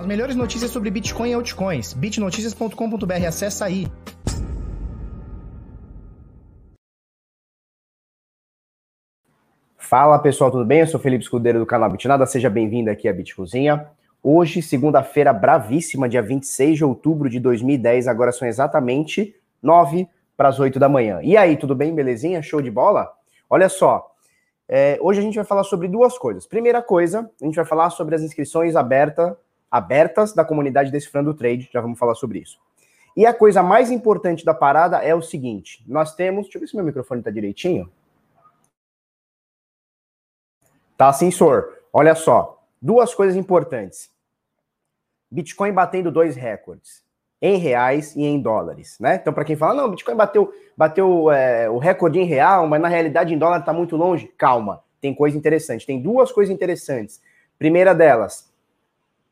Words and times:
As 0.00 0.06
melhores 0.06 0.34
notícias 0.34 0.70
sobre 0.70 0.90
Bitcoin 0.90 1.28
e 1.28 1.34
altcoins. 1.34 1.92
bitnoticias.com.br, 1.92 3.26
acessa 3.28 3.66
aí. 3.66 3.86
Fala 9.76 10.18
pessoal, 10.18 10.50
tudo 10.50 10.64
bem? 10.64 10.80
Eu 10.80 10.86
sou 10.86 10.98
Felipe 10.98 11.22
Escudeiro 11.24 11.58
do 11.58 11.66
canal 11.66 11.90
Bitnada, 11.90 12.24
seja 12.24 12.48
bem-vindo 12.48 12.88
aqui 12.90 13.10
à 13.10 13.12
Bitcozinha. 13.12 13.88
Hoje, 14.22 14.62
segunda-feira 14.62 15.34
bravíssima, 15.34 16.08
dia 16.08 16.22
26 16.22 16.78
de 16.78 16.84
outubro 16.84 17.28
de 17.28 17.38
2010, 17.38 18.08
agora 18.08 18.32
são 18.32 18.48
exatamente 18.48 19.36
9 19.62 20.08
para 20.34 20.48
as 20.48 20.58
8 20.58 20.78
da 20.78 20.88
manhã. 20.88 21.20
E 21.22 21.36
aí, 21.36 21.58
tudo 21.58 21.74
bem? 21.74 21.94
Belezinha? 21.94 22.40
Show 22.40 22.62
de 22.62 22.70
bola? 22.70 23.12
Olha 23.50 23.68
só, 23.68 24.10
é, 24.66 24.98
hoje 25.02 25.20
a 25.20 25.22
gente 25.22 25.34
vai 25.34 25.44
falar 25.44 25.64
sobre 25.64 25.88
duas 25.88 26.16
coisas. 26.16 26.46
Primeira 26.46 26.80
coisa, 26.80 27.30
a 27.38 27.44
gente 27.44 27.56
vai 27.56 27.66
falar 27.66 27.90
sobre 27.90 28.14
as 28.14 28.22
inscrições 28.22 28.74
aberta, 28.76 29.36
abertas 29.70 30.32
da 30.32 30.44
comunidade 30.44 30.90
Decifrando 30.90 31.34
Trade, 31.34 31.70
já 31.72 31.80
vamos 31.80 31.98
falar 31.98 32.14
sobre 32.14 32.40
isso. 32.40 32.58
E 33.16 33.26
a 33.26 33.34
coisa 33.34 33.62
mais 33.62 33.90
importante 33.90 34.44
da 34.44 34.54
parada 34.54 34.98
é 34.98 35.14
o 35.14 35.22
seguinte: 35.22 35.84
nós 35.86 36.14
temos. 36.14 36.44
Deixa 36.44 36.58
eu 36.58 36.60
ver 36.60 36.68
se 36.68 36.76
meu 36.76 36.84
microfone 36.84 37.20
está 37.20 37.30
direitinho. 37.30 37.90
Tá, 40.96 41.12
sensor. 41.12 41.78
Olha 41.92 42.14
só. 42.14 42.62
Duas 42.80 43.14
coisas 43.14 43.36
importantes. 43.36 44.10
Bitcoin 45.30 45.72
batendo 45.72 46.10
dois 46.10 46.34
recordes 46.36 47.02
em 47.42 47.56
reais 47.56 48.14
e 48.14 48.22
em 48.22 48.40
dólares, 48.40 48.98
né? 49.00 49.14
Então, 49.14 49.32
para 49.32 49.44
quem 49.44 49.56
fala, 49.56 49.74
não, 49.74 49.90
Bitcoin 49.90 50.14
bateu, 50.14 50.52
bateu 50.76 51.30
é, 51.30 51.70
o 51.70 51.78
recorde 51.78 52.18
em 52.18 52.24
real, 52.24 52.66
mas 52.66 52.80
na 52.82 52.88
realidade 52.88 53.32
em 53.32 53.38
dólar 53.38 53.60
está 53.60 53.72
muito 53.72 53.96
longe. 53.96 54.26
Calma, 54.36 54.82
tem 55.00 55.14
coisa 55.14 55.36
interessante. 55.38 55.86
Tem 55.86 56.00
duas 56.02 56.30
coisas 56.30 56.54
interessantes. 56.54 57.20
Primeira 57.58 57.94
delas, 57.94 58.49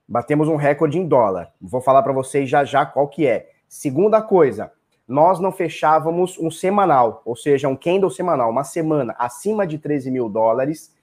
batemos 0.08 0.48
um 0.48 0.56
recorde 0.56 0.98
em 0.98 1.06
dólar. 1.06 1.52
Vou 1.60 1.80
falar 1.80 2.02
para 2.02 2.12
vocês 2.12 2.48
já 2.48 2.64
já 2.64 2.86
qual 2.86 3.06
que 3.08 3.26
é. 3.26 3.50
Segunda 3.68 4.22
coisa, 4.22 4.72
nós 5.06 5.38
não 5.38 5.52
fechávamos 5.52 6.38
um 6.38 6.50
semanal, 6.50 7.22
ou 7.24 7.36
seja, 7.36 7.68
um 7.68 7.76
candle 7.76 8.10
semanal, 8.10 8.50
uma 8.50 8.64
semana 8.64 9.14
acima 9.18 9.66
de 9.66 9.78
13 9.78 10.10
mil 10.10 10.28
dólares 10.28 10.96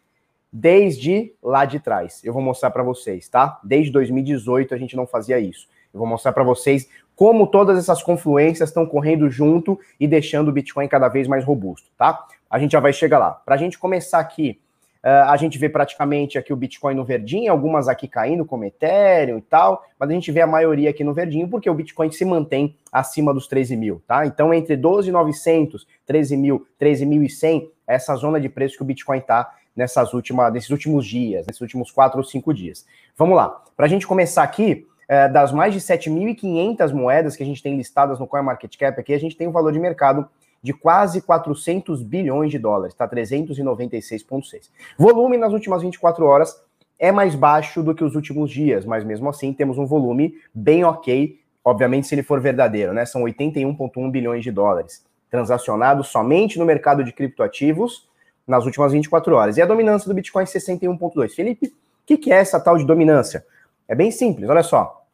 desde 0.51 1.33
lá 1.43 1.65
de 1.65 1.79
trás. 1.79 2.23
Eu 2.23 2.33
vou 2.33 2.41
mostrar 2.41 2.71
para 2.71 2.81
vocês, 2.81 3.27
tá? 3.27 3.59
Desde 3.63 3.91
2018 3.91 4.73
a 4.73 4.77
gente 4.77 4.95
não 4.95 5.05
fazia 5.05 5.39
isso. 5.39 5.67
Eu 5.93 5.99
vou 5.99 6.07
mostrar 6.07 6.33
para 6.33 6.43
vocês 6.43 6.89
como 7.15 7.47
todas 7.47 7.77
essas 7.77 8.01
confluências 8.01 8.69
estão 8.69 8.85
correndo 8.85 9.29
junto 9.29 9.79
e 9.99 10.07
deixando 10.07 10.49
o 10.49 10.51
Bitcoin 10.51 10.87
cada 10.87 11.07
vez 11.07 11.27
mais 11.27 11.43
robusto, 11.43 11.89
tá? 11.97 12.25
A 12.49 12.59
gente 12.59 12.71
já 12.71 12.79
vai 12.79 12.93
chegar 12.93 13.19
lá. 13.19 13.31
Para 13.31 13.55
a 13.55 13.57
gente 13.57 13.77
começar 13.77 14.19
aqui, 14.19 14.59
uh, 15.05 15.29
a 15.29 15.37
gente 15.37 15.57
vê 15.59 15.69
praticamente 15.69 16.37
aqui 16.37 16.51
o 16.51 16.55
Bitcoin 16.55 16.95
no 16.95 17.05
verdinho, 17.05 17.51
algumas 17.51 17.87
aqui 17.87 18.07
caindo, 18.07 18.43
como 18.43 18.65
Ethereum 18.65 19.37
e 19.37 19.41
tal, 19.41 19.85
mas 19.99 20.09
a 20.09 20.13
gente 20.13 20.31
vê 20.31 20.41
a 20.41 20.47
maioria 20.47 20.89
aqui 20.89 21.03
no 21.03 21.13
verdinho, 21.13 21.47
porque 21.47 21.69
o 21.69 21.73
Bitcoin 21.73 22.11
se 22.11 22.25
mantém 22.25 22.75
acima 22.91 23.33
dos 23.33 23.47
13 23.47 23.77
mil, 23.77 24.01
tá? 24.07 24.25
Então, 24.25 24.53
entre 24.53 24.75
12.900, 24.75 25.85
13 26.05 26.35
mil, 26.35 26.67
13.100, 26.81 27.69
essa 27.87 28.15
zona 28.15 28.39
de 28.41 28.49
preço 28.49 28.75
que 28.75 28.81
o 28.81 28.85
Bitcoin 28.85 29.19
está 29.19 29.53
nessas 29.75 30.13
últimas, 30.13 30.51
nesses 30.51 30.69
últimos 30.69 31.05
dias, 31.05 31.45
nesses 31.45 31.61
últimos 31.61 31.91
quatro 31.91 32.17
ou 32.17 32.23
cinco 32.23 32.53
dias. 32.53 32.85
Vamos 33.17 33.35
lá. 33.35 33.61
Para 33.75 33.85
a 33.85 33.89
gente 33.89 34.07
começar 34.07 34.41
aqui, 34.41 34.87
é, 35.07 35.27
das 35.27 35.51
mais 35.51 35.73
de 35.73 35.79
7.500 35.79 36.93
moedas 36.93 37.35
que 37.35 37.43
a 37.43 37.45
gente 37.45 37.61
tem 37.61 37.77
listadas 37.77 38.19
no 38.19 38.25
CoinMarketCap 38.25 38.99
aqui, 38.99 39.13
a 39.13 39.19
gente 39.19 39.35
tem 39.35 39.47
um 39.47 39.51
valor 39.51 39.71
de 39.71 39.79
mercado 39.79 40.27
de 40.65 40.73
quase 40.73 41.21
400 41.21 42.01
bilhões 42.01 42.49
de 42.49 42.57
dólares, 42.57 42.95
tá? 42.95 43.07
396,6. 43.07 44.71
Volume 44.97 45.37
nas 45.37 45.53
últimas 45.53 45.83
24 45.83 46.25
horas 46.25 46.59
é 46.97 47.11
mais 47.11 47.35
baixo 47.35 47.83
do 47.83 47.93
que 47.93 48.03
os 48.03 48.15
últimos 48.15 48.49
dias, 48.49 48.83
mas 48.83 49.03
mesmo 49.03 49.29
assim 49.29 49.53
temos 49.53 49.77
um 49.77 49.85
volume 49.85 50.33
bem 50.51 50.83
ok, 50.83 51.39
obviamente 51.63 52.07
se 52.07 52.15
ele 52.15 52.23
for 52.23 52.41
verdadeiro, 52.41 52.93
né? 52.93 53.05
São 53.05 53.21
81,1 53.21 54.09
bilhões 54.09 54.43
de 54.43 54.51
dólares 54.51 55.05
transacionados 55.29 56.07
somente 56.07 56.57
no 56.57 56.65
mercado 56.65 57.03
de 57.03 57.13
criptoativos 57.13 58.09
nas 58.47 58.65
últimas 58.65 58.91
24 58.91 59.35
horas. 59.35 59.57
E 59.57 59.61
a 59.61 59.67
dominância 59.67 60.07
do 60.07 60.15
Bitcoin 60.15 60.45
61,2. 60.45 61.29
Felipe, 61.35 61.67
o 61.67 61.71
que, 62.07 62.17
que 62.17 62.31
é 62.31 62.37
essa 62.37 62.59
tal 62.59 62.75
de 62.75 62.85
dominância? 62.85 63.45
É 63.87 63.93
bem 63.93 64.09
simples, 64.09 64.49
olha 64.49 64.63
só. 64.63 65.05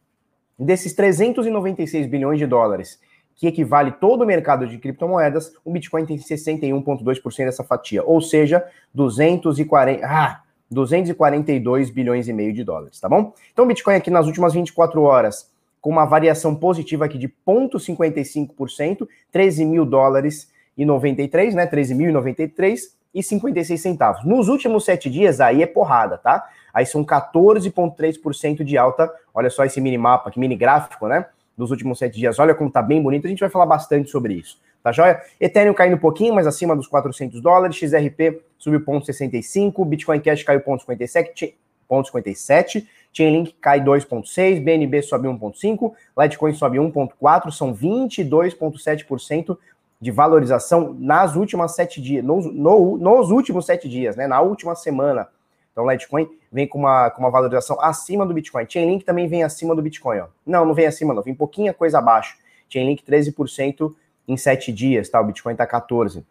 Desses 0.57 0.93
396 0.93 2.07
bilhões 2.07 2.39
de 2.39 2.47
dólares, 2.47 3.01
que 3.41 3.47
equivale 3.47 3.93
todo 3.93 4.21
o 4.21 4.25
mercado 4.25 4.67
de 4.67 4.77
criptomoedas, 4.77 5.51
o 5.65 5.71
Bitcoin 5.71 6.05
tem 6.05 6.15
61,2% 6.15 7.45
dessa 7.45 7.63
fatia, 7.63 8.03
ou 8.03 8.21
seja, 8.21 8.63
240, 8.93 10.05
ah, 10.05 10.41
242 10.69 11.89
bilhões 11.89 12.27
e 12.27 12.33
meio 12.33 12.53
de 12.53 12.63
dólares, 12.63 12.99
tá 12.99 13.09
bom? 13.09 13.33
Então 13.51 13.65
o 13.65 13.67
Bitcoin 13.67 13.95
aqui 13.95 14.11
nas 14.11 14.27
últimas 14.27 14.53
24 14.53 15.01
horas, 15.01 15.49
com 15.81 15.89
uma 15.89 16.05
variação 16.05 16.53
positiva 16.53 17.05
aqui 17.05 17.17
de 17.17 17.27
0,55%, 17.27 19.07
13 19.31 19.65
mil 19.65 19.87
dólares 19.87 20.51
e 20.77 20.85
93, 20.85 21.55
né? 21.55 21.65
13.093 21.65 22.79
e 23.11 23.23
56 23.23 23.81
centavos. 23.81 24.23
Nos 24.23 24.49
últimos 24.49 24.85
sete 24.85 25.09
dias, 25.09 25.41
aí 25.41 25.63
é 25.63 25.65
porrada, 25.65 26.19
tá? 26.19 26.47
Aí 26.71 26.85
são 26.85 27.03
14,3% 27.03 28.63
de 28.63 28.77
alta. 28.77 29.11
Olha 29.33 29.49
só 29.49 29.65
esse 29.65 29.81
mini 29.81 29.97
mapa, 29.97 30.29
que 30.29 30.39
mini 30.39 30.55
gráfico, 30.55 31.07
né? 31.07 31.25
Dos 31.61 31.69
últimos 31.69 31.99
sete 31.99 32.17
dias. 32.17 32.39
Olha 32.39 32.55
como 32.55 32.71
tá 32.71 32.81
bem 32.81 32.99
bonito. 32.99 33.27
A 33.27 33.29
gente 33.29 33.39
vai 33.39 33.49
falar 33.49 33.67
bastante 33.67 34.09
sobre 34.09 34.33
isso. 34.33 34.59
Tá 34.81 34.91
joia? 34.91 35.21
Ethereum 35.39 35.75
caindo 35.75 35.95
um 35.95 35.99
pouquinho, 35.99 36.33
mas 36.33 36.47
acima 36.47 36.75
dos 36.75 36.87
400 36.87 37.39
dólares. 37.39 37.75
XRP 37.75 38.41
subiu 38.57 38.79
0,65. 38.79 39.85
Bitcoin 39.85 40.19
Cash 40.19 40.41
caiu 40.41 40.59
0,57. 40.61 41.53
0,57. 41.87 42.87
Chainlink 43.13 43.53
cai 43.61 43.79
2,6. 43.79 44.59
BNB 44.59 45.03
sobe 45.03 45.27
1,5. 45.27 45.93
Litecoin 46.17 46.53
sobe 46.53 46.79
1,4. 46.79 47.51
São 47.51 47.75
22,7% 47.75 49.55
de 50.01 50.09
valorização 50.09 50.95
nas 50.97 51.35
últimas 51.35 51.75
sete 51.75 52.01
dias, 52.01 52.25
no, 52.25 52.41
no, 52.41 52.97
nos 52.97 53.29
últimos 53.29 53.67
sete 53.67 53.87
dias, 53.87 54.15
né? 54.15 54.25
Na 54.25 54.41
última 54.41 54.73
semana. 54.73 55.27
Então, 55.71 55.85
o 55.85 55.91
Litecoin 55.91 56.29
vem 56.51 56.67
com 56.67 56.79
uma, 56.79 57.09
com 57.09 57.21
uma 57.21 57.29
valorização 57.29 57.79
acima 57.79 58.25
do 58.25 58.33
Bitcoin. 58.33 58.65
Chainlink 58.67 59.05
também 59.05 59.27
vem 59.27 59.43
acima 59.43 59.75
do 59.75 59.81
Bitcoin, 59.81 60.19
ó. 60.19 60.27
Não, 60.45 60.65
não 60.65 60.73
vem 60.73 60.85
acima, 60.85 61.13
não. 61.13 61.21
Vem 61.21 61.33
pouquinha 61.33 61.73
coisa 61.73 61.99
abaixo. 61.99 62.37
Chainlink 62.69 63.03
13% 63.03 63.93
em 64.27 64.37
sete 64.37 64.71
dias, 64.71 65.09
tá? 65.09 65.19
O 65.21 65.25
Bitcoin 65.25 65.55
tá 65.55 65.65
14. 65.65 66.25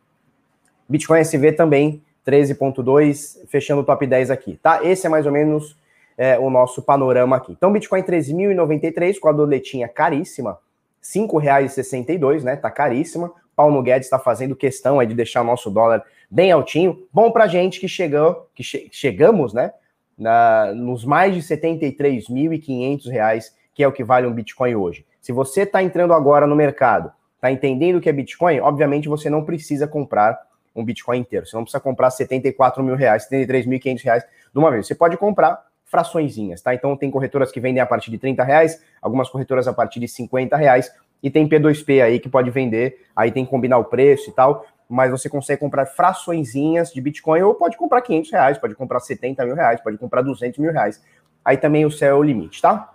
Bitcoin 0.89 1.21
SV 1.21 1.53
também 1.53 2.03
13.2, 2.27 3.47
fechando 3.49 3.83
o 3.83 3.85
top 3.85 4.07
10 4.07 4.31
aqui, 4.31 4.59
tá? 4.63 4.85
Esse 4.85 5.07
é 5.07 5.11
mais 5.11 5.27
ou 5.27 5.33
menos 5.33 5.77
é, 6.19 6.39
o 6.39 6.51
nosso 6.51 6.83
panorama 6.83 7.37
aqui. 7.37 7.53
Então, 7.53 7.73
Bitcoin 7.73 8.03
3.093 8.03 9.19
com 9.19 9.29
a 9.29 9.33
doletinha 9.33 9.89
caríssima, 9.89 10.53
R$ 10.53 11.21
5,62, 11.21 12.43
né? 12.43 12.57
Tá 12.57 12.71
caríssima. 12.71 13.33
Paulo 13.57 13.83
Guedes 13.83 14.07
está 14.07 14.19
fazendo 14.19 14.55
questão 14.55 15.01
aí 15.01 15.07
de 15.07 15.15
deixar 15.15 15.41
o 15.43 15.45
nosso 15.45 15.71
dólar 15.71 16.05
bem 16.31 16.53
altinho. 16.53 17.07
Bom 17.13 17.31
para 17.31 17.47
gente 17.47 17.81
que 17.81 17.89
chegou, 17.89 18.49
que 18.55 18.63
che 18.63 18.89
chegamos, 18.93 19.53
né, 19.53 19.73
na, 20.17 20.73
nos 20.75 21.05
mais 21.05 21.35
de 21.35 21.41
73.500 21.43 23.11
reais, 23.11 23.57
que 23.75 23.83
é 23.83 23.89
o 23.89 23.93
que 23.93 24.05
vale 24.05 24.27
um 24.27 24.33
Bitcoin 24.33 24.75
hoje. 24.75 25.05
Se 25.21 25.33
você 25.33 25.63
está 25.63 25.83
entrando 25.83 26.13
agora 26.13 26.47
no 26.47 26.55
mercado, 26.55 27.13
está 27.37 27.51
entendendo 27.51 27.97
o 27.97 28.01
que 28.01 28.09
é 28.09 28.13
Bitcoin, 28.13 28.61
obviamente 28.61 29.09
você 29.09 29.29
não 29.29 29.45
precisa 29.45 29.89
comprar 29.89 30.39
um 30.75 30.85
Bitcoin 30.85 31.19
inteiro. 31.19 31.47
Você 31.47 31.57
não 31.57 31.65
precisa 31.65 31.81
comprar 31.81 32.11
74 32.11 32.83
mil 32.83 32.95
reais, 32.95 33.29
73.500 33.29 34.03
reais 34.05 34.25
de 34.25 34.59
uma 34.59 34.71
vez. 34.71 34.87
Você 34.87 34.95
pode 34.95 35.17
comprar 35.17 35.65
fraçõezinhas, 35.85 36.63
tá? 36.63 36.73
Então 36.73 36.97
tem 36.97 37.11
corretoras 37.11 37.51
que 37.51 37.59
vendem 37.59 37.83
a 37.83 37.87
partir 37.87 38.11
de 38.11 38.19
30 38.19 38.45
reais, 38.45 38.81
algumas 39.03 39.29
corretoras 39.29 39.67
a 39.67 39.73
partir 39.73 39.99
de 39.99 40.07
50 40.07 40.57
reais 40.57 40.93
e 41.23 41.31
tem 41.31 41.49
P2P 41.49 42.03
aí 42.03 42.19
que 42.19 42.29
pode 42.29 42.51
vender, 42.51 43.07
aí 43.15 43.31
tem 43.31 43.45
que 43.45 43.51
combinar 43.51 43.79
o 43.79 43.85
preço 43.85 44.31
e 44.31 44.33
tal, 44.33 44.65
mas 44.91 45.11
você 45.13 45.29
consegue 45.29 45.61
comprar 45.61 45.87
fraçõezinhas 45.87 46.93
de 46.93 47.01
Bitcoin 47.01 47.43
ou 47.43 47.55
pode 47.55 47.77
comprar 47.77 48.03
500 48.03 48.33
reais, 48.33 48.59
pode 48.59 48.75
comprar 48.75 48.99
70 48.99 49.45
mil 49.45 49.55
reais, 49.55 49.81
pode 49.81 49.97
comprar 49.97 50.23
200 50.23 50.59
mil 50.59 50.73
reais. 50.73 51.01
Aí 51.45 51.57
também 51.57 51.87
o 51.87 51.91
céu 51.91 52.17
é 52.17 52.19
o 52.19 52.23
limite, 52.23 52.61
tá? 52.61 52.93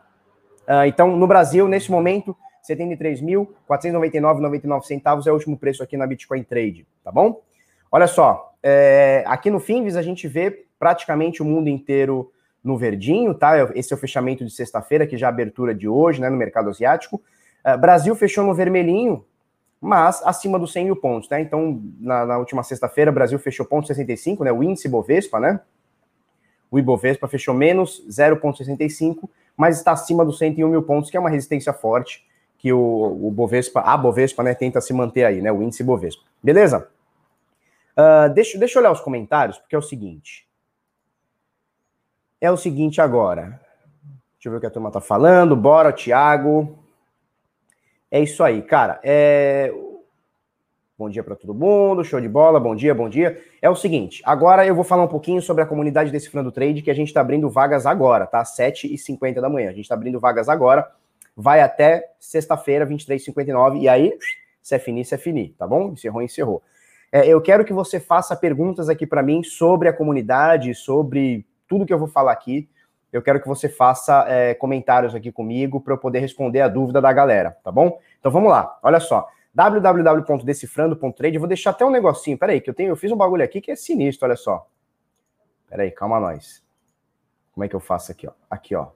Uh, 0.67 0.83
então, 0.87 1.15
no 1.15 1.25
Brasil, 1.25 1.69
nesse 1.69 1.89
momento, 1.89 2.35
73.499,99 2.69 4.83
centavos 4.83 5.25
é 5.25 5.31
o 5.31 5.35
último 5.35 5.57
preço 5.57 5.81
aqui 5.81 5.95
na 5.95 6.05
Bitcoin 6.05 6.43
Trade, 6.43 6.85
tá 7.03 7.11
bom? 7.11 7.41
Olha 7.91 8.07
só, 8.07 8.53
é, 8.61 9.23
aqui 9.27 9.49
no 9.49 9.61
Finvis 9.61 9.95
a 9.95 10.01
gente 10.01 10.27
vê 10.27 10.65
praticamente 10.77 11.41
o 11.41 11.45
mundo 11.45 11.69
inteiro 11.69 12.29
no 12.61 12.77
verdinho, 12.77 13.33
tá? 13.33 13.71
Esse 13.73 13.93
é 13.93 13.95
o 13.95 13.99
fechamento 13.99 14.43
de 14.43 14.51
sexta-feira, 14.51 15.07
que 15.07 15.17
já 15.17 15.27
é 15.27 15.29
a 15.29 15.31
abertura 15.31 15.73
de 15.73 15.87
hoje, 15.87 16.19
né, 16.19 16.29
no 16.29 16.35
mercado 16.35 16.69
asiático. 16.69 17.21
Uh, 17.65 17.77
Brasil 17.77 18.13
fechou 18.15 18.43
no 18.43 18.53
vermelhinho, 18.53 19.23
mas 19.81 20.21
acima 20.25 20.57
dos 20.57 20.71
100 20.71 20.85
mil 20.85 20.95
pontos, 20.95 21.29
né? 21.29 21.41
Então, 21.41 21.81
na, 21.99 22.25
na 22.25 22.37
última 22.37 22.63
sexta-feira, 22.63 23.11
o 23.11 23.13
Brasil 23.13 23.37
fechou 23.37 23.65
ponto 23.65 23.87
65, 23.87 24.43
né? 24.43 24.51
O 24.51 24.63
índice 24.63 24.87
Bovespa, 24.87 25.39
né? 25.39 25.59
O 26.71 26.79
Ibovespa 26.79 27.27
fechou 27.27 27.53
menos 27.53 28.03
0,65, 28.09 29.29
mas 29.55 29.77
está 29.77 29.91
acima 29.91 30.25
dos 30.25 30.37
101 30.37 30.67
mil 30.67 30.83
pontos, 30.83 31.09
que 31.09 31.17
é 31.17 31.19
uma 31.19 31.29
resistência 31.29 31.71
forte 31.71 32.25
que 32.57 32.73
o, 32.73 33.27
o 33.27 33.31
Bovespa, 33.31 33.81
a 33.81 33.95
Bovespa, 33.95 34.41
né, 34.41 34.55
tenta 34.55 34.81
se 34.81 34.91
manter 34.91 35.23
aí, 35.23 35.41
né? 35.41 35.51
O 35.51 35.61
índice 35.61 35.83
Bovespa. 35.83 36.23
Beleza? 36.41 36.89
Uh, 37.95 38.33
deixa, 38.33 38.57
deixa 38.57 38.77
eu 38.77 38.81
olhar 38.81 38.91
os 38.91 39.01
comentários, 39.01 39.57
porque 39.57 39.75
é 39.75 39.77
o 39.77 39.81
seguinte. 39.81 40.47
É 42.41 42.51
o 42.51 42.57
seguinte 42.57 42.99
agora. 42.99 43.41
Deixa 43.41 43.65
Deixa 44.45 44.49
eu 44.49 44.51
ver 44.51 44.57
o 44.57 44.61
que 44.61 44.67
a 44.67 44.71
turma 44.71 44.91
tá 44.91 45.01
falando. 45.01 45.55
Bora, 45.55 45.91
Thiago. 45.91 46.84
É 48.15 48.21
isso 48.21 48.41
aí, 48.45 48.61
cara. 48.61 48.97
É... 49.03 49.73
Bom 50.97 51.09
dia 51.09 51.21
para 51.21 51.35
todo 51.35 51.53
mundo, 51.53 52.01
show 52.01 52.21
de 52.21 52.29
bola, 52.29 52.61
bom 52.61 52.73
dia, 52.73 52.95
bom 52.95 53.09
dia. 53.09 53.43
É 53.61 53.69
o 53.69 53.75
seguinte, 53.75 54.21
agora 54.25 54.65
eu 54.65 54.73
vou 54.73 54.85
falar 54.85 55.03
um 55.03 55.09
pouquinho 55.09 55.41
sobre 55.41 55.61
a 55.61 55.65
comunidade 55.65 56.13
desse 56.13 56.29
Frando 56.29 56.49
Trade, 56.49 56.81
que 56.81 56.89
a 56.89 56.93
gente 56.93 57.09
está 57.09 57.19
abrindo 57.19 57.49
vagas 57.49 57.85
agora, 57.85 58.25
tá? 58.25 58.41
7h50 58.41 59.41
da 59.41 59.49
manhã. 59.49 59.67
A 59.67 59.73
gente 59.73 59.81
está 59.81 59.95
abrindo 59.95 60.17
vagas 60.17 60.47
agora, 60.47 60.89
vai 61.35 61.59
até 61.59 62.05
sexta-feira, 62.17 62.87
23h59, 62.87 63.81
e 63.81 63.89
aí, 63.89 64.17
se 64.63 64.75
é 64.75 64.79
fini, 64.79 65.03
se 65.03 65.13
é 65.13 65.17
fini, 65.17 65.49
tá 65.49 65.67
bom? 65.67 65.91
Encerrou, 65.91 66.21
encerrou. 66.21 66.63
É, 67.11 67.27
eu 67.27 67.41
quero 67.41 67.65
que 67.65 67.73
você 67.73 67.99
faça 67.99 68.33
perguntas 68.33 68.87
aqui 68.87 69.05
para 69.05 69.21
mim 69.21 69.43
sobre 69.43 69.89
a 69.89 69.93
comunidade, 69.93 70.73
sobre 70.73 71.45
tudo 71.67 71.85
que 71.85 71.93
eu 71.93 71.99
vou 71.99 72.07
falar 72.07 72.31
aqui. 72.31 72.69
Eu 73.15 73.21
quero 73.21 73.41
que 73.41 73.47
você 73.47 73.69
faça 73.69 74.25
é, 74.27 74.53
comentários 74.53 75.15
aqui 75.15 75.31
comigo 75.31 75.79
para 75.79 75.93
eu 75.93 75.97
poder 75.97 76.19
responder 76.19 76.61
a 76.61 76.67
dúvida 76.67 76.99
da 76.99 77.13
galera, 77.13 77.57
tá 77.63 77.71
bom? 77.71 77.99
Então 78.19 78.31
vamos 78.31 78.49
lá, 78.49 78.77
olha 78.83 78.99
só 78.99 79.27
www.decifrando.trade. 79.55 81.37
Vou 81.37 81.47
deixar 81.47 81.69
até 81.69 81.85
um 81.85 81.89
negocinho. 81.89 82.37
Peraí, 82.37 82.59
que 82.59 82.69
eu 82.69 82.73
tenho, 82.73 82.89
eu 82.89 82.97
fiz 82.97 83.09
um 83.09 83.15
bagulho 83.15 83.41
aqui 83.41 83.61
que 83.61 83.71
é 83.71 83.75
sinistro, 83.75 84.27
olha 84.27 84.35
só. 84.35 84.67
Peraí, 85.69 85.91
calma 85.91 86.19
nós. 86.19 86.61
Como 87.53 87.63
é 87.63 87.69
que 87.69 87.75
eu 87.75 87.79
faço 87.79 88.11
aqui, 88.11 88.27
ó? 88.27 88.31
Aqui, 88.51 88.75
ó. 88.75 88.87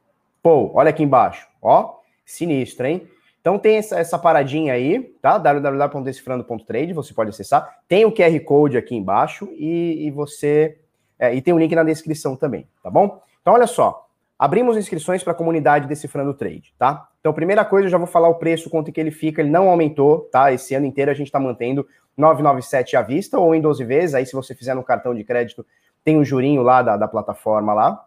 Pô, 0.43 0.71
olha 0.73 0.89
aqui 0.89 1.01
embaixo, 1.01 1.47
ó. 1.61 1.99
Sinistro, 2.25 2.85
hein? 2.85 3.07
Então 3.39 3.57
tem 3.57 3.77
essa, 3.77 3.97
essa 3.97 4.19
paradinha 4.19 4.73
aí, 4.73 5.01
tá? 5.21 5.37
www.decifrando.trade, 5.37 6.91
você 6.91 7.13
pode 7.13 7.29
acessar. 7.29 7.79
Tem 7.87 8.03
o 8.03 8.11
QR 8.11 8.37
Code 8.41 8.77
aqui 8.77 8.93
embaixo 8.93 9.47
e, 9.53 10.07
e 10.07 10.11
você. 10.11 10.77
É, 11.17 11.33
e 11.33 11.41
tem 11.41 11.53
o 11.53 11.57
link 11.57 11.73
na 11.73 11.85
descrição 11.85 12.35
também, 12.35 12.67
tá 12.83 12.89
bom? 12.89 13.21
Então, 13.41 13.53
olha 13.53 13.65
só. 13.65 14.08
Abrimos 14.39 14.77
inscrições 14.77 15.21
para 15.21 15.33
a 15.33 15.35
comunidade 15.35 15.85
Decifrando 15.85 16.33
Trade, 16.33 16.73
tá? 16.79 17.09
Então, 17.19 17.33
primeira 17.33 17.65
coisa, 17.65 17.87
eu 17.87 17.91
já 17.91 17.97
vou 17.97 18.07
falar 18.07 18.29
o 18.29 18.35
preço, 18.35 18.69
quanto 18.69 18.89
que 18.89 18.97
ele 18.97 19.11
fica, 19.11 19.41
ele 19.41 19.49
não 19.49 19.67
aumentou, 19.67 20.21
tá? 20.31 20.53
Esse 20.53 20.73
ano 20.73 20.85
inteiro 20.85 21.11
a 21.11 21.13
gente 21.13 21.27
está 21.27 21.41
mantendo 21.41 21.85
997 22.15 22.95
à 22.95 23.01
vista 23.01 23.37
ou 23.37 23.53
em 23.53 23.59
12 23.59 23.83
vezes, 23.83 24.15
aí 24.15 24.25
se 24.25 24.31
você 24.31 24.55
fizer 24.55 24.73
no 24.73 24.81
cartão 24.81 25.13
de 25.13 25.25
crédito, 25.25 25.65
tem 26.05 26.17
um 26.17 26.23
jurinho 26.23 26.61
lá 26.61 26.81
da, 26.81 26.95
da 26.95 27.05
plataforma 27.05 27.73
lá, 27.73 28.05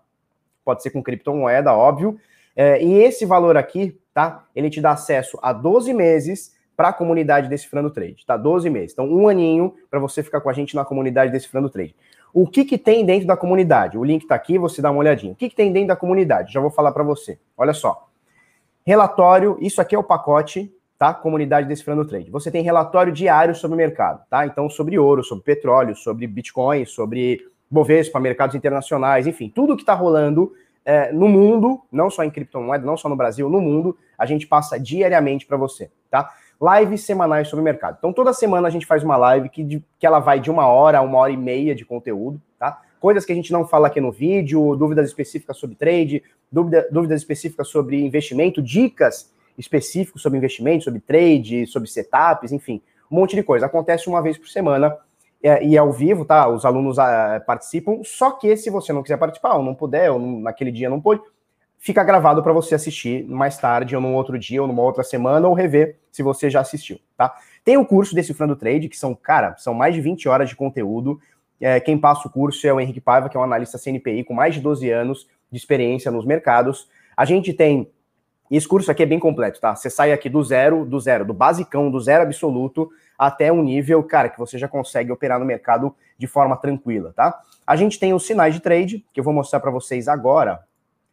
pode 0.64 0.82
ser 0.82 0.88
com 0.88 1.02
criptomoeda, 1.02 1.74
óbvio. 1.74 2.18
É, 2.56 2.82
e 2.82 2.94
esse 3.02 3.26
valor 3.26 3.58
aqui, 3.58 4.00
tá? 4.14 4.46
Ele 4.56 4.70
te 4.70 4.80
dá 4.80 4.92
acesso 4.92 5.38
a 5.42 5.52
12 5.52 5.92
meses 5.92 6.56
para 6.74 6.88
a 6.88 6.92
comunidade 6.94 7.48
Decifrando 7.48 7.90
Trade, 7.90 8.24
tá? 8.24 8.38
12 8.38 8.70
meses. 8.70 8.92
Então, 8.92 9.06
um 9.06 9.28
aninho 9.28 9.74
para 9.90 10.00
você 10.00 10.22
ficar 10.22 10.40
com 10.40 10.48
a 10.48 10.52
gente 10.54 10.74
na 10.74 10.84
comunidade 10.84 11.30
Decifrando 11.30 11.68
Trade. 11.68 11.94
O 12.32 12.46
que, 12.46 12.64
que 12.64 12.78
tem 12.78 13.04
dentro 13.04 13.26
da 13.26 13.36
comunidade? 13.36 13.98
O 13.98 14.04
link 14.04 14.22
está 14.22 14.34
aqui, 14.34 14.56
você 14.56 14.80
dá 14.80 14.90
uma 14.90 15.00
olhadinha. 15.00 15.32
O 15.32 15.36
que, 15.36 15.50
que 15.50 15.56
tem 15.56 15.72
dentro 15.72 15.88
da 15.88 15.96
comunidade? 15.96 16.52
Já 16.52 16.60
vou 16.60 16.70
falar 16.70 16.92
para 16.92 17.02
você. 17.02 17.38
Olha 17.56 17.74
só. 17.74 18.08
Relatório, 18.86 19.58
isso 19.60 19.80
aqui 19.80 19.94
é 19.94 19.98
o 19.98 20.02
pacote, 20.02 20.72
tá? 20.98 21.12
Comunidade 21.12 21.68
Decifrando 21.68 22.06
Trade. 22.06 22.30
Você 22.30 22.50
tem 22.50 22.62
relatório 22.62 23.12
diário 23.12 23.54
sobre 23.54 23.74
o 23.74 23.76
mercado, 23.76 24.22
tá? 24.30 24.46
Então, 24.46 24.70
sobre 24.70 24.98
ouro, 24.98 25.22
sobre 25.22 25.44
petróleo, 25.44 25.94
sobre 25.94 26.26
Bitcoin, 26.26 26.86
sobre 26.86 27.40
Bovespa, 27.70 28.18
mercados 28.18 28.56
internacionais, 28.56 29.26
enfim, 29.26 29.48
tudo 29.54 29.76
que 29.76 29.82
está 29.82 29.94
rolando 29.94 30.52
é, 30.84 31.12
no 31.12 31.28
mundo, 31.28 31.80
não 31.92 32.10
só 32.10 32.24
em 32.24 32.30
criptomoeda, 32.30 32.84
não 32.84 32.96
só 32.96 33.08
no 33.08 33.16
Brasil, 33.16 33.48
no 33.48 33.60
mundo, 33.60 33.96
a 34.18 34.26
gente 34.26 34.46
passa 34.46 34.78
diariamente 34.78 35.46
para 35.46 35.56
você, 35.56 35.90
tá? 36.10 36.30
Lives 36.62 37.02
semanais 37.02 37.48
sobre 37.48 37.60
o 37.60 37.64
mercado. 37.64 37.96
Então, 37.98 38.12
toda 38.12 38.32
semana 38.32 38.68
a 38.68 38.70
gente 38.70 38.86
faz 38.86 39.02
uma 39.02 39.16
live 39.16 39.48
que, 39.48 39.64
de, 39.64 39.84
que 39.98 40.06
ela 40.06 40.20
vai 40.20 40.38
de 40.38 40.50
uma 40.50 40.66
hora 40.66 40.98
a 40.98 41.02
uma 41.02 41.18
hora 41.18 41.32
e 41.32 41.36
meia 41.36 41.74
de 41.74 41.84
conteúdo, 41.84 42.40
tá? 42.58 42.80
Coisas 43.00 43.24
que 43.24 43.32
a 43.32 43.34
gente 43.34 43.50
não 43.50 43.66
fala 43.66 43.88
aqui 43.88 44.00
no 44.00 44.12
vídeo, 44.12 44.76
dúvidas 44.76 45.08
específicas 45.08 45.56
sobre 45.56 45.74
trade, 45.74 46.22
dúvida, 46.50 46.86
dúvidas 46.92 47.20
específicas 47.20 47.66
sobre 47.66 48.00
investimento, 48.00 48.62
dicas 48.62 49.32
específicas 49.58 50.22
sobre 50.22 50.38
investimento, 50.38 50.84
sobre 50.84 51.00
trade, 51.00 51.66
sobre 51.66 51.90
setups, 51.90 52.52
enfim, 52.52 52.80
um 53.10 53.16
monte 53.16 53.34
de 53.34 53.42
coisa. 53.42 53.66
Acontece 53.66 54.08
uma 54.08 54.22
vez 54.22 54.38
por 54.38 54.48
semana 54.48 54.96
é, 55.42 55.64
e 55.64 55.74
é 55.74 55.78
ao 55.78 55.92
vivo, 55.92 56.24
tá? 56.24 56.48
Os 56.48 56.64
alunos 56.64 56.98
ah, 56.98 57.42
participam, 57.44 58.00
só 58.04 58.30
que 58.30 58.56
se 58.56 58.70
você 58.70 58.92
não 58.92 59.02
quiser 59.02 59.16
participar, 59.16 59.56
ou 59.56 59.64
não 59.64 59.74
puder, 59.74 60.10
ou 60.10 60.18
não, 60.20 60.40
naquele 60.40 60.70
dia 60.70 60.88
não 60.88 61.00
pôde, 61.00 61.20
fica 61.82 62.04
gravado 62.04 62.44
para 62.44 62.52
você 62.52 62.76
assistir 62.76 63.24
mais 63.24 63.58
tarde, 63.58 63.96
ou 63.96 64.00
num 64.00 64.14
outro 64.14 64.38
dia, 64.38 64.62
ou 64.62 64.68
numa 64.68 64.82
outra 64.82 65.02
semana, 65.02 65.48
ou 65.48 65.52
rever 65.52 65.98
se 66.12 66.22
você 66.22 66.48
já 66.48 66.60
assistiu, 66.60 67.00
tá? 67.16 67.34
Tem 67.64 67.76
o 67.76 67.84
curso 67.84 68.14
Decifrando 68.14 68.54
Trade, 68.54 68.88
que 68.88 68.96
são, 68.96 69.16
cara, 69.16 69.56
são 69.58 69.74
mais 69.74 69.92
de 69.92 70.00
20 70.00 70.28
horas 70.28 70.48
de 70.48 70.54
conteúdo. 70.54 71.18
É, 71.60 71.80
quem 71.80 71.98
passa 71.98 72.28
o 72.28 72.30
curso 72.30 72.64
é 72.64 72.72
o 72.72 72.80
Henrique 72.80 73.00
Paiva, 73.00 73.28
que 73.28 73.36
é 73.36 73.40
um 73.40 73.42
analista 73.42 73.78
CNPI 73.78 74.22
com 74.22 74.32
mais 74.32 74.54
de 74.54 74.60
12 74.60 74.88
anos 74.90 75.28
de 75.50 75.58
experiência 75.58 76.08
nos 76.12 76.24
mercados. 76.24 76.88
A 77.16 77.24
gente 77.24 77.52
tem. 77.52 77.90
Esse 78.48 78.68
curso 78.68 78.88
aqui 78.88 79.02
é 79.02 79.06
bem 79.06 79.18
completo, 79.18 79.60
tá? 79.60 79.74
Você 79.74 79.90
sai 79.90 80.12
aqui 80.12 80.28
do 80.28 80.42
zero, 80.44 80.84
do 80.84 81.00
zero, 81.00 81.24
do 81.24 81.34
basicão, 81.34 81.90
do 81.90 81.98
zero 81.98 82.22
absoluto, 82.22 82.90
até 83.18 83.50
um 83.50 83.62
nível, 83.62 84.02
cara, 84.04 84.28
que 84.28 84.38
você 84.38 84.56
já 84.56 84.68
consegue 84.68 85.10
operar 85.10 85.40
no 85.40 85.44
mercado 85.44 85.92
de 86.16 86.28
forma 86.28 86.56
tranquila, 86.56 87.12
tá? 87.16 87.40
A 87.66 87.74
gente 87.74 87.98
tem 87.98 88.12
os 88.14 88.24
sinais 88.24 88.54
de 88.54 88.60
trade, 88.60 89.04
que 89.12 89.18
eu 89.18 89.24
vou 89.24 89.34
mostrar 89.34 89.58
para 89.58 89.70
vocês 89.70 90.06
agora. 90.06 90.60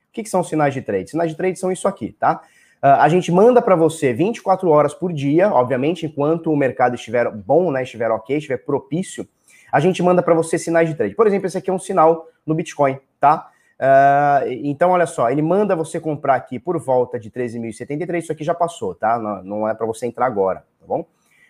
O 0.10 0.12
que, 0.12 0.24
que 0.24 0.30
são 0.30 0.44
sinais 0.44 0.74
de 0.74 0.82
trade? 0.82 1.12
Sinais 1.12 1.32
de 1.32 1.38
trade 1.38 1.60
são 1.60 1.72
isso 1.72 1.88
aqui, 1.88 2.16
tá? 2.20 2.42
Uh, 2.82 2.96
a 3.00 3.10
gente 3.10 3.32
manda 3.32 3.62
para 3.62 3.76
você 3.76 4.14
24 4.14 4.70
horas 4.70 4.94
por 4.94 5.12
dia, 5.12 5.52
obviamente, 5.52 6.06
enquanto 6.06 6.52
o 6.52 6.56
mercado 6.56 6.96
estiver 6.96 7.30
bom, 7.30 7.72
né, 7.72 7.84
estiver 7.84 8.10
ok, 8.10 8.38
estiver 8.38 8.58
propício, 8.58 9.28
a 9.72 9.80
gente 9.80 10.02
manda 10.02 10.24
para 10.24 10.34
você 10.34 10.58
sinais 10.58 10.90
de 10.90 10.96
trade. 10.96 11.14
Por 11.14 11.28
exemplo, 11.28 11.46
esse 11.46 11.58
aqui 11.58 11.70
é 11.70 11.74
um 11.74 11.80
sinal 11.80 12.28
no 12.46 12.56
Bitcoin, 12.56 12.98
tá? 13.20 13.50
Uh, 13.80 14.50
então, 14.64 14.92
olha 14.92 15.06
só, 15.06 15.30
ele 15.30 15.42
manda 15.42 15.76
você 15.76 16.00
comprar 16.00 16.36
aqui 16.36 16.58
por 16.58 16.78
volta 16.80 17.20
de 17.20 17.30
13.073, 17.30 18.18
isso 18.20 18.32
aqui 18.32 18.44
já 18.44 18.54
passou, 18.54 18.96
tá? 18.96 19.20
Não, 19.20 19.44
não 19.44 19.70
é 19.70 19.74
para 19.74 19.86
você 19.86 20.06
entrar 20.06 20.26
agora, 20.26 20.66
tá 20.80 20.86
bom? 20.88 21.06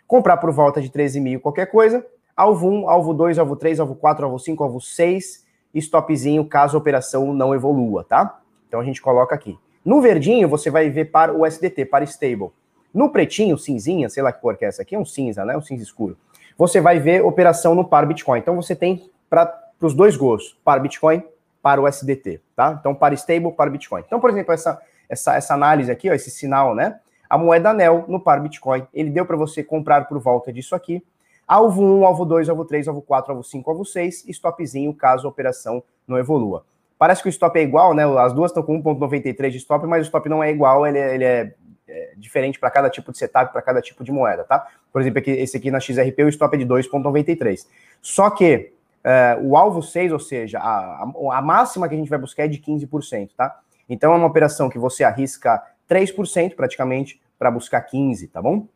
Comprar 0.08 0.38
por 0.38 0.52
volta 0.52 0.82
de 0.82 0.90
13 0.90 1.20
mil 1.20 1.40
qualquer 1.40 1.68
coisa, 1.68 2.06
alvo 2.36 2.70
1, 2.70 2.90
alvo 2.90 3.14
2, 3.14 3.40
alvo 3.40 3.56
3, 3.56 3.80
alvo 3.80 3.96
4, 3.96 4.26
alvo 4.26 4.40
5, 4.40 4.64
alvo 4.64 4.82
6, 4.82 5.46
stopzinho 5.76 6.46
caso 6.46 6.76
a 6.76 6.80
operação 6.80 7.34
não 7.34 7.54
evolua, 7.54 8.04
tá? 8.04 8.38
Então 8.69 8.80
a 8.80 8.83
gente 8.83 9.01
coloca 9.01 9.36
aqui. 9.36 9.57
No 9.83 10.00
verdinho, 10.00 10.48
você 10.48 10.69
vai 10.69 10.89
ver 10.89 11.06
para 11.06 11.33
o 11.33 11.45
SDT, 11.45 11.86
para 11.86 12.06
stable. 12.06 12.51
No 12.94 13.10
pretinho, 13.10 13.57
cinzinha, 13.57 14.07
sei 14.10 14.24
lá 14.24 14.31
que 14.31 14.39
cor 14.39 14.56
que 14.56 14.63
é 14.63 14.68
essa 14.68 14.83
aqui, 14.83 14.95
é 14.95 15.00
um 15.00 15.06
cinza, 15.06 15.44
né? 15.44 15.57
Um 15.57 15.62
cinza 15.62 15.83
escuro. 15.83 16.16
Você 16.57 16.80
vai 16.80 17.00
ver 17.00 17.24
operação 17.25 17.75
no 17.75 17.83
par 17.83 18.06
Bitcoin. 18.06 18.39
Então 18.39 18.56
você 18.56 18.75
tem 18.75 19.10
para 19.30 19.51
os 19.81 19.94
dois 19.94 20.16
gostos, 20.16 20.57
para 20.63 20.80
Bitcoin, 20.80 21.24
para 21.62 21.81
o 21.81 21.88
SDT, 21.88 22.42
tá? 22.56 22.77
Então 22.80 22.94
para 22.94 23.13
stable, 23.16 23.51
para 23.51 23.69
Bitcoin. 23.69 24.03
Então, 24.05 24.20
por 24.20 24.29
exemplo, 24.29 24.53
essa, 24.53 24.82
essa, 25.08 25.36
essa 25.36 25.53
análise 25.53 25.91
aqui, 25.91 26.10
ó, 26.10 26.13
esse 26.13 26.29
sinal, 26.29 26.75
né? 26.75 27.00
A 27.29 27.38
moeda 27.38 27.74
NEL 27.74 28.05
no 28.08 28.20
par 28.20 28.41
Bitcoin, 28.41 28.88
ele 28.94 29.10
deu 29.10 29.25
para 29.25 29.38
você 29.38 29.63
comprar 29.63 30.08
por 30.08 30.20
volta 30.20 30.51
disso 30.51 30.75
aqui. 30.75 31.03
Alvo 31.48 31.84
1, 31.84 32.05
alvo 32.05 32.25
2, 32.25 32.50
alvo 32.50 32.65
3, 32.65 32.88
alvo 32.88 33.01
4, 33.01 33.32
alvo 33.32 33.44
5, 33.44 33.70
alvo 33.70 33.86
6, 33.86 34.25
stopzinho 34.29 34.94
caso 34.94 35.27
a 35.27 35.29
operação 35.29 35.84
não 36.08 36.17
evolua. 36.17 36.63
Parece 37.00 37.24
que 37.24 37.29
o 37.29 37.32
stop 37.32 37.58
é 37.58 37.63
igual, 37.63 37.94
né? 37.94 38.03
As 38.20 38.34
duas 38.34 38.51
estão 38.51 38.62
com 38.62 38.84
1,93 38.84 39.51
de 39.51 39.58
stop, 39.58 39.88
mas 39.88 40.01
o 40.01 40.08
stop 40.08 40.27
não 40.27 40.44
é 40.44 40.51
igual, 40.51 40.86
ele 40.86 40.98
é, 41.00 41.15
ele 41.15 41.24
é, 41.24 41.53
é 41.88 42.13
diferente 42.18 42.60
para 42.60 42.70
cada 42.70 42.89
tipo 42.89 43.13
de 43.13 43.18
setup, 43.18 43.53
para 43.53 43.62
cada 43.62 43.82
tipo 43.82 44.03
de 44.03 44.12
moeda, 44.12 44.44
tá? 44.44 44.68
Por 44.91 45.01
exemplo, 45.01 45.20
aqui, 45.20 45.32
esse 45.32 45.56
aqui 45.56 45.72
na 45.72 45.79
XRP, 45.79 46.25
o 46.25 46.29
stop 46.29 46.53
é 46.53 46.60
de 46.60 46.65
2,93. 46.65 47.65
Só 48.01 48.29
que 48.29 48.74
é, 49.01 49.39
o 49.41 49.56
alvo 49.56 49.82
6, 49.82 50.12
ou 50.12 50.20
seja, 50.20 50.60
a, 50.60 51.03
a, 51.03 51.38
a, 51.38 51.41
máxima 51.41 51.88
que 51.88 51.96
a 51.96 51.98
gente 51.98 52.10
vai 52.10 52.20
buscar 52.20 52.44
é 52.44 52.48
de 52.50 52.60
15%, 52.60 53.29
tá? 53.36 53.58
Então 53.88 54.12
é 54.12 54.18
uma 54.18 54.27
operação 54.27 54.70
que 54.70 54.77
você 54.77 55.06
arrisca 55.06 55.63
3% 55.89 56.53
praticamente 56.53 57.22
para 57.38 57.50
buscar 57.50 57.88
15%, 57.88 58.29
tá 58.29 58.41
bom? 58.41 58.68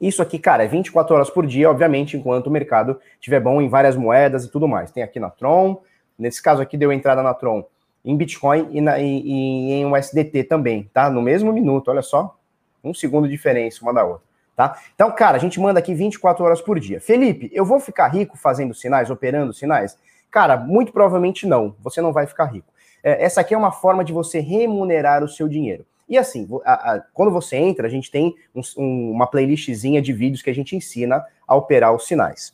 Isso 0.00 0.20
aqui, 0.20 0.36
cara, 0.36 0.64
é 0.64 0.66
24 0.66 1.14
horas 1.14 1.30
por 1.30 1.46
dia, 1.46 1.70
obviamente, 1.70 2.16
enquanto 2.16 2.48
o 2.48 2.50
mercado 2.50 2.98
estiver 3.14 3.38
bom 3.38 3.62
em 3.62 3.68
várias 3.68 3.94
moedas 3.94 4.44
e 4.44 4.50
tudo 4.50 4.66
mais. 4.66 4.90
Tem 4.90 5.04
aqui 5.04 5.20
na 5.20 5.30
Tron, 5.30 5.80
Nesse 6.18 6.42
caso 6.42 6.62
aqui, 6.62 6.76
deu 6.76 6.92
entrada 6.92 7.22
na 7.22 7.34
Tron 7.34 7.64
em 8.04 8.16
Bitcoin 8.16 8.68
e, 8.72 8.80
na, 8.80 8.98
e, 8.98 9.04
e 9.04 9.72
em 9.72 9.86
USDT 9.86 10.44
também, 10.44 10.90
tá? 10.92 11.08
No 11.08 11.22
mesmo 11.22 11.52
minuto, 11.52 11.88
olha 11.88 12.02
só. 12.02 12.36
Um 12.82 12.92
segundo 12.92 13.26
de 13.26 13.32
diferença 13.32 13.80
uma 13.82 13.94
da 13.94 14.04
outra, 14.04 14.24
tá? 14.56 14.76
Então, 14.94 15.10
cara, 15.12 15.36
a 15.36 15.40
gente 15.40 15.60
manda 15.60 15.78
aqui 15.78 15.94
24 15.94 16.44
horas 16.44 16.60
por 16.60 16.80
dia. 16.80 17.00
Felipe, 17.00 17.48
eu 17.52 17.64
vou 17.64 17.78
ficar 17.78 18.08
rico 18.08 18.36
fazendo 18.36 18.74
sinais, 18.74 19.08
operando 19.08 19.52
sinais? 19.52 19.96
Cara, 20.30 20.56
muito 20.56 20.92
provavelmente 20.92 21.46
não. 21.46 21.76
Você 21.80 22.00
não 22.00 22.12
vai 22.12 22.26
ficar 22.26 22.46
rico. 22.46 22.72
É, 23.04 23.24
essa 23.24 23.40
aqui 23.40 23.54
é 23.54 23.58
uma 23.58 23.70
forma 23.70 24.04
de 24.04 24.12
você 24.12 24.40
remunerar 24.40 25.22
o 25.22 25.28
seu 25.28 25.48
dinheiro. 25.48 25.86
E 26.08 26.18
assim, 26.18 26.48
a, 26.64 26.94
a, 26.94 27.00
quando 27.12 27.30
você 27.30 27.56
entra, 27.56 27.86
a 27.86 27.90
gente 27.90 28.10
tem 28.10 28.34
um, 28.54 28.60
um, 28.76 29.10
uma 29.12 29.26
playlistzinha 29.26 30.02
de 30.02 30.12
vídeos 30.12 30.42
que 30.42 30.50
a 30.50 30.54
gente 30.54 30.74
ensina 30.74 31.24
a 31.46 31.54
operar 31.54 31.94
os 31.94 32.06
sinais. 32.06 32.52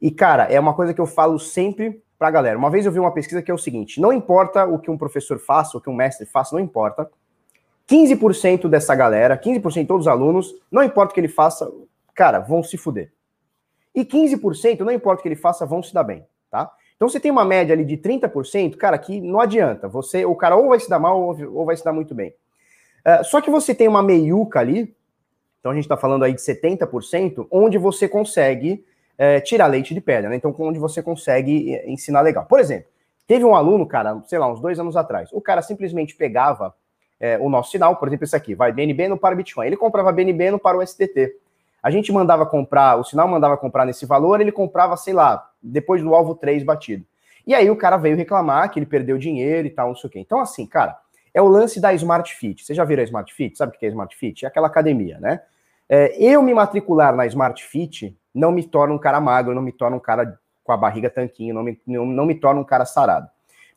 E, 0.00 0.10
cara, 0.10 0.44
é 0.44 0.58
uma 0.58 0.74
coisa 0.74 0.92
que 0.92 1.00
eu 1.00 1.06
falo 1.06 1.38
sempre 1.38 2.02
para 2.24 2.28
a 2.28 2.32
galera. 2.32 2.58
Uma 2.58 2.70
vez 2.70 2.86
eu 2.86 2.92
vi 2.92 2.98
uma 2.98 3.12
pesquisa 3.12 3.42
que 3.42 3.50
é 3.50 3.54
o 3.54 3.58
seguinte: 3.58 4.00
não 4.00 4.10
importa 4.10 4.64
o 4.64 4.78
que 4.78 4.90
um 4.90 4.96
professor 4.96 5.38
faça, 5.38 5.76
o 5.76 5.80
que 5.80 5.90
um 5.90 5.94
mestre 5.94 6.24
faça, 6.24 6.56
não 6.56 6.62
importa. 6.62 7.10
15% 7.86 8.66
dessa 8.66 8.94
galera, 8.94 9.36
15% 9.36 9.82
de 9.82 9.86
todos 9.86 10.06
os 10.06 10.08
alunos, 10.08 10.54
não 10.72 10.82
importa 10.82 11.10
o 11.10 11.14
que 11.14 11.20
ele 11.20 11.28
faça, 11.28 11.70
cara, 12.14 12.38
vão 12.38 12.62
se 12.62 12.78
fuder. 12.78 13.12
E 13.94 14.06
15%, 14.06 14.80
não 14.80 14.90
importa 14.90 15.20
o 15.20 15.22
que 15.22 15.28
ele 15.28 15.36
faça, 15.36 15.66
vão 15.66 15.82
se 15.82 15.92
dar 15.92 16.02
bem, 16.02 16.24
tá? 16.50 16.72
Então 16.96 17.06
você 17.06 17.20
tem 17.20 17.30
uma 17.30 17.44
média 17.44 17.74
ali 17.74 17.84
de 17.84 17.98
30%, 17.98 18.76
cara, 18.76 18.96
que 18.96 19.20
não 19.20 19.38
adianta. 19.38 19.86
Você, 19.86 20.24
o 20.24 20.34
cara 20.34 20.56
ou 20.56 20.70
vai 20.70 20.80
se 20.80 20.88
dar 20.88 20.98
mal 20.98 21.20
ou 21.20 21.66
vai 21.66 21.76
se 21.76 21.84
dar 21.84 21.92
muito 21.92 22.14
bem. 22.14 22.34
Uh, 23.06 23.22
só 23.22 23.42
que 23.42 23.50
você 23.50 23.74
tem 23.74 23.86
uma 23.86 24.02
meiuca 24.02 24.60
ali, 24.60 24.96
então 25.60 25.72
a 25.72 25.74
gente 25.74 25.84
está 25.84 25.96
falando 25.96 26.24
aí 26.24 26.32
de 26.32 26.40
70%, 26.40 27.46
onde 27.50 27.76
você 27.76 28.08
consegue 28.08 28.82
é, 29.16 29.40
tirar 29.40 29.66
leite 29.66 29.94
de 29.94 30.00
pedra, 30.00 30.30
né? 30.30 30.36
Então, 30.36 30.54
onde 30.58 30.78
você 30.78 31.02
consegue 31.02 31.74
eh, 31.74 31.90
ensinar 31.90 32.20
legal. 32.20 32.44
Por 32.46 32.58
exemplo, 32.58 32.88
teve 33.26 33.44
um 33.44 33.54
aluno, 33.54 33.86
cara, 33.86 34.20
sei 34.26 34.38
lá, 34.38 34.50
uns 34.50 34.60
dois 34.60 34.78
anos 34.78 34.96
atrás, 34.96 35.30
o 35.32 35.40
cara 35.40 35.62
simplesmente 35.62 36.14
pegava 36.16 36.74
é, 37.20 37.38
o 37.38 37.48
nosso 37.48 37.70
sinal, 37.70 37.96
por 37.96 38.08
exemplo, 38.08 38.24
esse 38.24 38.36
aqui, 38.36 38.54
vai 38.54 38.72
BNB 38.72 39.08
no 39.08 39.16
para 39.16 39.34
Bitcoin. 39.34 39.66
Ele 39.66 39.76
comprava 39.76 40.12
BNB 40.12 40.50
no 40.50 40.58
para 40.58 40.76
o 40.76 40.86
STT. 40.86 41.32
A 41.82 41.90
gente 41.90 42.10
mandava 42.12 42.44
comprar, 42.46 42.98
o 42.98 43.04
sinal 43.04 43.28
mandava 43.28 43.56
comprar 43.56 43.84
nesse 43.84 44.06
valor, 44.06 44.40
ele 44.40 44.52
comprava, 44.52 44.96
sei 44.96 45.14
lá, 45.14 45.50
depois 45.62 46.02
do 46.02 46.14
alvo 46.14 46.34
3 46.34 46.62
batido. 46.64 47.04
E 47.46 47.54
aí 47.54 47.70
o 47.70 47.76
cara 47.76 47.96
veio 47.96 48.16
reclamar 48.16 48.70
que 48.70 48.78
ele 48.78 48.86
perdeu 48.86 49.18
dinheiro 49.18 49.66
e 49.66 49.70
tal, 49.70 49.88
não 49.88 49.96
sei 49.96 50.08
o 50.08 50.10
quê. 50.10 50.18
Então, 50.18 50.40
assim, 50.40 50.66
cara, 50.66 50.98
é 51.32 51.42
o 51.42 51.46
lance 51.46 51.80
da 51.80 51.92
Smart 51.92 52.34
Fit. 52.34 52.64
Você 52.64 52.74
já 52.74 52.84
viram 52.84 53.02
a 53.02 53.04
Smart 53.04 53.32
Fit? 53.34 53.58
Sabe 53.58 53.76
o 53.76 53.78
que 53.78 53.84
é 53.84 53.88
Smart 53.90 54.16
Fit? 54.16 54.44
É 54.44 54.48
aquela 54.48 54.66
academia, 54.66 55.18
né? 55.20 55.42
É, 55.88 56.16
eu 56.22 56.42
me 56.42 56.54
matricular 56.54 57.14
na 57.14 57.26
Smart 57.26 57.62
Fit 57.64 58.16
não 58.34 58.50
me 58.50 58.64
torna 58.64 58.94
um 58.94 58.98
cara 58.98 59.20
magro, 59.20 59.54
não 59.54 59.62
me 59.62 59.72
torna 59.72 59.96
um 59.96 60.00
cara 60.00 60.38
com 60.64 60.72
a 60.72 60.76
barriga 60.76 61.10
tanquinho, 61.10 61.54
não 61.54 61.62
me, 61.62 61.80
não, 61.86 62.06
não 62.06 62.26
me 62.26 62.34
torna 62.34 62.60
um 62.60 62.64
cara 62.64 62.84
sarado. 62.84 63.28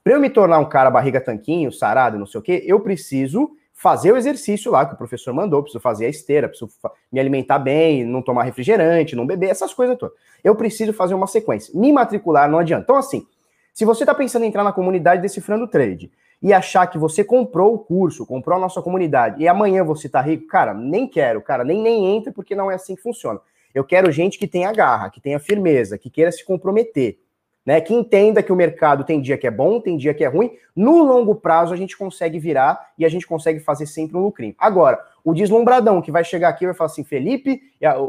Para 0.04 0.14
eu 0.14 0.20
me 0.20 0.30
tornar 0.30 0.58
um 0.60 0.66
cara 0.66 0.90
barriga 0.90 1.20
tanquinho, 1.20 1.72
sarado, 1.72 2.18
não 2.18 2.26
sei 2.26 2.40
o 2.40 2.42
quê, 2.42 2.64
eu 2.66 2.80
preciso 2.80 3.52
fazer 3.74 4.12
o 4.12 4.18
exercício 4.18 4.72
lá 4.72 4.86
que 4.86 4.96
o 4.96 4.98
professor 4.98 5.34
mandou, 5.34 5.62
preciso 5.62 5.82
fazer 5.82 6.06
a 6.06 6.10
esteira, 6.10 6.48
preciso 6.48 6.72
me 7.12 7.20
alimentar 7.20 7.60
bem, 7.60 8.04
não 8.04 8.24
tomar 8.24 8.44
refrigerante, 8.44 9.16
não 9.16 9.28
beber, 9.28 9.50
essas 9.50 9.74
coisas 9.74 9.96
todas. 9.98 10.16
Eu 10.44 10.56
preciso 10.56 10.94
fazer 10.94 11.14
uma 11.14 11.28
sequência. 11.28 11.78
Me 11.78 11.94
matricular 11.94 12.50
não 12.50 12.58
adianta. 12.58 12.84
Então, 12.84 12.96
assim, 12.96 13.28
se 13.74 13.86
você 13.86 14.04
está 14.04 14.16
pensando 14.16 14.46
em 14.46 14.48
entrar 14.48 14.64
na 14.64 14.72
comunidade 14.74 15.22
Decifrando 15.22 15.68
Trade 15.68 16.12
e 16.42 16.54
achar 16.54 16.88
que 16.88 16.98
você 16.98 17.24
comprou 17.24 17.74
o 17.74 17.80
curso, 17.80 18.26
comprou 18.26 18.58
a 18.58 18.60
nossa 18.60 18.82
comunidade 18.82 19.42
e 19.42 19.48
amanhã 19.48 19.84
você 19.84 20.08
está 20.08 20.22
rico, 20.22 20.48
cara, 20.48 20.74
nem 20.74 21.08
quero, 21.08 21.42
cara, 21.42 21.64
nem, 21.64 21.82
nem 21.82 22.16
entra 22.16 22.32
porque 22.32 22.56
não 22.56 22.70
é 22.70 22.76
assim 22.76 22.96
que 22.96 23.02
funciona. 23.02 23.40
Eu 23.74 23.84
quero 23.84 24.12
gente 24.12 24.38
que 24.38 24.48
tenha 24.48 24.72
garra, 24.72 25.10
que 25.10 25.20
tenha 25.20 25.40
firmeza, 25.40 25.98
que 25.98 26.10
queira 26.10 26.32
se 26.32 26.46
comprometer 26.46 27.20
né? 27.68 27.82
Que 27.82 27.94
entenda 27.94 28.42
que 28.42 28.54
o 28.54 28.56
mercado 28.56 29.04
tem 29.04 29.20
dia 29.20 29.38
que 29.38 29.46
é 29.46 29.52
bom, 29.52 29.82
tem 29.82 29.98
dia 29.98 30.14
que 30.14 30.24
é 30.24 30.28
ruim. 30.28 30.52
No 30.74 31.04
longo 31.04 31.36
prazo 31.36 31.74
a 31.74 31.78
gente 31.78 31.98
consegue 31.98 32.40
virar 32.40 32.94
e 32.98 33.06
a 33.06 33.10
gente 33.10 33.28
consegue 33.28 33.60
fazer 33.60 33.86
sempre 33.86 34.16
um 34.16 34.22
lucrinho. 34.22 34.56
Agora, 34.58 34.98
o 35.22 35.34
deslumbradão 35.34 36.02
que 36.02 36.10
vai 36.10 36.24
chegar 36.24 36.48
aqui 36.48 36.66
vai 36.66 36.74
falar 36.74 36.90
assim, 36.90 37.04
Felipe, 37.04 37.62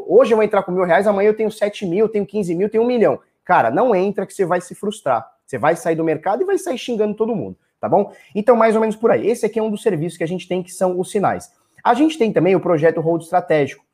hoje 0.07 0.33
eu 0.33 0.37
vou 0.37 0.45
entrar 0.45 0.63
com 0.63 0.71
mil 0.71 0.85
reais, 0.85 1.09
amanhã 1.09 1.31
eu 1.31 1.37
tenho 1.37 1.51
sete 1.51 1.85
mil, 1.85 2.05
eu 2.05 2.09
tenho 2.09 2.25
quinze 2.25 2.55
mil, 2.55 2.71
tenho 2.71 2.85
um 2.85 2.87
milhão. 2.87 3.19
Cara, 3.45 3.69
não 3.69 3.97
entra 3.97 4.25
que 4.25 4.33
você 4.33 4.45
vai 4.45 4.61
se 4.61 4.77
frustrar. 4.77 5.29
Você 5.45 5.59
vai 5.59 5.75
sair 5.75 5.97
do 5.97 6.05
mercado 6.05 6.41
e 6.41 6.47
vai 6.47 6.57
sair 6.57 6.79
xingando 6.79 7.15
todo 7.15 7.35
mundo, 7.35 7.57
tá 7.81 7.89
bom? 7.89 8.13
Então, 8.35 8.57
mais 8.57 8.75
ou 8.75 8.81
menos 8.81 8.97
por 8.97 9.11
aí. 9.11 9.27
Esse 9.29 9.47
aqui 9.47 9.59
é 9.59 9.63
um 9.63 9.71
dos 9.71 9.83
serviços 9.83 10.19
que 10.19 10.25
a 10.25 10.29
gente 10.29 10.47
tem 10.47 10.63
que 10.63 10.73
são 10.73 10.99
os 10.99 11.11
sinais. 11.11 11.53
A 11.83 11.95
gente 11.95 12.19
tem 12.19 12.33
também 12.33 12.55
o 12.55 12.61
projeto 12.61 13.01
Hold 13.01 13.23
Estratégico 13.23 13.89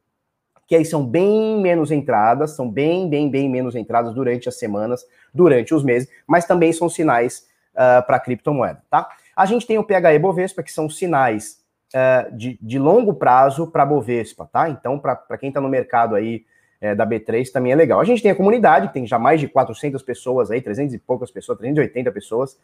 que 0.67 0.75
aí 0.75 0.85
são 0.85 1.05
bem 1.05 1.61
menos 1.61 1.91
entradas, 1.91 2.53
são 2.53 2.71
bem, 2.71 3.09
bem, 3.09 3.31
bem 3.31 3.49
menos 3.49 3.75
entradas 3.75 4.15
durante 4.15 4.49
as 4.49 4.59
semanas, 4.59 5.05
durante 5.33 5.75
os 5.75 5.83
meses, 5.83 6.09
mas 6.27 6.47
também 6.47 6.73
são 6.73 6.89
sinais 6.89 7.47
uh, 7.75 7.99
ah, 7.99 8.03
para 8.03 8.21
criptomoeda, 8.21 8.83
tá? 8.91 9.09
A 9.37 9.47
gente 9.47 9.67
tem 9.67 9.79
o 9.79 9.85
PHE 9.85 10.19
Bovespa, 10.21 10.63
que 10.63 10.73
são 10.73 10.89
sinais 10.89 11.59
uh, 11.93 12.35
de, 12.37 12.59
de, 12.63 12.79
longo 12.79 13.15
prazo 13.15 13.67
para 13.67 13.85
Bovespa, 13.85 14.49
tá? 14.51 14.69
Então, 14.69 14.99
para 14.99 15.39
quem 15.39 15.49
está 15.49 15.61
no 15.61 15.69
mercado 15.69 16.15
aí 16.15 16.45
é, 16.81 16.95
da 16.95 17.07
B3 17.07 17.51
também 17.51 17.73
é 17.73 17.75
legal. 17.75 18.01
A 18.01 18.05
gente 18.05 18.23
tem 18.23 18.31
a 18.31 18.35
comunidade, 18.35 18.93
tem 18.93 19.07
já 19.07 19.19
mais 19.19 19.41
de 19.41 19.49
400 19.49 20.03
pessoas 20.03 20.51
aí, 20.51 20.61
300 20.61 20.95
e 20.95 20.99
poucas 20.99 21.31
pessoas, 21.31 21.59
380 21.59 22.13
pessoas, 22.13 22.59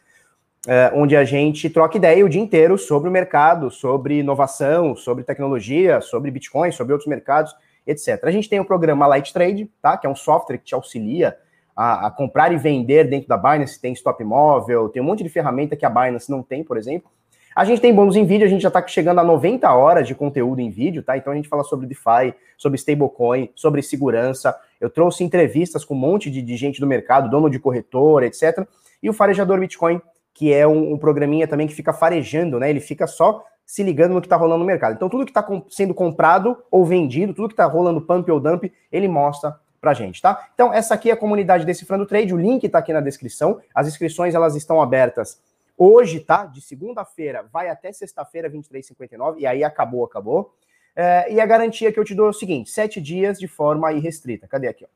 Uh, 0.67 0.93
onde 0.93 1.15
a 1.15 1.23
gente 1.25 1.69
troca 1.71 1.97
ideia 1.97 2.23
o 2.23 2.29
dia 2.29 2.39
inteiro 2.39 2.77
sobre 2.77 3.09
o 3.09 3.11
mercado, 3.11 3.71
sobre 3.71 4.19
inovação, 4.19 4.95
sobre 4.95 5.23
tecnologia, 5.23 6.01
sobre 6.01 6.29
Bitcoin, 6.29 6.71
sobre 6.71 6.93
outros 6.93 7.09
mercados 7.09 7.55
etc. 7.85 8.19
A 8.23 8.31
gente 8.31 8.49
tem 8.49 8.59
o 8.59 8.65
programa 8.65 9.07
Light 9.07 9.33
Trade, 9.33 9.69
tá? 9.81 9.97
Que 9.97 10.07
é 10.07 10.09
um 10.09 10.15
software 10.15 10.57
que 10.57 10.65
te 10.65 10.75
auxilia 10.75 11.37
a, 11.75 12.07
a, 12.07 12.11
comprar 12.11 12.51
e 12.51 12.57
vender 12.57 13.05
dentro 13.05 13.27
da 13.27 13.37
Binance, 13.37 13.79
tem 13.79 13.93
stop 13.93 14.23
móvel, 14.23 14.89
tem 14.89 15.01
um 15.01 15.05
monte 15.05 15.23
de 15.23 15.29
ferramenta 15.29 15.75
que 15.75 15.85
a 15.85 15.89
Binance 15.89 16.29
não 16.29 16.43
tem, 16.43 16.63
por 16.63 16.77
exemplo. 16.77 17.09
A 17.55 17.65
gente 17.65 17.81
tem 17.81 17.93
bônus 17.93 18.15
em 18.15 18.25
vídeo, 18.25 18.45
a 18.45 18.49
gente 18.49 18.61
já 18.61 18.69
está 18.69 18.85
chegando 18.87 19.19
a 19.19 19.23
90 19.23 19.69
horas 19.73 20.07
de 20.07 20.15
conteúdo 20.15 20.61
em 20.61 20.69
vídeo, 20.69 21.03
tá? 21.03 21.17
Então 21.17 21.33
a 21.33 21.35
gente 21.35 21.49
fala 21.49 21.63
sobre 21.63 21.85
DeFi, 21.85 22.33
sobre 22.57 22.77
stablecoin, 22.77 23.49
sobre 23.55 23.81
segurança. 23.81 24.55
Eu 24.79 24.89
trouxe 24.89 25.23
entrevistas 25.23 25.83
com 25.83 25.93
um 25.93 25.97
monte 25.97 26.31
de, 26.31 26.41
de 26.41 26.55
gente 26.55 26.79
do 26.79 26.87
mercado, 26.87 27.29
dono 27.29 27.49
de 27.49 27.59
corretora, 27.59 28.25
etc. 28.25 28.65
E 29.03 29.09
o 29.09 29.13
Farejador 29.13 29.59
Bitcoin, 29.59 30.01
que 30.33 30.53
é 30.53 30.67
um, 30.67 30.93
um 30.93 30.97
programinha 30.97 31.47
também 31.47 31.67
que 31.67 31.73
fica 31.73 31.93
farejando, 31.93 32.59
né? 32.59 32.69
Ele 32.69 32.79
fica 32.79 33.07
só 33.07 33.43
se 33.65 33.83
ligando 33.83 34.13
no 34.13 34.21
que 34.21 34.27
está 34.27 34.35
rolando 34.35 34.59
no 34.59 34.65
mercado. 34.65 34.95
Então, 34.95 35.09
tudo 35.09 35.25
que 35.25 35.31
está 35.31 35.47
sendo 35.69 35.93
comprado 35.93 36.61
ou 36.69 36.85
vendido, 36.85 37.33
tudo 37.33 37.47
que 37.47 37.53
está 37.53 37.65
rolando 37.65 38.01
pump 38.01 38.29
ou 38.29 38.39
dump, 38.39 38.71
ele 38.91 39.07
mostra 39.07 39.57
pra 39.79 39.93
gente, 39.93 40.21
tá? 40.21 40.49
Então, 40.53 40.73
essa 40.73 40.93
aqui 40.93 41.09
é 41.09 41.13
a 41.13 41.17
comunidade 41.17 41.65
Decifrando 41.65 42.05
Trade, 42.05 42.33
o 42.33 42.37
link 42.37 42.63
está 42.63 42.79
aqui 42.79 42.93
na 42.93 43.01
descrição. 43.01 43.59
As 43.73 43.87
inscrições, 43.87 44.35
elas 44.35 44.55
estão 44.55 44.81
abertas 44.81 45.41
hoje, 45.77 46.19
tá? 46.19 46.45
De 46.45 46.61
segunda-feira, 46.61 47.45
vai 47.51 47.69
até 47.69 47.91
sexta-feira, 47.91 48.49
23h59, 48.49 49.39
e 49.39 49.47
aí 49.47 49.63
acabou, 49.63 50.05
acabou. 50.05 50.53
É, 50.95 51.33
e 51.33 51.39
a 51.39 51.45
garantia 51.45 51.91
que 51.91 51.99
eu 51.99 52.05
te 52.05 52.13
dou 52.13 52.27
é 52.27 52.29
o 52.29 52.33
seguinte, 52.33 52.69
sete 52.69 53.01
dias 53.01 53.39
de 53.39 53.47
forma 53.47 53.91
irrestrita. 53.91 54.47
Cadê 54.47 54.67
aqui, 54.67 54.85
ó? 54.85 54.87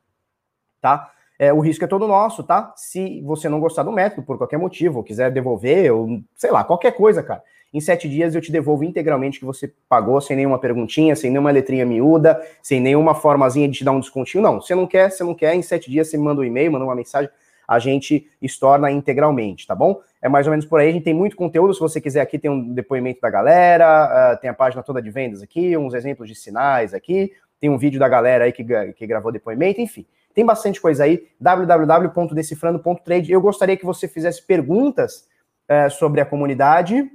Tá? 0.82 1.12
É, 1.38 1.52
o 1.52 1.60
risco 1.60 1.84
é 1.84 1.88
todo 1.88 2.08
nosso, 2.08 2.44
tá? 2.44 2.74
Se 2.76 3.22
você 3.22 3.50
não 3.50 3.60
gostar 3.60 3.84
do 3.84 3.92
método, 3.92 4.24
por 4.24 4.38
qualquer 4.38 4.58
motivo, 4.58 5.00
ou 5.00 5.04
quiser 5.04 5.32
devolver, 5.32 5.92
ou 5.92 6.22
sei 6.36 6.52
lá, 6.52 6.64
qualquer 6.64 6.92
coisa, 6.92 7.22
cara 7.22 7.44
em 7.76 7.82
sete 7.82 8.08
dias 8.08 8.34
eu 8.34 8.40
te 8.40 8.54
devolvo 8.54 8.86
integralmente 8.86 9.38
que 9.38 9.46
você 9.46 9.70
pagou, 9.90 10.22
sem 10.22 10.38
nenhuma 10.38 10.58
perguntinha, 10.58 11.14
sem 11.14 11.30
nenhuma 11.30 11.52
letrinha 11.52 11.86
miúda, 11.86 12.42
sem 12.64 12.80
nenhuma 12.80 13.14
formazinha 13.14 13.68
de 13.68 13.80
te 13.80 13.84
dar 13.84 13.92
um 13.92 14.00
descontinho. 14.00 14.42
Não, 14.42 14.62
você 14.62 14.74
não 14.74 14.88
quer, 14.88 15.12
você 15.12 15.26
não 15.26 15.36
quer, 15.36 15.54
em 15.54 15.62
sete 15.62 15.92
dias 15.92 16.08
você 16.08 16.18
me 16.18 16.24
manda 16.24 16.40
um 16.40 16.46
e-mail, 16.46 16.72
manda 16.72 16.86
uma 16.86 16.96
mensagem, 16.96 17.30
a 17.68 17.78
gente 17.78 18.30
estorna 18.42 18.90
integralmente, 18.90 19.68
tá 19.68 19.76
bom? 19.76 20.00
É 20.22 20.30
mais 20.30 20.48
ou 20.48 20.52
menos 20.52 20.66
por 20.66 20.80
aí, 20.80 20.88
a 20.88 20.92
gente 20.94 21.04
tem 21.04 21.14
muito 21.14 21.36
conteúdo, 21.36 21.74
se 21.74 21.82
você 21.82 22.00
quiser 22.00 22.22
aqui 22.22 22.40
tem 22.40 22.50
um 22.50 22.74
depoimento 22.74 23.20
da 23.20 23.30
galera, 23.30 24.34
uh, 24.36 24.40
tem 24.40 24.50
a 24.50 24.54
página 24.54 24.82
toda 24.82 25.02
de 25.02 25.10
vendas 25.10 25.42
aqui, 25.42 25.76
uns 25.76 25.94
exemplos 25.94 26.30
de 26.30 26.36
sinais 26.36 26.94
aqui, 26.94 27.34
tem 27.60 27.70
um 27.70 27.78
vídeo 27.78 28.00
da 28.00 28.08
galera 28.08 28.46
aí 28.46 28.54
que, 28.54 28.64
que 28.94 29.06
gravou 29.06 29.34
depoimento, 29.34 29.82
enfim. 29.82 30.06
Tem 30.36 30.46
bastante 30.46 30.82
coisa 30.82 31.06
aí, 31.06 31.30
www.decifrando.trade. 31.40 33.32
Eu 33.32 33.40
gostaria 33.40 33.78
que 33.78 33.86
você 33.86 34.06
fizesse 34.06 34.46
perguntas 34.46 35.30
uh, 35.70 35.90
sobre 35.90 36.20
a 36.20 36.26
comunidade, 36.26 37.10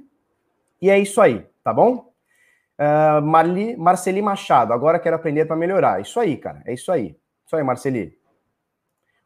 e 0.81 0.89
é 0.89 0.97
isso 0.97 1.21
aí, 1.21 1.45
tá 1.63 1.71
bom? 1.71 2.11
Uh, 2.79 3.21
Marli, 3.21 3.77
Marceli 3.77 4.23
Machado, 4.23 4.73
agora 4.73 4.97
quero 4.97 5.15
aprender 5.15 5.45
para 5.45 5.55
melhorar. 5.55 6.01
Isso 6.01 6.19
aí, 6.19 6.35
cara, 6.35 6.63
é 6.65 6.73
isso 6.73 6.91
aí. 6.91 7.15
Isso 7.45 7.55
aí, 7.55 7.63
Marceli. 7.63 8.17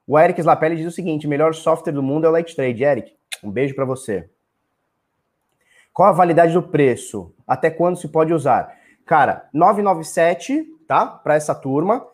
O 0.05 0.19
Eric 0.19 0.41
Slapelli 0.41 0.75
diz 0.75 0.87
o 0.87 0.91
seguinte: 0.91 1.25
melhor 1.25 1.55
software 1.55 1.93
do 1.93 2.03
mundo 2.03 2.25
é 2.25 2.29
o 2.29 2.31
Light 2.33 2.53
Trade. 2.53 2.83
Eric, 2.83 3.13
um 3.41 3.49
beijo 3.49 3.73
para 3.73 3.85
você. 3.85 4.29
Qual 5.93 6.09
a 6.09 6.11
validade 6.11 6.51
do 6.51 6.61
preço? 6.61 7.33
Até 7.47 7.69
quando 7.69 7.97
se 7.97 8.09
pode 8.09 8.33
usar? 8.33 8.75
Cara, 9.05 9.47
997, 9.53 10.65
tá? 10.85 11.05
Para 11.05 11.35
essa 11.35 11.55
turma. 11.55 12.05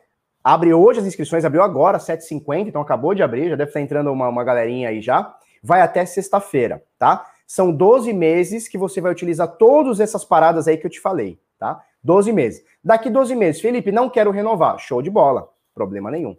Abre 0.43 0.73
hoje 0.73 0.99
as 0.99 1.05
inscrições, 1.05 1.45
abriu 1.45 1.61
agora, 1.61 1.99
7h50, 1.99 2.67
então 2.67 2.81
acabou 2.81 3.13
de 3.13 3.21
abrir, 3.21 3.49
já 3.49 3.55
deve 3.55 3.69
estar 3.69 3.81
entrando 3.81 4.11
uma, 4.11 4.27
uma 4.27 4.43
galerinha 4.43 4.89
aí 4.89 5.01
já. 5.01 5.35
Vai 5.61 5.81
até 5.81 6.03
sexta-feira, 6.05 6.83
tá? 6.97 7.27
São 7.45 7.71
12 7.71 8.11
meses 8.13 8.67
que 8.67 8.77
você 8.77 8.99
vai 8.99 9.11
utilizar 9.11 9.47
todas 9.47 9.99
essas 9.99 10.25
paradas 10.25 10.67
aí 10.67 10.77
que 10.77 10.85
eu 10.85 10.89
te 10.89 10.99
falei, 10.99 11.39
tá? 11.59 11.83
12 12.03 12.33
meses. 12.33 12.65
Daqui 12.83 13.09
12 13.09 13.35
meses, 13.35 13.61
Felipe, 13.61 13.91
não 13.91 14.09
quero 14.09 14.31
renovar. 14.31 14.79
Show 14.79 15.01
de 15.01 15.11
bola, 15.11 15.49
problema 15.75 16.09
nenhum. 16.09 16.35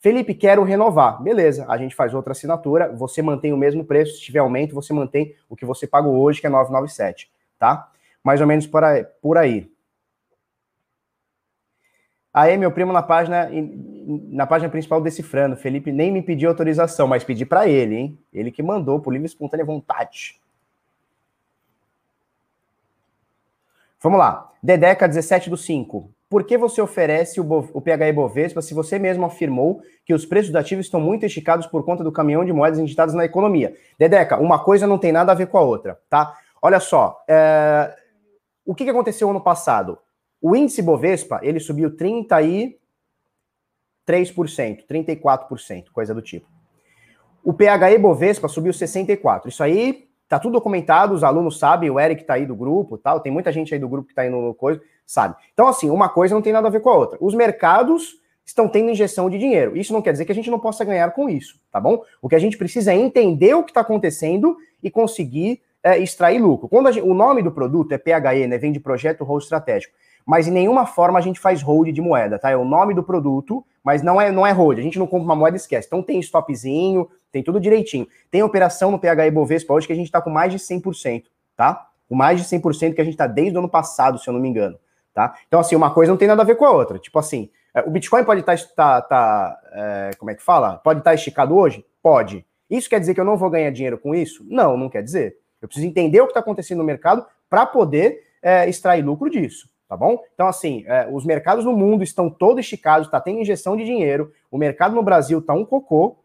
Felipe, 0.00 0.34
quero 0.34 0.64
renovar. 0.64 1.22
Beleza, 1.22 1.64
a 1.68 1.78
gente 1.78 1.94
faz 1.94 2.12
outra 2.12 2.32
assinatura, 2.32 2.92
você 2.92 3.22
mantém 3.22 3.52
o 3.52 3.56
mesmo 3.56 3.84
preço, 3.84 4.16
se 4.16 4.20
tiver 4.20 4.40
aumento, 4.40 4.74
você 4.74 4.92
mantém 4.92 5.34
o 5.48 5.54
que 5.54 5.64
você 5.64 5.86
pagou 5.86 6.16
hoje, 6.16 6.40
que 6.40 6.46
é 6.46 6.50
997, 6.50 7.30
tá? 7.58 7.88
Mais 8.22 8.40
ou 8.40 8.46
menos 8.46 8.66
por 8.66 8.82
aí. 8.82 9.04
Por 9.22 9.38
aí. 9.38 9.70
Aí, 12.34 12.56
meu 12.56 12.72
primo 12.72 12.92
na 12.92 13.02
página 13.02 13.48
na 14.06 14.46
página 14.46 14.68
principal 14.68 15.00
decifrando, 15.00 15.56
Felipe 15.56 15.90
nem 15.92 16.12
me 16.12 16.20
pediu 16.20 16.50
autorização, 16.50 17.06
mas 17.06 17.24
pedi 17.24 17.46
para 17.46 17.68
ele, 17.68 17.94
hein? 17.94 18.18
Ele 18.32 18.50
que 18.50 18.62
mandou 18.62 19.00
por 19.00 19.12
livre 19.12 19.26
e 19.26 19.30
espontânea 19.30 19.64
vontade. 19.64 20.40
Vamos 24.02 24.18
lá. 24.18 24.50
Dedeca 24.62 25.08
17 25.08 25.48
do 25.48 25.56
5. 25.56 26.10
Por 26.28 26.44
que 26.44 26.58
você 26.58 26.82
oferece 26.82 27.40
o, 27.40 27.44
o 27.72 27.80
PHE 27.80 28.12
Bovespa 28.12 28.60
se 28.60 28.74
você 28.74 28.98
mesmo 28.98 29.24
afirmou 29.24 29.80
que 30.04 30.12
os 30.12 30.26
preços 30.26 30.50
dos 30.50 30.60
ativos 30.60 30.86
estão 30.86 31.00
muito 31.00 31.24
esticados 31.24 31.66
por 31.66 31.84
conta 31.84 32.04
do 32.04 32.12
caminhão 32.12 32.44
de 32.44 32.52
moedas 32.52 32.78
injetadas 32.78 33.14
na 33.14 33.24
economia? 33.24 33.74
Dedeca, 33.98 34.38
uma 34.38 34.62
coisa 34.62 34.86
não 34.86 34.98
tem 34.98 35.12
nada 35.12 35.32
a 35.32 35.34
ver 35.34 35.46
com 35.46 35.56
a 35.56 35.62
outra, 35.62 35.98
tá? 36.10 36.36
Olha 36.60 36.80
só, 36.80 37.22
é... 37.28 37.94
o 38.66 38.74
que 38.74 38.88
aconteceu 38.90 39.30
ano 39.30 39.40
passado? 39.40 39.98
O 40.44 40.54
índice 40.54 40.82
Bovespa, 40.82 41.40
ele 41.42 41.58
subiu 41.58 41.96
33%, 41.96 42.76
34%, 44.86 45.84
coisa 45.90 46.12
do 46.12 46.20
tipo. 46.20 46.46
O 47.42 47.54
PHE 47.54 47.96
Bovespa 47.98 48.46
subiu 48.46 48.74
64. 48.74 49.48
Isso 49.48 49.62
aí 49.62 50.06
tá 50.28 50.38
tudo 50.38 50.52
documentado, 50.52 51.14
os 51.14 51.24
alunos 51.24 51.58
sabem, 51.58 51.88
o 51.88 51.98
Eric 51.98 52.24
tá 52.24 52.34
aí 52.34 52.44
do 52.44 52.54
grupo, 52.54 52.98
tal, 52.98 53.20
tem 53.20 53.32
muita 53.32 53.50
gente 53.50 53.72
aí 53.72 53.80
do 53.80 53.88
grupo 53.88 54.08
que 54.08 54.14
tá 54.14 54.20
aí 54.20 54.28
no 54.28 54.52
coisa, 54.52 54.82
sabe. 55.06 55.34
Então 55.54 55.66
assim, 55.66 55.88
uma 55.88 56.10
coisa 56.10 56.34
não 56.34 56.42
tem 56.42 56.52
nada 56.52 56.68
a 56.68 56.70
ver 56.70 56.80
com 56.80 56.90
a 56.90 56.94
outra. 56.94 57.16
Os 57.22 57.34
mercados 57.34 58.20
estão 58.44 58.68
tendo 58.68 58.90
injeção 58.90 59.30
de 59.30 59.38
dinheiro. 59.38 59.74
Isso 59.74 59.94
não 59.94 60.02
quer 60.02 60.12
dizer 60.12 60.26
que 60.26 60.32
a 60.32 60.34
gente 60.34 60.50
não 60.50 60.60
possa 60.60 60.84
ganhar 60.84 61.10
com 61.12 61.26
isso, 61.26 61.58
tá 61.72 61.80
bom? 61.80 62.02
O 62.20 62.28
que 62.28 62.34
a 62.34 62.38
gente 62.38 62.58
precisa 62.58 62.92
é 62.92 62.94
entender 62.94 63.54
o 63.54 63.64
que 63.64 63.70
está 63.70 63.80
acontecendo 63.80 64.58
e 64.82 64.90
conseguir 64.90 65.62
é, 65.82 65.98
extrair 65.98 66.38
lucro. 66.38 66.68
Quando 66.68 66.92
gente, 66.92 67.02
o 67.02 67.14
nome 67.14 67.42
do 67.42 67.50
produto 67.50 67.92
é 67.92 67.96
PHE, 67.98 68.46
né, 68.46 68.58
vem 68.58 68.72
de 68.72 68.80
Projeto 68.80 69.24
Hold 69.24 69.42
Estratégico, 69.42 69.94
mas 70.24 70.48
em 70.48 70.50
nenhuma 70.50 70.86
forma 70.86 71.18
a 71.18 71.22
gente 71.22 71.38
faz 71.38 71.60
hold 71.62 71.88
de 71.88 72.00
moeda, 72.00 72.38
tá? 72.38 72.50
É 72.50 72.56
o 72.56 72.64
nome 72.64 72.94
do 72.94 73.02
produto, 73.02 73.64
mas 73.82 74.02
não 74.02 74.20
é 74.20 74.30
não 74.30 74.46
é 74.46 74.52
hold. 74.52 74.78
A 74.78 74.82
gente 74.82 74.98
não 74.98 75.06
compra 75.06 75.24
uma 75.24 75.36
moeda 75.36 75.56
e 75.56 75.60
esquece. 75.60 75.86
Então 75.86 76.02
tem 76.02 76.18
stopzinho, 76.20 77.08
tem 77.30 77.42
tudo 77.42 77.60
direitinho. 77.60 78.06
Tem 78.30 78.42
operação 78.42 78.90
no 78.90 78.98
PHE 78.98 79.30
Bovespa 79.30 79.74
hoje 79.74 79.86
que 79.86 79.92
a 79.92 79.96
gente 79.96 80.06
está 80.06 80.20
com 80.20 80.30
mais 80.30 80.52
de 80.52 80.58
100%, 80.58 81.24
tá? 81.56 81.88
Com 82.08 82.14
mais 82.14 82.40
de 82.40 82.46
100% 82.46 82.94
que 82.94 83.00
a 83.00 83.04
gente 83.04 83.14
está 83.14 83.26
desde 83.26 83.56
o 83.56 83.58
ano 83.58 83.68
passado, 83.68 84.18
se 84.18 84.28
eu 84.28 84.32
não 84.32 84.40
me 84.40 84.48
engano, 84.48 84.78
tá? 85.12 85.34
Então 85.46 85.60
assim, 85.60 85.76
uma 85.76 85.92
coisa 85.92 86.10
não 86.10 86.16
tem 86.16 86.28
nada 86.28 86.42
a 86.42 86.46
ver 86.46 86.54
com 86.54 86.64
a 86.64 86.70
outra. 86.70 86.98
Tipo 86.98 87.18
assim, 87.18 87.50
é, 87.74 87.80
o 87.80 87.90
Bitcoin 87.90 88.24
pode 88.24 88.40
estar, 88.40 88.56
tá, 88.56 89.02
tá, 89.02 89.02
tá 89.02 89.60
é, 89.72 90.10
como 90.18 90.30
é 90.30 90.34
que 90.34 90.42
fala? 90.42 90.78
Pode 90.78 91.00
estar 91.00 91.12
esticado 91.12 91.56
hoje? 91.56 91.84
Pode. 92.02 92.46
Isso 92.70 92.88
quer 92.88 93.00
dizer 93.00 93.14
que 93.14 93.20
eu 93.20 93.24
não 93.24 93.36
vou 93.36 93.50
ganhar 93.50 93.70
dinheiro 93.70 93.98
com 93.98 94.14
isso? 94.14 94.44
Não, 94.48 94.76
não 94.76 94.88
quer 94.88 95.02
dizer. 95.02 95.36
Eu 95.60 95.68
preciso 95.68 95.86
entender 95.86 96.20
o 96.20 96.24
que 96.24 96.30
está 96.30 96.40
acontecendo 96.40 96.78
no 96.78 96.84
mercado 96.84 97.26
para 97.48 97.66
poder 97.66 98.22
é, 98.42 98.68
extrair 98.68 99.02
lucro 99.02 99.30
disso, 99.30 99.68
tá 99.88 99.96
bom? 99.96 100.18
Então, 100.34 100.46
assim, 100.46 100.84
é, 100.86 101.08
os 101.10 101.24
mercados 101.24 101.64
no 101.64 101.72
mundo 101.72 102.02
estão 102.02 102.30
todos 102.30 102.60
esticados, 102.60 103.06
está 103.06 103.20
tendo 103.20 103.40
injeção 103.40 103.76
de 103.76 103.84
dinheiro, 103.84 104.32
o 104.50 104.58
mercado 104.58 104.94
no 104.94 105.02
Brasil 105.02 105.38
está 105.38 105.52
um 105.52 105.64
cocô, 105.64 106.18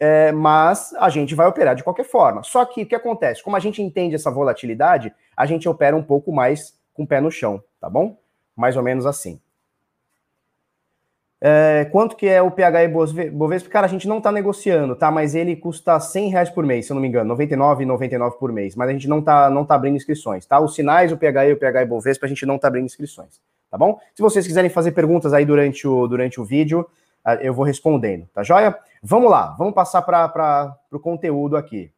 é, 0.00 0.30
mas 0.32 0.94
a 0.98 1.08
gente 1.08 1.34
vai 1.34 1.46
operar 1.46 1.74
de 1.74 1.82
qualquer 1.82 2.04
forma. 2.04 2.42
Só 2.42 2.64
que 2.64 2.82
o 2.82 2.86
que 2.86 2.94
acontece? 2.94 3.42
Como 3.42 3.56
a 3.56 3.60
gente 3.60 3.82
entende 3.82 4.14
essa 4.14 4.30
volatilidade, 4.30 5.12
a 5.36 5.46
gente 5.46 5.68
opera 5.68 5.96
um 5.96 6.02
pouco 6.02 6.32
mais 6.32 6.78
com 6.94 7.02
o 7.02 7.06
pé 7.06 7.20
no 7.20 7.30
chão, 7.30 7.62
tá 7.80 7.88
bom? 7.90 8.16
Mais 8.56 8.76
ou 8.76 8.82
menos 8.82 9.06
assim. 9.06 9.40
É, 11.40 11.88
quanto 11.92 12.16
que 12.16 12.26
é 12.26 12.42
o 12.42 12.50
PHE 12.50 13.30
Bovespa? 13.30 13.70
Cara, 13.70 13.86
a 13.86 13.88
gente 13.88 14.08
não 14.08 14.18
está 14.18 14.32
negociando, 14.32 14.96
tá? 14.96 15.10
Mas 15.10 15.36
ele 15.36 15.54
custa 15.54 15.98
100 15.98 16.30
reais 16.30 16.50
por 16.50 16.66
mês, 16.66 16.86
se 16.86 16.92
eu 16.92 16.96
não 16.96 17.00
me 17.00 17.06
engano, 17.06 17.36
99,99 17.36 18.32
por 18.38 18.50
mês. 18.52 18.74
Mas 18.74 18.88
a 18.88 18.92
gente 18.92 19.08
não 19.08 19.20
está 19.20 19.48
não 19.48 19.64
tá 19.64 19.76
abrindo 19.76 19.96
inscrições, 19.96 20.44
tá? 20.46 20.58
Os 20.58 20.74
sinais, 20.74 21.12
o 21.12 21.16
PHE 21.16 21.52
o 21.52 21.56
PHE 21.56 21.84
Bovespa, 21.86 22.26
a 22.26 22.28
gente 22.28 22.44
não 22.44 22.56
está 22.56 22.66
abrindo 22.66 22.86
inscrições, 22.86 23.40
tá 23.70 23.78
bom? 23.78 24.00
Se 24.14 24.22
vocês 24.22 24.46
quiserem 24.46 24.70
fazer 24.70 24.92
perguntas 24.92 25.32
aí 25.32 25.44
durante 25.44 25.86
o, 25.86 26.08
durante 26.08 26.40
o 26.40 26.44
vídeo, 26.44 26.84
ah, 27.24 27.36
eu 27.36 27.54
vou 27.54 27.64
respondendo, 27.64 28.26
tá 28.34 28.42
joia? 28.42 28.76
Vamos 29.00 29.30
lá, 29.30 29.54
vamos 29.56 29.74
passar 29.74 30.02
para 30.02 30.76
o 30.90 30.98
conteúdo 30.98 31.56
aqui. 31.56 31.92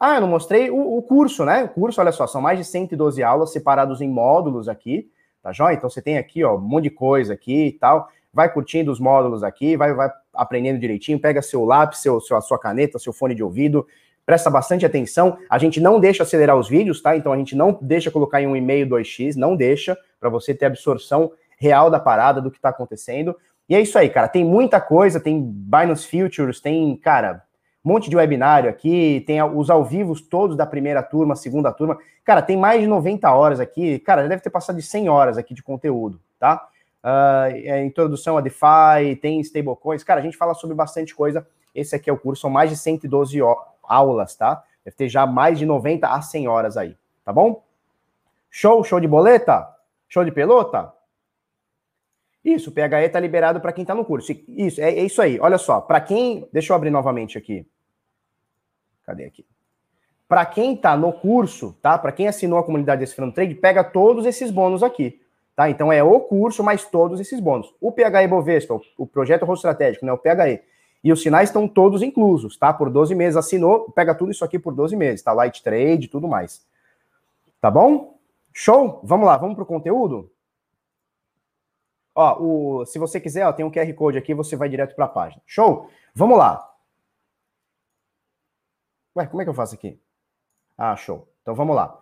Ah, 0.00 0.16
eu 0.16 0.22
não 0.22 0.28
mostrei 0.28 0.68
o, 0.68 0.96
o 0.96 1.02
curso, 1.02 1.44
né? 1.44 1.64
O 1.64 1.68
curso, 1.68 2.00
olha 2.00 2.10
só, 2.10 2.26
são 2.26 2.40
mais 2.40 2.58
de 2.58 2.64
112 2.64 3.22
aulas 3.22 3.52
separados 3.52 4.00
em 4.00 4.08
módulos 4.08 4.68
aqui, 4.68 5.08
tá 5.42 5.52
joia? 5.52 5.74
Então 5.74 5.88
você 5.88 6.02
tem 6.02 6.18
aqui, 6.18 6.42
ó, 6.42 6.56
um 6.56 6.60
monte 6.60 6.84
de 6.84 6.90
coisa 6.90 7.34
aqui 7.34 7.66
e 7.66 7.72
tal 7.72 8.08
vai 8.32 8.52
curtindo 8.52 8.90
os 8.90 9.00
módulos 9.00 9.42
aqui, 9.42 9.76
vai, 9.76 9.92
vai 9.92 10.10
aprendendo 10.34 10.78
direitinho, 10.78 11.18
pega 11.18 11.42
seu 11.42 11.64
lápis, 11.64 12.00
seu, 12.00 12.20
seu, 12.20 12.36
a 12.36 12.40
sua 12.40 12.58
caneta, 12.58 12.98
seu 12.98 13.12
fone 13.12 13.34
de 13.34 13.42
ouvido, 13.42 13.86
presta 14.24 14.48
bastante 14.48 14.86
atenção. 14.86 15.36
A 15.48 15.58
gente 15.58 15.80
não 15.80 15.98
deixa 15.98 16.22
acelerar 16.22 16.56
os 16.56 16.68
vídeos, 16.68 17.02
tá? 17.02 17.16
Então 17.16 17.32
a 17.32 17.36
gente 17.36 17.56
não 17.56 17.78
deixa 17.80 18.10
colocar 18.10 18.40
em 18.40 18.46
um 18.46 18.56
e-mail 18.56 18.86
2x, 18.86 19.34
não 19.34 19.56
deixa, 19.56 19.96
para 20.18 20.28
você 20.28 20.54
ter 20.54 20.66
absorção 20.66 21.32
real 21.58 21.90
da 21.90 21.98
parada, 21.98 22.40
do 22.40 22.50
que 22.50 22.58
está 22.58 22.68
acontecendo. 22.70 23.36
E 23.68 23.74
é 23.74 23.80
isso 23.80 23.98
aí, 23.98 24.08
cara. 24.08 24.28
Tem 24.28 24.44
muita 24.44 24.80
coisa, 24.80 25.20
tem 25.20 25.40
Binance 25.42 26.06
Futures, 26.06 26.60
tem, 26.60 26.96
cara, 26.96 27.42
um 27.84 27.92
monte 27.92 28.10
de 28.10 28.16
webinário 28.16 28.68
aqui, 28.68 29.22
tem 29.26 29.42
os 29.42 29.70
ao 29.70 29.84
vivos 29.84 30.20
todos 30.20 30.56
da 30.56 30.66
primeira 30.66 31.02
turma, 31.02 31.34
segunda 31.34 31.72
turma. 31.72 31.98
Cara, 32.24 32.42
tem 32.42 32.56
mais 32.56 32.80
de 32.80 32.86
90 32.86 33.30
horas 33.30 33.60
aqui. 33.60 33.98
Cara, 34.00 34.28
deve 34.28 34.42
ter 34.42 34.50
passado 34.50 34.76
de 34.76 34.82
100 34.82 35.08
horas 35.08 35.38
aqui 35.38 35.54
de 35.54 35.62
conteúdo, 35.62 36.20
tá? 36.38 36.66
Uh, 37.04 37.84
introdução 37.84 38.36
a 38.36 38.40
DeFi, 38.40 39.16
tem 39.20 39.40
stablecoins. 39.40 40.02
Cara, 40.02 40.20
a 40.20 40.22
gente 40.22 40.36
fala 40.36 40.54
sobre 40.54 40.74
bastante 40.74 41.14
coisa. 41.14 41.46
Esse 41.74 41.94
aqui 41.94 42.10
é 42.10 42.12
o 42.12 42.18
curso, 42.18 42.42
são 42.42 42.50
mais 42.50 42.70
de 42.70 42.76
112 42.76 43.38
aulas, 43.82 44.34
tá? 44.34 44.64
Deve 44.84 44.96
ter 44.96 45.08
já 45.08 45.26
mais 45.26 45.58
de 45.58 45.66
90 45.66 46.08
a 46.08 46.20
100 46.20 46.48
horas 46.48 46.76
aí, 46.76 46.96
tá 47.24 47.32
bom? 47.32 47.62
Show, 48.50 48.82
show 48.82 48.98
de 48.98 49.06
boleta? 49.06 49.68
Show 50.08 50.24
de 50.24 50.32
pelota? 50.32 50.92
Isso, 52.44 52.70
o 52.70 52.72
PHE 52.72 53.08
tá 53.10 53.20
liberado 53.20 53.60
para 53.60 53.72
quem 53.72 53.84
tá 53.84 53.94
no 53.94 54.04
curso. 54.04 54.32
Isso, 54.48 54.80
é, 54.80 54.90
é 54.90 55.04
isso 55.04 55.20
aí. 55.20 55.38
Olha 55.40 55.58
só, 55.58 55.80
para 55.80 56.00
quem, 56.00 56.48
deixa 56.52 56.72
eu 56.72 56.76
abrir 56.76 56.90
novamente 56.90 57.36
aqui. 57.36 57.66
Cadê 59.04 59.24
aqui? 59.24 59.44
Para 60.26 60.46
quem 60.46 60.76
tá 60.76 60.96
no 60.96 61.12
curso, 61.12 61.76
tá? 61.82 61.98
Para 61.98 62.12
quem 62.12 62.28
assinou 62.28 62.58
a 62.58 62.64
comunidade 62.64 63.00
desse 63.00 63.16
Trade, 63.32 63.54
pega 63.56 63.84
todos 63.84 64.24
esses 64.24 64.50
bônus 64.50 64.82
aqui. 64.82 65.19
Tá? 65.60 65.68
Então 65.68 65.92
é 65.92 66.02
o 66.02 66.18
curso 66.20 66.64
mais 66.64 66.86
todos 66.86 67.20
esses 67.20 67.38
bônus. 67.38 67.70
O 67.78 67.92
PHE 67.92 68.26
Bovespa, 68.26 68.80
o 68.96 69.06
projeto 69.06 69.44
Rosto 69.44 69.68
Estratégico, 69.68 70.06
né, 70.06 70.10
o 70.10 70.16
PHE, 70.16 70.62
e 71.04 71.12
os 71.12 71.20
sinais 71.20 71.50
estão 71.50 71.68
todos 71.68 72.00
inclusos, 72.00 72.56
tá? 72.56 72.72
Por 72.72 72.88
12 72.88 73.14
meses. 73.14 73.36
Assinou, 73.36 73.90
pega 73.90 74.14
tudo 74.14 74.30
isso 74.30 74.42
aqui 74.42 74.58
por 74.58 74.72
12 74.72 74.96
meses, 74.96 75.22
tá? 75.22 75.34
Light 75.34 75.62
trade, 75.62 76.08
tudo 76.08 76.26
mais. 76.26 76.66
Tá 77.60 77.70
bom? 77.70 78.18
Show? 78.54 79.02
Vamos 79.04 79.26
lá, 79.26 79.36
vamos 79.36 79.54
pro 79.54 79.66
conteúdo? 79.66 80.32
Ó, 82.14 82.42
o, 82.42 82.86
se 82.86 82.98
você 82.98 83.20
quiser, 83.20 83.46
ó, 83.46 83.52
tem 83.52 83.66
um 83.66 83.70
QR 83.70 83.92
Code 83.92 84.16
aqui, 84.16 84.32
você 84.32 84.56
vai 84.56 84.70
direto 84.70 84.96
para 84.96 85.04
a 85.04 85.08
página. 85.08 85.42
Show? 85.44 85.90
Vamos 86.14 86.38
lá. 86.38 86.74
Ué, 89.14 89.26
como 89.26 89.42
é 89.42 89.44
que 89.44 89.50
eu 89.50 89.54
faço 89.54 89.74
aqui? 89.74 90.00
Ah, 90.78 90.96
show. 90.96 91.28
Então 91.42 91.54
vamos 91.54 91.76
lá. 91.76 92.00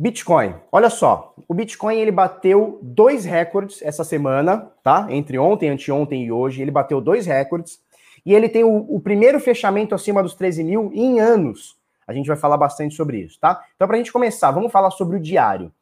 Bitcoin, 0.00 0.54
olha 0.70 0.88
só, 0.90 1.34
o 1.48 1.52
Bitcoin 1.52 1.98
ele 1.98 2.12
bateu 2.12 2.78
dois 2.80 3.24
recordes 3.24 3.82
essa 3.82 4.04
semana, 4.04 4.70
tá? 4.80 5.08
Entre 5.10 5.36
ontem, 5.36 5.68
anteontem 5.68 6.24
e 6.24 6.30
hoje, 6.30 6.62
ele 6.62 6.70
bateu 6.70 7.00
dois 7.00 7.26
recordes 7.26 7.80
e 8.24 8.32
ele 8.32 8.48
tem 8.48 8.62
o, 8.62 8.76
o 8.88 9.00
primeiro 9.00 9.40
fechamento 9.40 9.96
acima 9.96 10.22
dos 10.22 10.36
13 10.36 10.62
mil 10.62 10.92
em 10.94 11.18
anos. 11.18 11.76
A 12.06 12.12
gente 12.12 12.28
vai 12.28 12.36
falar 12.36 12.56
bastante 12.56 12.94
sobre 12.94 13.18
isso, 13.18 13.40
tá? 13.40 13.60
Então, 13.74 13.88
para 13.88 13.96
a 13.96 13.98
gente 13.98 14.12
começar, 14.12 14.52
vamos 14.52 14.70
falar 14.70 14.92
sobre 14.92 15.16
o 15.16 15.20
diário. 15.20 15.72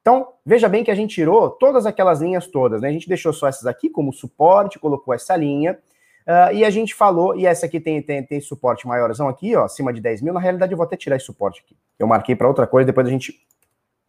Então, 0.00 0.28
veja 0.44 0.68
bem 0.68 0.82
que 0.82 0.90
a 0.90 0.94
gente 0.94 1.14
tirou 1.14 1.48
todas 1.48 1.86
aquelas 1.86 2.20
linhas 2.20 2.48
todas, 2.48 2.82
né? 2.82 2.88
A 2.88 2.92
gente 2.92 3.08
deixou 3.08 3.32
só 3.32 3.46
essas 3.46 3.66
aqui 3.66 3.88
como 3.88 4.12
suporte, 4.12 4.80
colocou 4.80 5.14
essa 5.14 5.36
linha, 5.36 5.78
uh, 6.26 6.52
e 6.52 6.64
a 6.64 6.70
gente 6.70 6.92
falou, 6.92 7.38
e 7.38 7.46
essa 7.46 7.66
aqui 7.66 7.78
tem, 7.78 8.02
tem, 8.02 8.20
tem 8.24 8.40
suporte 8.40 8.84
maiorzão 8.84 9.28
aqui, 9.28 9.54
ó, 9.54 9.64
acima 9.64 9.92
de 9.92 10.00
10 10.00 10.22
mil. 10.22 10.34
Na 10.34 10.40
realidade, 10.40 10.72
eu 10.72 10.76
vou 10.76 10.84
até 10.84 10.96
tirar 10.96 11.14
esse 11.14 11.26
suporte 11.26 11.62
aqui. 11.64 11.76
Eu 11.98 12.08
marquei 12.08 12.34
para 12.34 12.48
outra 12.48 12.66
coisa, 12.66 12.86
depois 12.86 13.06
a 13.06 13.10
gente 13.10 13.40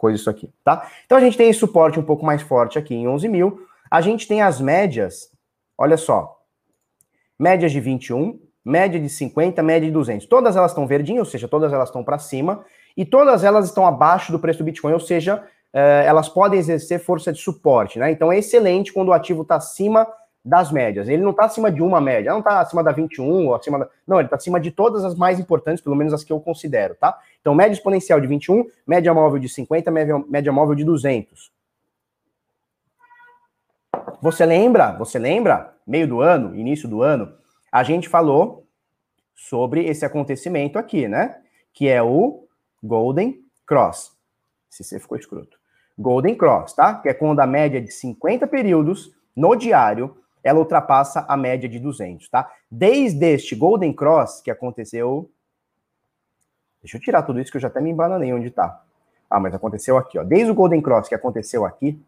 coisa 0.02 0.20
isso 0.20 0.30
aqui, 0.32 0.52
tá? 0.64 0.90
Então 1.06 1.16
a 1.16 1.22
gente 1.22 1.38
tem 1.38 1.48
esse 1.48 1.60
suporte 1.60 2.00
um 2.00 2.04
pouco 2.04 2.26
mais 2.26 2.42
forte 2.42 2.80
aqui 2.80 2.96
em 2.96 3.08
11 3.08 3.30
mil. 3.30 3.62
A 3.90 4.02
gente 4.02 4.28
tem 4.28 4.42
as 4.42 4.60
médias, 4.60 5.32
olha 5.78 5.96
só, 5.96 6.40
médias 7.40 7.72
de 7.72 7.80
21, 7.80 8.40
média 8.66 9.00
de 9.00 9.08
50, 9.08 9.62
média 9.62 9.88
de 9.88 9.94
200. 9.94 10.26
Todas 10.26 10.56
elas 10.56 10.72
estão 10.72 10.88
verdinhas, 10.88 11.28
ou 11.28 11.32
seja, 11.32 11.48
todas 11.48 11.72
elas 11.72 11.90
estão 11.90 12.04
para 12.04 12.18
cima, 12.18 12.66
e 12.98 13.06
todas 13.06 13.44
elas 13.44 13.68
estão 13.68 13.86
abaixo 13.86 14.32
do 14.32 14.40
preço 14.40 14.60
do 14.60 14.66
Bitcoin, 14.66 14.94
ou 14.94 15.00
seja, 15.00 15.44
eh, 15.72 16.04
elas 16.06 16.28
podem 16.28 16.60
exercer 16.60 17.00
força 17.00 17.32
de 17.32 17.40
suporte, 17.40 18.00
né? 18.00 18.12
Então 18.12 18.32
é 18.32 18.40
excelente 18.40 18.92
quando 18.92 19.10
o 19.10 19.14
ativo 19.14 19.44
está 19.44 19.56
acima 19.56 20.08
das 20.44 20.72
médias. 20.72 21.08
Ele 21.08 21.22
não 21.22 21.32
está 21.32 21.46
acima 21.46 21.72
de 21.72 21.82
uma 21.82 22.02
média, 22.02 22.32
não 22.32 22.40
está 22.40 22.60
acima 22.60 22.84
da 22.84 22.92
21 22.92 23.48
ou 23.48 23.56
acima 23.56 23.80
da. 23.80 23.90
Não, 24.08 24.18
ele 24.18 24.26
está 24.26 24.36
acima 24.36 24.60
de 24.60 24.72
todas 24.72 25.06
as 25.06 25.16
mais 25.16 25.40
importantes, 25.40 25.84
pelo 25.84 25.96
menos 25.96 26.14
as 26.14 26.24
que 26.24 26.34
eu 26.34 26.40
considero, 26.40 26.96
tá? 26.96 27.18
Então, 27.40 27.54
média 27.54 27.74
exponencial 27.74 28.20
de 28.20 28.28
21, 28.28 28.66
média 28.86 29.14
móvel 29.14 29.40
de 29.40 29.48
50, 29.48 29.92
média, 29.92 30.24
média 30.28 30.52
móvel 30.52 30.76
de 30.76 30.84
200. 30.84 31.52
Você 34.22 34.46
lembra? 34.46 34.92
Você 34.94 35.18
lembra? 35.18 35.76
Meio 35.86 36.08
do 36.08 36.22
ano, 36.22 36.56
início 36.56 36.88
do 36.88 37.02
ano, 37.02 37.34
a 37.72 37.84
gente 37.84 38.08
falou 38.08 38.68
sobre 39.36 39.86
esse 39.86 40.06
acontecimento 40.06 40.78
aqui, 40.78 41.08
né? 41.08 41.42
Que 41.74 41.88
é 41.88 42.02
o 42.02 42.46
Golden 42.84 43.40
Cross. 43.66 44.12
Se 44.70 44.84
você 44.84 45.00
ficou 45.00 45.18
escroto. 45.18 45.58
Golden 45.98 46.36
Cross, 46.36 46.74
tá? 46.74 46.96
Que 46.96 47.10
é 47.10 47.14
quando 47.14 47.40
a 47.40 47.48
média 47.48 47.82
de 47.82 47.92
50 47.92 48.48
períodos 48.48 49.12
no 49.36 49.56
diário 49.56 50.16
ela 50.44 50.60
ultrapassa 50.60 51.26
a 51.28 51.38
média 51.38 51.70
de 51.70 51.80
200, 51.80 52.30
tá? 52.30 52.52
Desde 52.70 53.26
este 53.34 53.56
Golden 53.56 53.94
Cross 53.94 54.42
que 54.42 54.52
aconteceu. 54.52 55.30
Deixa 56.82 56.98
eu 56.98 57.02
tirar 57.02 57.22
tudo 57.24 57.40
isso 57.40 57.52
que 57.52 57.58
eu 57.58 57.62
já 57.62 57.68
até 57.68 57.80
me 57.80 57.92
embananei 57.92 58.34
onde 58.34 58.50
tá. 58.50 58.82
Ah, 59.30 59.40
mas 59.40 59.54
aconteceu 59.54 59.98
aqui, 59.98 60.18
ó. 60.18 60.24
Desde 60.24 60.52
o 60.52 60.56
Golden 60.56 60.82
Cross 60.82 61.08
que 61.08 61.16
aconteceu 61.16 61.66
aqui, 61.66 62.02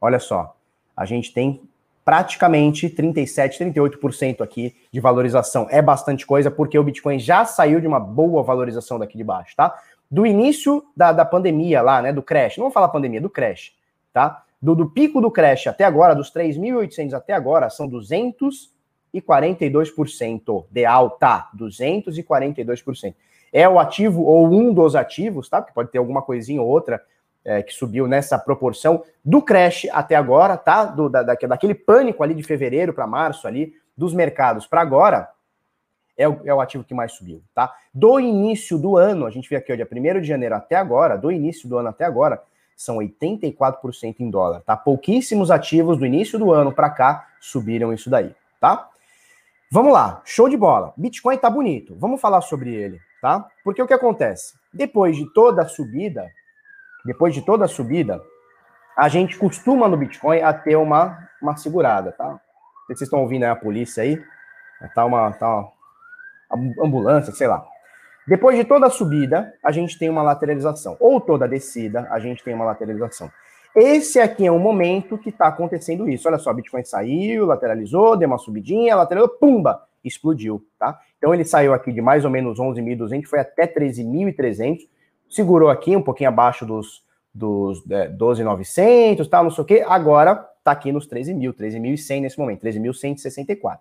olha 0.00 0.18
só, 0.18 0.56
a 0.96 1.04
gente 1.04 1.32
tem 1.32 1.62
praticamente 2.04 2.88
37, 2.88 3.64
38% 3.64 4.40
aqui 4.40 4.76
de 4.92 5.00
valorização. 5.00 5.66
É 5.70 5.82
bastante 5.82 6.24
coisa, 6.24 6.50
porque 6.50 6.78
o 6.78 6.84
Bitcoin 6.84 7.18
já 7.18 7.44
saiu 7.44 7.80
de 7.80 7.86
uma 7.86 7.98
boa 7.98 8.44
valorização 8.44 8.96
daqui 8.96 9.16
de 9.16 9.24
baixo, 9.24 9.56
tá? 9.56 9.76
Do 10.08 10.24
início 10.24 10.84
da, 10.96 11.10
da 11.12 11.24
pandemia 11.24 11.82
lá, 11.82 12.00
né, 12.00 12.12
do 12.12 12.22
crash, 12.22 12.58
não 12.58 12.66
vou 12.66 12.70
falar 12.70 12.88
pandemia, 12.88 13.20
do 13.20 13.28
crash, 13.28 13.72
tá? 14.12 14.44
Do, 14.60 14.74
do 14.74 14.90
pico 14.90 15.20
do 15.20 15.30
crash 15.30 15.66
até 15.66 15.84
agora, 15.84 16.14
dos 16.14 16.32
3.800 16.32 17.12
até 17.12 17.32
agora, 17.32 17.70
são 17.70 17.86
240 17.86 18.76
242% 19.20 20.66
de 20.70 20.84
alta, 20.84 21.48
242%. 21.56 23.14
É 23.52 23.68
o 23.68 23.78
ativo 23.78 24.22
ou 24.22 24.52
um 24.52 24.72
dos 24.72 24.94
ativos, 24.94 25.48
tá? 25.48 25.60
Porque 25.60 25.74
pode 25.74 25.90
ter 25.90 25.98
alguma 25.98 26.20
coisinha 26.22 26.60
ou 26.60 26.68
outra 26.68 27.02
é, 27.44 27.62
que 27.62 27.72
subiu 27.72 28.06
nessa 28.06 28.38
proporção 28.38 29.02
do 29.24 29.40
crash 29.40 29.86
até 29.92 30.16
agora, 30.16 30.56
tá? 30.56 30.84
Do, 30.84 31.08
da, 31.08 31.22
daquele 31.22 31.74
pânico 31.74 32.22
ali 32.22 32.34
de 32.34 32.42
fevereiro 32.42 32.92
para 32.92 33.06
março 33.06 33.46
ali, 33.46 33.72
dos 33.96 34.12
mercados 34.12 34.66
para 34.66 34.80
agora, 34.80 35.28
é 36.18 36.28
o, 36.28 36.40
é 36.44 36.52
o, 36.52 36.60
ativo 36.60 36.84
que 36.84 36.94
mais 36.94 37.12
subiu, 37.12 37.42
tá? 37.54 37.72
Do 37.94 38.18
início 38.18 38.78
do 38.78 38.96
ano, 38.96 39.26
a 39.26 39.30
gente 39.30 39.48
vê 39.48 39.56
aqui, 39.56 39.72
ó, 39.72 39.76
dia 39.76 39.88
1 39.90 40.20
de 40.20 40.26
janeiro 40.26 40.54
até 40.54 40.74
agora, 40.74 41.16
do 41.16 41.30
início 41.30 41.68
do 41.68 41.78
ano 41.78 41.88
até 41.88 42.04
agora, 42.04 42.42
são 42.76 42.98
84% 42.98 44.16
em 44.20 44.30
dólar, 44.30 44.60
tá? 44.60 44.76
Pouquíssimos 44.76 45.50
ativos 45.50 45.96
do 45.98 46.04
início 46.04 46.38
do 46.38 46.52
ano 46.52 46.70
para 46.70 46.90
cá 46.90 47.26
subiram 47.40 47.92
isso 47.92 48.10
daí, 48.10 48.34
tá? 48.60 48.88
Vamos 49.72 49.92
lá, 49.92 50.20
show 50.24 50.48
de 50.48 50.56
bola. 50.56 50.92
Bitcoin 50.96 51.38
tá 51.38 51.48
bonito, 51.48 51.96
vamos 51.98 52.20
falar 52.20 52.42
sobre 52.42 52.74
ele, 52.74 53.00
tá? 53.22 53.48
Porque 53.64 53.82
o 53.82 53.86
que 53.86 53.94
acontece? 53.94 54.54
Depois 54.72 55.16
de 55.16 55.24
toda 55.32 55.62
a 55.62 55.66
subida, 55.66 56.30
depois 57.04 57.34
de 57.34 57.40
toda 57.40 57.64
a 57.64 57.68
subida, 57.68 58.22
a 58.96 59.08
gente 59.08 59.38
costuma 59.38 59.88
no 59.88 59.96
Bitcoin 59.96 60.40
a 60.40 60.52
ter 60.52 60.76
uma, 60.76 61.28
uma 61.40 61.56
segurada, 61.56 62.12
tá? 62.12 62.40
Vocês 62.86 63.02
estão 63.02 63.20
ouvindo 63.20 63.44
aí 63.44 63.50
a 63.50 63.56
polícia 63.56 64.02
aí? 64.02 64.22
Tá 64.94 65.04
uma, 65.04 65.32
tá 65.32 65.68
uma 66.50 66.84
ambulância, 66.84 67.32
sei 67.32 67.46
lá. 67.46 67.66
Depois 68.26 68.56
de 68.56 68.64
toda 68.64 68.86
a 68.86 68.90
subida, 68.90 69.54
a 69.62 69.70
gente 69.70 69.96
tem 69.98 70.10
uma 70.10 70.22
lateralização. 70.22 70.96
Ou 70.98 71.20
toda 71.20 71.44
a 71.44 71.48
descida, 71.48 72.08
a 72.10 72.18
gente 72.18 72.42
tem 72.42 72.54
uma 72.54 72.64
lateralização. 72.64 73.30
Esse 73.74 74.18
aqui 74.18 74.46
é 74.46 74.50
o 74.50 74.58
momento 74.58 75.18
que 75.18 75.28
está 75.28 75.46
acontecendo 75.46 76.08
isso. 76.08 76.26
Olha 76.26 76.38
só, 76.38 76.52
Bitcoin 76.52 76.82
saiu, 76.82 77.46
lateralizou, 77.46 78.16
deu 78.16 78.26
uma 78.26 78.38
subidinha, 78.38 78.96
lateralizou, 78.96 79.36
pumba, 79.38 79.82
explodiu, 80.02 80.64
tá? 80.78 80.98
Então 81.18 81.32
ele 81.32 81.44
saiu 81.44 81.74
aqui 81.74 81.92
de 81.92 82.00
mais 82.00 82.24
ou 82.24 82.30
menos 82.30 82.58
11.200, 82.58 83.26
foi 83.26 83.38
até 83.38 83.66
13.300, 83.66 84.78
segurou 85.28 85.68
aqui 85.68 85.94
um 85.94 86.02
pouquinho 86.02 86.30
abaixo 86.30 86.64
dos, 86.64 87.04
dos 87.34 87.88
é, 87.90 88.08
12.900, 88.08 89.28
tal, 89.28 89.44
não 89.44 89.50
sei 89.50 89.62
o 89.62 89.66
quê. 89.66 89.84
Agora 89.86 90.48
está 90.58 90.72
aqui 90.72 90.90
nos 90.90 91.06
13.000, 91.06 91.52
13.100 91.52 92.20
nesse 92.22 92.38
momento, 92.38 92.62
13.164 92.62 93.78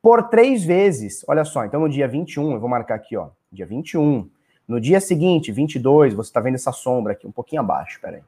por 0.00 0.28
três 0.30 0.64
vezes. 0.64 1.24
Olha 1.28 1.44
só, 1.44 1.64
então 1.64 1.80
no 1.80 1.88
dia 1.88 2.08
21, 2.08 2.52
eu 2.52 2.60
vou 2.60 2.68
marcar 2.68 2.96
aqui, 2.96 3.16
ó, 3.16 3.28
dia 3.52 3.66
21. 3.66 4.28
No 4.66 4.80
dia 4.80 5.00
seguinte, 5.00 5.52
22, 5.52 6.14
você 6.14 6.30
está 6.30 6.40
vendo 6.40 6.54
essa 6.54 6.72
sombra 6.72 7.12
aqui, 7.12 7.26
um 7.26 7.32
pouquinho 7.32 7.60
abaixo, 7.60 8.00
peraí. 8.00 8.22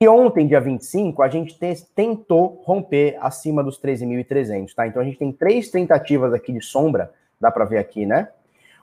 E 0.00 0.08
ontem, 0.08 0.48
dia 0.48 0.60
25, 0.60 1.22
a 1.22 1.28
gente 1.28 1.56
tentou 1.94 2.60
romper 2.64 3.16
acima 3.20 3.62
dos 3.62 3.80
13.300, 3.80 4.74
tá? 4.74 4.84
Então 4.84 5.00
a 5.00 5.04
gente 5.04 5.16
tem 5.16 5.30
três 5.30 5.70
tentativas 5.70 6.34
aqui 6.34 6.52
de 6.52 6.60
sombra, 6.60 7.12
dá 7.40 7.52
para 7.52 7.64
ver 7.64 7.78
aqui, 7.78 8.04
né? 8.04 8.28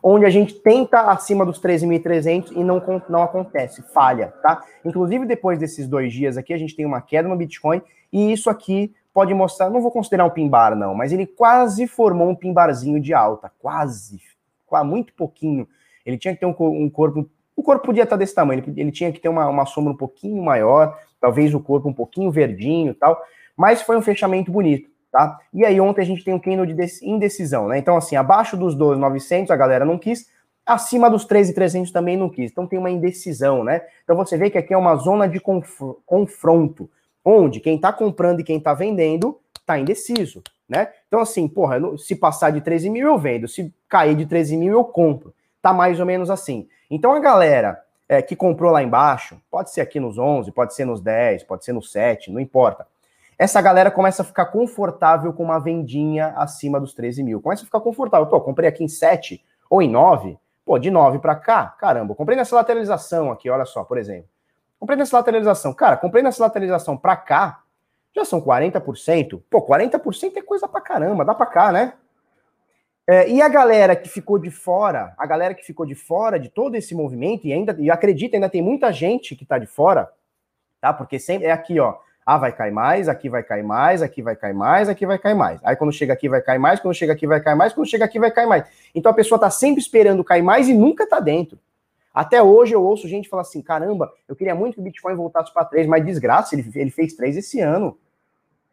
Onde 0.01 0.25
a 0.25 0.29
gente 0.29 0.53
tenta 0.53 1.11
acima 1.11 1.45
dos 1.45 1.61
13.300 1.61 2.53
e 2.55 2.63
não, 2.63 2.81
não 3.09 3.21
acontece, 3.21 3.81
falha, 3.93 4.33
tá? 4.41 4.63
Inclusive 4.85 5.25
depois 5.25 5.59
desses 5.59 5.89
dois 5.89 6.13
dias 6.13 6.37
aqui, 6.37 6.53
a 6.53 6.57
gente 6.57 6.73
tem 6.73 6.85
uma 6.85 7.01
queda 7.01 7.27
no 7.27 7.35
Bitcoin 7.35 7.81
e 8.13 8.31
isso 8.31 8.49
aqui 8.49 8.95
pode 9.13 9.33
mostrar, 9.33 9.69
não 9.69 9.81
vou 9.81 9.91
considerar 9.91 10.23
um 10.23 10.29
pimbar 10.29 10.73
não, 10.73 10.95
mas 10.95 11.11
ele 11.11 11.25
quase 11.25 11.85
formou 11.85 12.29
um 12.29 12.35
pimbarzinho 12.35 12.97
de 12.97 13.13
alta, 13.13 13.51
quase, 13.59 14.21
muito 14.83 15.13
pouquinho. 15.13 15.67
Ele 16.05 16.17
tinha 16.17 16.33
que 16.33 16.39
ter 16.39 16.45
um, 16.45 16.55
um 16.59 16.89
corpo, 16.89 17.29
o 17.55 17.63
corpo 17.63 17.85
podia 17.85 18.03
estar 18.03 18.15
desse 18.15 18.33
tamanho, 18.33 18.63
ele, 18.65 18.81
ele 18.81 18.91
tinha 18.91 19.11
que 19.11 19.19
ter 19.19 19.29
uma, 19.29 19.47
uma 19.47 19.65
sombra 19.65 19.91
um 19.91 19.97
pouquinho 19.97 20.41
maior, 20.41 20.97
talvez 21.19 21.53
o 21.53 21.59
corpo 21.59 21.89
um 21.89 21.93
pouquinho 21.93 22.31
verdinho 22.31 22.93
tal, 22.93 23.21
mas 23.55 23.81
foi 23.81 23.97
um 23.97 24.01
fechamento 24.01 24.51
bonito, 24.51 24.89
tá? 25.11 25.37
E 25.53 25.65
aí 25.65 25.79
ontem 25.81 26.01
a 26.01 26.05
gente 26.05 26.23
tem 26.23 26.33
um 26.33 26.39
candle 26.39 26.65
de 26.65 26.75
indecisão, 27.03 27.67
né? 27.67 27.77
Então 27.77 27.97
assim, 27.97 28.15
abaixo 28.15 28.55
dos 28.55 28.75
12.900 28.77 29.49
a 29.49 29.55
galera 29.55 29.83
não 29.83 29.97
quis, 29.97 30.29
acima 30.65 31.09
dos 31.09 31.27
13.300 31.27 31.91
também 31.91 32.15
não 32.15 32.29
quis. 32.29 32.51
Então 32.51 32.67
tem 32.67 32.79
uma 32.79 32.91
indecisão, 32.91 33.63
né? 33.63 33.81
Então 34.03 34.15
você 34.15 34.37
vê 34.37 34.49
que 34.49 34.57
aqui 34.57 34.73
é 34.73 34.77
uma 34.77 34.95
zona 34.95 35.27
de 35.27 35.39
conf 35.39 35.81
confronto 36.05 36.89
onde 37.23 37.59
quem 37.59 37.75
está 37.75 37.91
comprando 37.91 38.39
e 38.39 38.43
quem 38.43 38.57
está 38.57 38.73
vendendo 38.73 39.39
está 39.59 39.77
indeciso, 39.77 40.41
né? 40.69 40.89
Então, 41.07 41.19
assim, 41.19 41.47
porra, 41.47 41.79
se 41.97 42.15
passar 42.15 42.51
de 42.51 42.61
13 42.61 42.89
mil 42.89 43.07
eu 43.07 43.17
vendo, 43.17 43.47
se 43.47 43.73
cair 43.87 44.15
de 44.15 44.25
13 44.25 44.55
mil 44.55 44.73
eu 44.73 44.83
compro. 44.83 45.33
Tá 45.61 45.73
mais 45.73 45.99
ou 45.99 46.05
menos 46.05 46.29
assim. 46.29 46.67
Então, 46.89 47.13
a 47.13 47.19
galera 47.19 47.81
é, 48.07 48.21
que 48.21 48.35
comprou 48.35 48.71
lá 48.71 48.83
embaixo, 48.83 49.41
pode 49.49 49.71
ser 49.71 49.81
aqui 49.81 49.99
nos 49.99 50.17
11, 50.17 50.51
pode 50.51 50.73
ser 50.73 50.85
nos 50.85 51.01
10, 51.01 51.43
pode 51.43 51.65
ser 51.65 51.73
nos 51.73 51.91
7, 51.91 52.31
não 52.31 52.39
importa. 52.39 52.87
Essa 53.37 53.61
galera 53.61 53.89
começa 53.89 54.21
a 54.21 54.25
ficar 54.25 54.47
confortável 54.47 55.31
com 55.33 55.43
uma 55.43 55.59
vendinha 55.59 56.33
acima 56.35 56.79
dos 56.79 56.93
13 56.93 57.23
mil. 57.23 57.41
Começa 57.41 57.63
a 57.63 57.65
ficar 57.65 57.79
confortável. 57.79 58.27
Pô, 58.27 58.41
comprei 58.41 58.67
aqui 58.67 58.83
em 58.83 58.87
7 58.87 59.41
ou 59.69 59.81
em 59.81 59.89
9. 59.89 60.37
Pô, 60.65 60.77
de 60.77 60.91
9 60.91 61.19
para 61.19 61.35
cá, 61.35 61.73
caramba, 61.79 62.13
comprei 62.13 62.37
nessa 62.37 62.55
lateralização 62.55 63.31
aqui, 63.31 63.49
olha 63.49 63.65
só, 63.65 63.83
por 63.83 63.97
exemplo. 63.97 64.29
Comprei 64.79 64.97
nessa 64.97 65.17
lateralização. 65.17 65.73
Cara, 65.73 65.97
comprei 65.97 66.21
nessa 66.21 66.43
lateralização 66.43 66.95
pra 66.95 67.15
cá, 67.15 67.61
já 68.15 68.25
são 68.25 68.41
40%. 68.41 69.41
Pô, 69.49 69.61
40% 69.61 70.37
é 70.37 70.41
coisa 70.41 70.67
pra 70.67 70.81
caramba, 70.81 71.25
dá 71.25 71.33
pra 71.33 71.45
cá, 71.45 71.71
né? 71.71 71.93
É, 73.07 73.27
e 73.27 73.41
a 73.41 73.49
galera 73.49 73.95
que 73.95 74.07
ficou 74.07 74.37
de 74.37 74.51
fora, 74.51 75.15
a 75.17 75.25
galera 75.25 75.55
que 75.55 75.65
ficou 75.65 75.83
de 75.83 75.95
fora 75.95 76.39
de 76.39 76.47
todo 76.47 76.75
esse 76.75 76.93
movimento, 76.93 77.47
e 77.47 77.51
ainda, 77.51 77.75
e 77.79 77.89
acredita, 77.89 78.37
ainda 78.37 78.47
tem 78.47 78.61
muita 78.61 78.93
gente 78.93 79.35
que 79.35 79.43
tá 79.43 79.57
de 79.57 79.65
fora, 79.65 80.07
tá? 80.79 80.93
Porque 80.93 81.17
sempre 81.17 81.47
é 81.47 81.51
aqui, 81.51 81.79
ó. 81.79 81.97
Ah, 82.23 82.37
vai 82.37 82.51
cair 82.51 82.71
mais, 82.71 83.09
aqui 83.09 83.27
vai 83.27 83.41
cair 83.41 83.63
mais, 83.63 84.03
aqui 84.03 84.21
vai 84.21 84.35
cair 84.35 84.53
mais, 84.53 84.87
aqui 84.87 85.07
vai 85.07 85.17
cair 85.17 85.33
mais. 85.33 85.59
Aí 85.63 85.75
quando 85.75 85.91
chega 85.91 86.13
aqui 86.13 86.29
vai 86.29 86.39
cair 86.39 86.59
mais, 86.59 86.79
quando 86.79 86.93
chega 86.93 87.13
aqui 87.13 87.25
vai 87.25 87.41
cair 87.41 87.55
mais, 87.55 87.73
quando 87.73 87.87
chega 87.87 88.05
aqui 88.05 88.19
vai 88.19 88.29
cair 88.29 88.45
mais. 88.45 88.67
Então 88.93 89.11
a 89.11 89.15
pessoa 89.15 89.39
tá 89.39 89.49
sempre 89.49 89.81
esperando 89.81 90.23
cair 90.23 90.43
mais 90.43 90.69
e 90.69 90.73
nunca 90.75 91.07
tá 91.07 91.19
dentro. 91.19 91.57
Até 92.13 92.41
hoje 92.41 92.73
eu 92.73 92.83
ouço 92.83 93.07
gente 93.07 93.29
falar 93.29 93.43
assim: 93.43 93.61
caramba, 93.61 94.11
eu 94.27 94.35
queria 94.35 94.55
muito 94.55 94.75
que 94.75 94.81
o 94.81 94.83
Bitcoin 94.83 95.15
voltasse 95.15 95.53
para 95.53 95.65
3, 95.65 95.87
mas 95.87 96.05
desgraça, 96.05 96.55
ele, 96.55 96.69
ele 96.75 96.91
fez 96.91 97.13
3 97.13 97.37
esse 97.37 97.59
ano. 97.59 97.97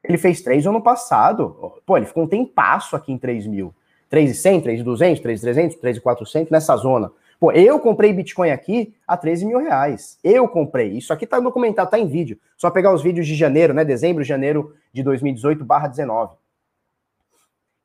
Ele 0.02 0.18
fez 0.18 0.40
3 0.40 0.66
ano 0.66 0.80
passado. 0.80 1.80
Pô, 1.84 1.96
ele 1.96 2.06
ficou 2.06 2.24
um 2.24 2.28
tempasso 2.28 2.94
aqui 2.94 3.12
em 3.12 3.18
3 3.18 3.46
mil. 3.46 3.74
3,100, 4.08 4.60
3,200, 4.60 5.20
3,300, 5.20 5.76
3,400 5.76 6.50
nessa 6.50 6.76
zona. 6.76 7.10
Pô, 7.38 7.52
eu 7.52 7.78
comprei 7.80 8.12
Bitcoin 8.12 8.50
aqui 8.50 8.94
a 9.06 9.16
13 9.16 9.44
mil 9.44 9.58
reais. 9.58 10.18
Eu 10.24 10.48
comprei. 10.48 10.92
Isso 10.92 11.12
aqui 11.12 11.26
tá 11.26 11.38
documentado, 11.38 11.90
tá 11.90 11.98
em 11.98 12.06
vídeo. 12.06 12.38
Só 12.56 12.70
pegar 12.70 12.94
os 12.94 13.02
vídeos 13.02 13.26
de 13.26 13.34
janeiro, 13.34 13.74
né? 13.74 13.84
Dezembro, 13.84 14.24
janeiro 14.24 14.74
de 14.92 15.02
2018 15.02 15.64
barra 15.64 15.88
19. 15.88 16.34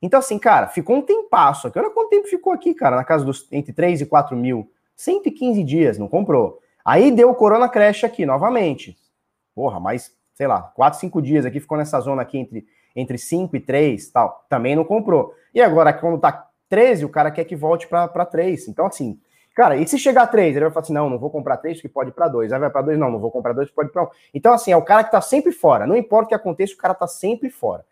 Então, 0.00 0.18
assim, 0.18 0.38
cara, 0.38 0.68
ficou 0.68 0.96
um 0.96 1.02
tempasso 1.02 1.66
aqui. 1.68 1.78
Olha 1.78 1.90
quanto 1.90 2.08
tempo 2.08 2.26
ficou 2.26 2.52
aqui, 2.52 2.72
cara, 2.74 2.96
na 2.96 3.04
casa 3.04 3.24
dos 3.24 3.46
entre 3.52 3.72
3 3.72 4.00
e 4.00 4.06
4 4.06 4.36
mil. 4.36 4.70
115 5.02 5.64
dias, 5.64 5.98
não 5.98 6.06
comprou. 6.06 6.60
Aí 6.84 7.10
deu 7.10 7.30
o 7.30 7.34
Corona 7.34 7.68
Crash 7.68 8.04
aqui 8.04 8.24
novamente. 8.24 8.96
Porra, 9.54 9.80
mais, 9.80 10.12
sei 10.34 10.46
lá, 10.46 10.62
4, 10.62 11.00
5 11.00 11.20
dias 11.20 11.44
aqui, 11.44 11.60
ficou 11.60 11.76
nessa 11.76 12.00
zona 12.00 12.22
aqui 12.22 12.38
entre, 12.38 12.66
entre 12.94 13.18
5 13.18 13.56
e 13.56 13.60
3 13.60 14.10
tal. 14.10 14.46
Também 14.48 14.76
não 14.76 14.84
comprou. 14.84 15.34
E 15.54 15.60
agora, 15.60 15.92
quando 15.92 16.20
tá 16.20 16.48
13, 16.68 17.04
o 17.04 17.08
cara 17.08 17.30
quer 17.30 17.44
que 17.44 17.56
volte 17.56 17.86
para 17.88 18.26
3. 18.26 18.68
Então, 18.68 18.86
assim, 18.86 19.18
cara, 19.54 19.76
e 19.76 19.86
se 19.86 19.98
chegar 19.98 20.22
a 20.22 20.26
3, 20.26 20.56
ele 20.56 20.64
vai 20.66 20.72
falar 20.72 20.82
assim: 20.82 20.92
não, 20.92 21.10
não 21.10 21.18
vou 21.18 21.30
comprar 21.30 21.56
3, 21.56 21.80
que 21.80 21.88
pode 21.88 22.10
ir 22.10 22.12
para 22.12 22.28
2. 22.28 22.52
Aí 22.52 22.60
vai 22.60 22.70
para 22.70 22.82
2, 22.82 22.98
não, 22.98 23.10
não 23.10 23.18
vou 23.18 23.30
comprar 23.30 23.52
2, 23.52 23.70
pode 23.70 23.88
ir 23.88 23.92
para 23.92 24.04
1. 24.04 24.08
Então, 24.34 24.52
assim, 24.52 24.72
é 24.72 24.76
o 24.76 24.82
cara 24.82 25.04
que 25.04 25.10
tá 25.10 25.20
sempre 25.20 25.52
fora. 25.52 25.86
Não 25.86 25.96
importa 25.96 26.26
o 26.26 26.28
que 26.28 26.34
aconteça, 26.34 26.74
o 26.74 26.78
cara 26.78 26.94
tá 26.94 27.06
sempre 27.06 27.50
fora. 27.50 27.84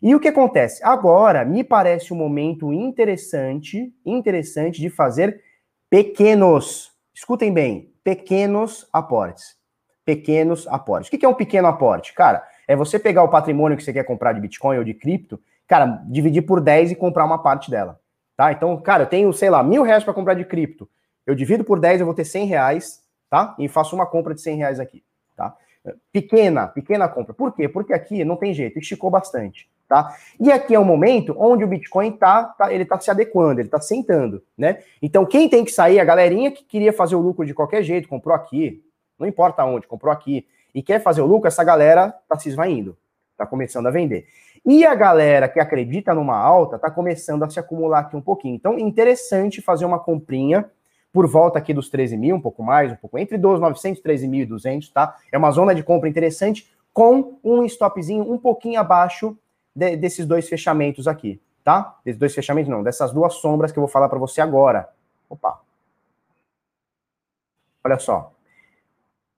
E 0.00 0.14
o 0.14 0.20
que 0.20 0.28
acontece? 0.28 0.82
Agora, 0.84 1.44
me 1.44 1.64
parece 1.64 2.12
um 2.12 2.16
momento 2.16 2.72
interessante, 2.72 3.92
interessante 4.04 4.80
de 4.80 4.90
fazer 4.90 5.42
pequenos, 5.90 6.92
escutem 7.14 7.52
bem, 7.52 7.92
pequenos 8.02 8.88
aportes. 8.92 9.56
Pequenos 10.04 10.66
aportes. 10.68 11.08
O 11.08 11.18
que 11.18 11.24
é 11.24 11.28
um 11.28 11.34
pequeno 11.34 11.66
aporte? 11.66 12.12
Cara, 12.14 12.46
é 12.68 12.76
você 12.76 12.98
pegar 12.98 13.22
o 13.22 13.28
patrimônio 13.28 13.76
que 13.76 13.82
você 13.82 13.92
quer 13.92 14.04
comprar 14.04 14.32
de 14.32 14.40
Bitcoin 14.40 14.78
ou 14.78 14.84
de 14.84 14.94
cripto, 14.94 15.40
cara, 15.66 16.02
dividir 16.06 16.42
por 16.42 16.60
10 16.60 16.92
e 16.92 16.94
comprar 16.94 17.24
uma 17.24 17.42
parte 17.42 17.70
dela. 17.70 18.00
Tá? 18.36 18.52
Então, 18.52 18.76
cara, 18.80 19.04
eu 19.04 19.08
tenho, 19.08 19.32
sei 19.32 19.50
lá, 19.50 19.62
mil 19.62 19.82
reais 19.82 20.04
para 20.04 20.14
comprar 20.14 20.34
de 20.34 20.44
cripto. 20.44 20.88
Eu 21.26 21.34
divido 21.34 21.64
por 21.64 21.80
10, 21.80 22.00
eu 22.00 22.06
vou 22.06 22.14
ter 22.14 22.24
100 22.24 22.46
reais, 22.46 23.02
tá? 23.28 23.56
E 23.58 23.66
faço 23.66 23.96
uma 23.96 24.06
compra 24.06 24.34
de 24.34 24.40
100 24.40 24.56
reais 24.58 24.78
aqui, 24.78 25.02
tá? 25.34 25.56
Pequena, 26.12 26.68
pequena 26.68 27.08
compra. 27.08 27.34
Por 27.34 27.52
quê? 27.52 27.68
Porque 27.68 27.92
aqui 27.92 28.24
não 28.24 28.36
tem 28.36 28.54
jeito, 28.54 28.78
esticou 28.78 29.10
bastante. 29.10 29.68
Tá? 29.88 30.16
E 30.40 30.50
aqui 30.50 30.74
é 30.74 30.80
um 30.80 30.84
momento 30.84 31.34
onde 31.38 31.62
o 31.62 31.66
Bitcoin 31.66 32.10
tá, 32.10 32.42
tá 32.42 32.72
ele 32.72 32.82
está 32.82 32.98
se 32.98 33.08
adequando, 33.08 33.60
ele 33.60 33.68
está 33.68 33.80
sentando, 33.80 34.42
né? 34.58 34.82
Então 35.00 35.24
quem 35.24 35.48
tem 35.48 35.64
que 35.64 35.70
sair, 35.70 36.00
a 36.00 36.04
galerinha 36.04 36.50
que 36.50 36.64
queria 36.64 36.92
fazer 36.92 37.14
o 37.14 37.20
lucro 37.20 37.46
de 37.46 37.54
qualquer 37.54 37.84
jeito, 37.84 38.08
comprou 38.08 38.34
aqui, 38.34 38.82
não 39.16 39.28
importa 39.28 39.64
onde, 39.64 39.86
comprou 39.86 40.12
aqui, 40.12 40.44
e 40.74 40.82
quer 40.82 41.00
fazer 41.00 41.20
o 41.20 41.26
lucro, 41.26 41.46
essa 41.46 41.62
galera 41.62 42.14
está 42.24 42.36
se 42.36 42.48
esvaindo, 42.48 42.96
está 43.32 43.46
começando 43.46 43.86
a 43.86 43.90
vender. 43.92 44.26
E 44.64 44.84
a 44.84 44.96
galera 44.96 45.48
que 45.48 45.60
acredita 45.60 46.12
numa 46.12 46.36
alta 46.36 46.74
está 46.74 46.90
começando 46.90 47.44
a 47.44 47.48
se 47.48 47.60
acumular 47.60 48.00
aqui 48.00 48.16
um 48.16 48.20
pouquinho. 48.20 48.56
Então, 48.56 48.76
interessante 48.76 49.62
fazer 49.62 49.84
uma 49.84 50.00
comprinha 50.00 50.68
por 51.12 51.28
volta 51.28 51.58
aqui 51.58 51.72
dos 51.72 51.88
13 51.88 52.16
mil, 52.16 52.34
um 52.34 52.40
pouco 52.40 52.62
mais, 52.64 52.90
um 52.90 52.96
pouco 52.96 53.16
entre 53.16 53.38
12.900 53.38 53.98
e 53.98 54.02
13.200, 54.02 54.92
tá? 54.92 55.16
É 55.30 55.38
uma 55.38 55.52
zona 55.52 55.72
de 55.74 55.84
compra 55.84 56.08
interessante 56.08 56.68
com 56.92 57.38
um 57.44 57.64
stopzinho 57.64 58.30
um 58.30 58.36
pouquinho 58.36 58.80
abaixo 58.80 59.38
de, 59.76 59.94
desses 59.94 60.24
dois 60.24 60.48
fechamentos 60.48 61.06
aqui, 61.06 61.38
tá? 61.62 61.98
Desses 62.02 62.18
dois 62.18 62.34
fechamentos, 62.34 62.70
não, 62.70 62.82
dessas 62.82 63.12
duas 63.12 63.34
sombras 63.34 63.70
que 63.70 63.78
eu 63.78 63.82
vou 63.82 63.88
falar 63.88 64.08
para 64.08 64.18
você 64.18 64.40
agora. 64.40 64.88
Opa. 65.28 65.60
Olha 67.84 67.98
só. 67.98 68.32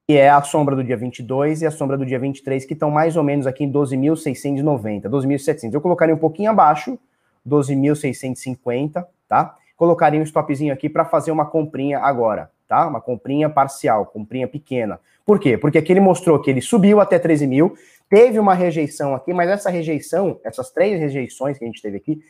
Que 0.06 0.16
é 0.16 0.30
a 0.30 0.40
sombra 0.40 0.76
do 0.76 0.84
dia 0.84 0.96
22 0.96 1.62
e 1.62 1.66
a 1.66 1.70
sombra 1.70 1.98
do 1.98 2.06
dia 2.06 2.18
23, 2.18 2.64
que 2.64 2.72
estão 2.72 2.90
mais 2.90 3.16
ou 3.16 3.22
menos 3.22 3.46
aqui 3.46 3.64
em 3.64 3.72
12.690, 3.72 5.02
12.700. 5.02 5.74
Eu 5.74 5.80
colocaria 5.80 6.14
um 6.14 6.18
pouquinho 6.18 6.50
abaixo, 6.50 6.98
12.650, 7.46 9.04
tá? 9.28 9.56
Colocaria 9.76 10.20
um 10.20 10.22
stopzinho 10.22 10.72
aqui 10.72 10.88
para 10.88 11.04
fazer 11.04 11.30
uma 11.30 11.44
comprinha 11.44 11.98
agora, 11.98 12.50
tá? 12.66 12.86
Uma 12.86 13.00
comprinha 13.00 13.50
parcial, 13.50 14.06
comprinha 14.06 14.48
pequena. 14.48 14.98
Por 15.26 15.38
quê? 15.38 15.58
Porque 15.58 15.76
aqui 15.76 15.92
ele 15.92 16.00
mostrou 16.00 16.40
que 16.40 16.48
ele 16.48 16.62
subiu 16.62 17.00
até 17.00 17.18
13 17.18 17.46
mil, 17.46 17.76
teve 18.08 18.38
uma 18.38 18.54
rejeição 18.54 19.14
aqui, 19.14 19.32
mas 19.32 19.50
essa 19.50 19.70
rejeição, 19.70 20.40
essas 20.44 20.70
três 20.70 20.98
rejeições 21.00 21.58
que 21.58 21.64
a 21.64 21.66
gente 21.66 21.82
teve 21.82 21.96
aqui, 21.96 22.20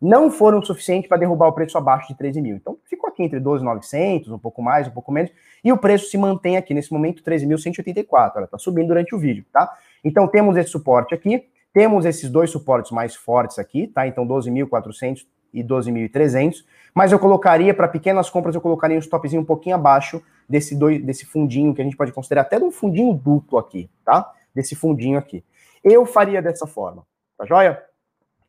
não 0.00 0.30
foram 0.30 0.62
suficientes 0.62 1.08
para 1.08 1.18
derrubar 1.18 1.48
o 1.48 1.52
preço 1.52 1.76
abaixo 1.76 2.08
de 2.08 2.16
13 2.16 2.40
mil. 2.40 2.56
Então, 2.56 2.78
ficou 2.84 3.10
aqui 3.10 3.22
entre 3.22 3.40
12.900, 3.40 4.32
um 4.32 4.38
pouco 4.38 4.62
mais, 4.62 4.86
um 4.86 4.92
pouco 4.92 5.10
menos, 5.10 5.30
e 5.62 5.72
o 5.72 5.76
preço 5.76 6.08
se 6.08 6.16
mantém 6.16 6.56
aqui, 6.56 6.72
nesse 6.72 6.92
momento, 6.92 7.22
13.184. 7.22 8.32
Ela 8.36 8.44
está 8.44 8.58
subindo 8.58 8.88
durante 8.88 9.14
o 9.14 9.18
vídeo, 9.18 9.44
tá? 9.52 9.76
Então, 10.04 10.28
temos 10.28 10.56
esse 10.56 10.70
suporte 10.70 11.14
aqui, 11.14 11.44
temos 11.72 12.04
esses 12.04 12.30
dois 12.30 12.50
suportes 12.50 12.92
mais 12.92 13.16
fortes 13.16 13.58
aqui, 13.58 13.88
tá? 13.88 14.06
Então, 14.06 14.26
12.400 14.26 15.26
e 15.52 15.64
12.300, 15.64 16.64
mas 16.94 17.10
eu 17.10 17.18
colocaria, 17.18 17.74
para 17.74 17.88
pequenas 17.88 18.30
compras, 18.30 18.54
eu 18.54 18.60
colocaria 18.60 18.96
um 18.96 19.00
stopzinho 19.00 19.42
um 19.42 19.44
pouquinho 19.44 19.74
abaixo 19.74 20.22
desse, 20.48 20.76
dois, 20.76 21.02
desse 21.02 21.26
fundinho, 21.26 21.74
que 21.74 21.80
a 21.80 21.84
gente 21.84 21.96
pode 21.96 22.12
considerar 22.12 22.42
até 22.42 22.58
um 22.58 22.70
fundinho 22.70 23.12
duplo 23.14 23.58
aqui, 23.58 23.90
tá? 24.04 24.30
Desse 24.54 24.74
fundinho 24.74 25.18
aqui. 25.18 25.44
Eu 25.82 26.04
faria 26.04 26.42
dessa 26.42 26.66
forma, 26.66 27.06
tá 27.36 27.44
joia? 27.46 27.82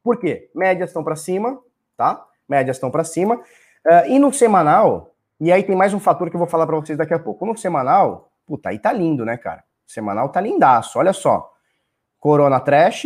Por 0.03 0.17
quê? 0.17 0.49
Médias 0.55 0.89
estão 0.89 1.03
para 1.03 1.15
cima, 1.15 1.59
tá? 1.95 2.25
Médias 2.47 2.77
estão 2.77 2.89
para 2.89 3.03
cima. 3.03 3.35
Uh, 3.35 4.07
e 4.07 4.19
no 4.19 4.33
semanal, 4.33 5.13
e 5.39 5.51
aí 5.51 5.63
tem 5.63 5.75
mais 5.75 5.93
um 5.93 5.99
fator 5.99 6.29
que 6.29 6.35
eu 6.35 6.39
vou 6.39 6.47
falar 6.47 6.65
para 6.65 6.75
vocês 6.75 6.97
daqui 6.97 7.13
a 7.13 7.19
pouco. 7.19 7.45
No 7.45 7.55
semanal, 7.57 8.31
puta, 8.45 8.69
aí 8.69 8.79
tá 8.79 8.91
lindo, 8.91 9.23
né, 9.23 9.37
cara? 9.37 9.63
O 9.87 9.91
semanal 9.91 10.29
tá 10.29 10.41
lindaço. 10.41 10.99
Olha 10.99 11.13
só. 11.13 11.53
Corona 12.19 12.59
Trash, 12.59 13.05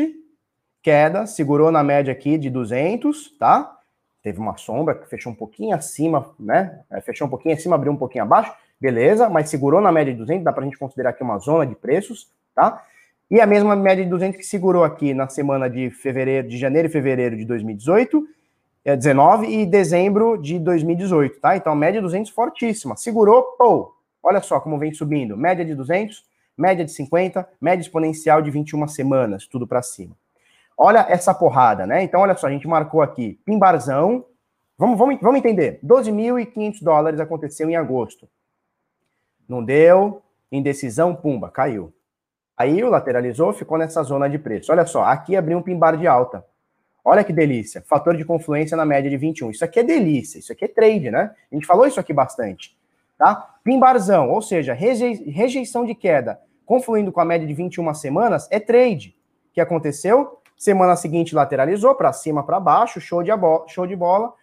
queda, 0.81 1.27
segurou 1.27 1.71
na 1.71 1.83
média 1.83 2.11
aqui 2.11 2.37
de 2.37 2.49
200, 2.49 3.37
tá? 3.37 3.77
Teve 4.23 4.39
uma 4.39 4.57
sombra 4.57 4.95
que 4.95 5.07
fechou 5.07 5.31
um 5.31 5.35
pouquinho 5.35 5.75
acima, 5.75 6.33
né? 6.39 6.81
É, 6.89 6.99
fechou 7.01 7.27
um 7.27 7.29
pouquinho 7.29 7.53
acima, 7.53 7.75
abriu 7.75 7.91
um 7.91 7.97
pouquinho 7.97 8.23
abaixo, 8.23 8.51
beleza, 8.81 9.29
mas 9.29 9.49
segurou 9.49 9.79
na 9.79 9.91
média 9.91 10.11
de 10.11 10.19
200, 10.19 10.43
dá 10.43 10.51
pra 10.51 10.63
gente 10.63 10.77
considerar 10.77 11.11
aqui 11.11 11.21
uma 11.21 11.37
zona 11.37 11.67
de 11.67 11.75
preços, 11.75 12.31
tá? 12.55 12.83
E 13.29 13.41
a 13.41 13.47
mesma 13.47 13.75
média 13.75 14.03
de 14.03 14.09
200 14.09 14.37
que 14.37 14.45
segurou 14.45 14.83
aqui 14.83 15.13
na 15.13 15.27
semana 15.27 15.69
de 15.69 15.89
fevereiro, 15.89 16.47
de 16.47 16.57
janeiro 16.57 16.87
e 16.87 16.91
fevereiro 16.91 17.35
de 17.35 17.45
2018, 17.45 18.27
é 18.85 18.95
19 18.95 19.47
e 19.47 19.65
dezembro 19.65 20.37
de 20.37 20.59
2018, 20.59 21.39
tá? 21.39 21.55
Então 21.55 21.71
a 21.71 21.75
média 21.75 21.99
de 21.99 22.03
200 22.03 22.29
fortíssima. 22.31 22.95
Segurou, 22.95 23.43
pô. 23.57 23.95
Olha 24.21 24.41
só 24.41 24.59
como 24.59 24.77
vem 24.77 24.93
subindo. 24.93 25.35
Média 25.37 25.65
de 25.65 25.73
200, 25.73 26.23
média 26.57 26.83
de 26.85 26.91
50, 26.91 27.47
média 27.59 27.81
exponencial 27.81 28.41
de 28.41 28.51
21 28.51 28.87
semanas, 28.87 29.47
tudo 29.47 29.65
para 29.65 29.81
cima. 29.81 30.15
Olha 30.77 31.05
essa 31.09 31.33
porrada, 31.33 31.87
né? 31.87 32.03
Então 32.03 32.21
olha 32.21 32.35
só, 32.35 32.47
a 32.47 32.51
gente 32.51 32.67
marcou 32.67 33.01
aqui 33.01 33.39
pimbarzão. 33.45 34.25
Vamos, 34.77 34.97
vamos, 34.97 35.17
vamos 35.21 35.39
entender. 35.39 35.79
12.500 35.83 36.83
dólares 36.83 37.19
aconteceu 37.19 37.69
em 37.69 37.75
agosto. 37.75 38.27
Não 39.47 39.63
deu, 39.63 40.21
indecisão, 40.51 41.15
pumba, 41.15 41.49
caiu. 41.49 41.93
Aí 42.57 42.83
o 42.83 42.89
lateralizou, 42.89 43.51
ficou 43.51 43.77
nessa 43.77 44.03
zona 44.03 44.29
de 44.29 44.37
preço. 44.37 44.71
Olha 44.71 44.85
só, 44.85 45.03
aqui 45.03 45.35
abriu 45.35 45.57
um 45.57 45.61
pimbar 45.61 45.97
de 45.97 46.07
alta. 46.07 46.45
Olha 47.03 47.23
que 47.23 47.33
delícia. 47.33 47.83
Fator 47.85 48.15
de 48.15 48.23
confluência 48.23 48.77
na 48.77 48.85
média 48.85 49.09
de 49.09 49.17
21. 49.17 49.51
Isso 49.51 49.65
aqui 49.65 49.79
é 49.79 49.83
delícia, 49.83 50.39
isso 50.39 50.53
aqui 50.53 50.65
é 50.65 50.67
trade, 50.67 51.11
né? 51.11 51.31
A 51.51 51.55
gente 51.55 51.65
falou 51.65 51.85
isso 51.85 51.99
aqui 51.99 52.13
bastante. 52.13 52.77
Tá? 53.17 53.55
Pimbarzão, 53.63 54.29
ou 54.29 54.41
seja, 54.41 54.73
rejeição 54.73 55.85
de 55.85 55.93
queda 55.95 56.39
confluindo 56.65 57.11
com 57.11 57.19
a 57.19 57.25
média 57.25 57.45
de 57.45 57.53
21 57.53 57.93
semanas 57.93 58.47
é 58.49 58.59
trade. 58.59 59.15
O 59.49 59.53
que 59.53 59.61
aconteceu? 59.61 60.39
Semana 60.55 60.95
seguinte 60.95 61.35
lateralizou 61.35 61.93
para 61.95 62.13
cima, 62.13 62.43
para 62.43 62.59
baixo, 62.59 63.01
show 63.01 63.21
de, 63.21 63.31
show 63.67 63.85
de 63.85 63.95
bola. 63.95 64.33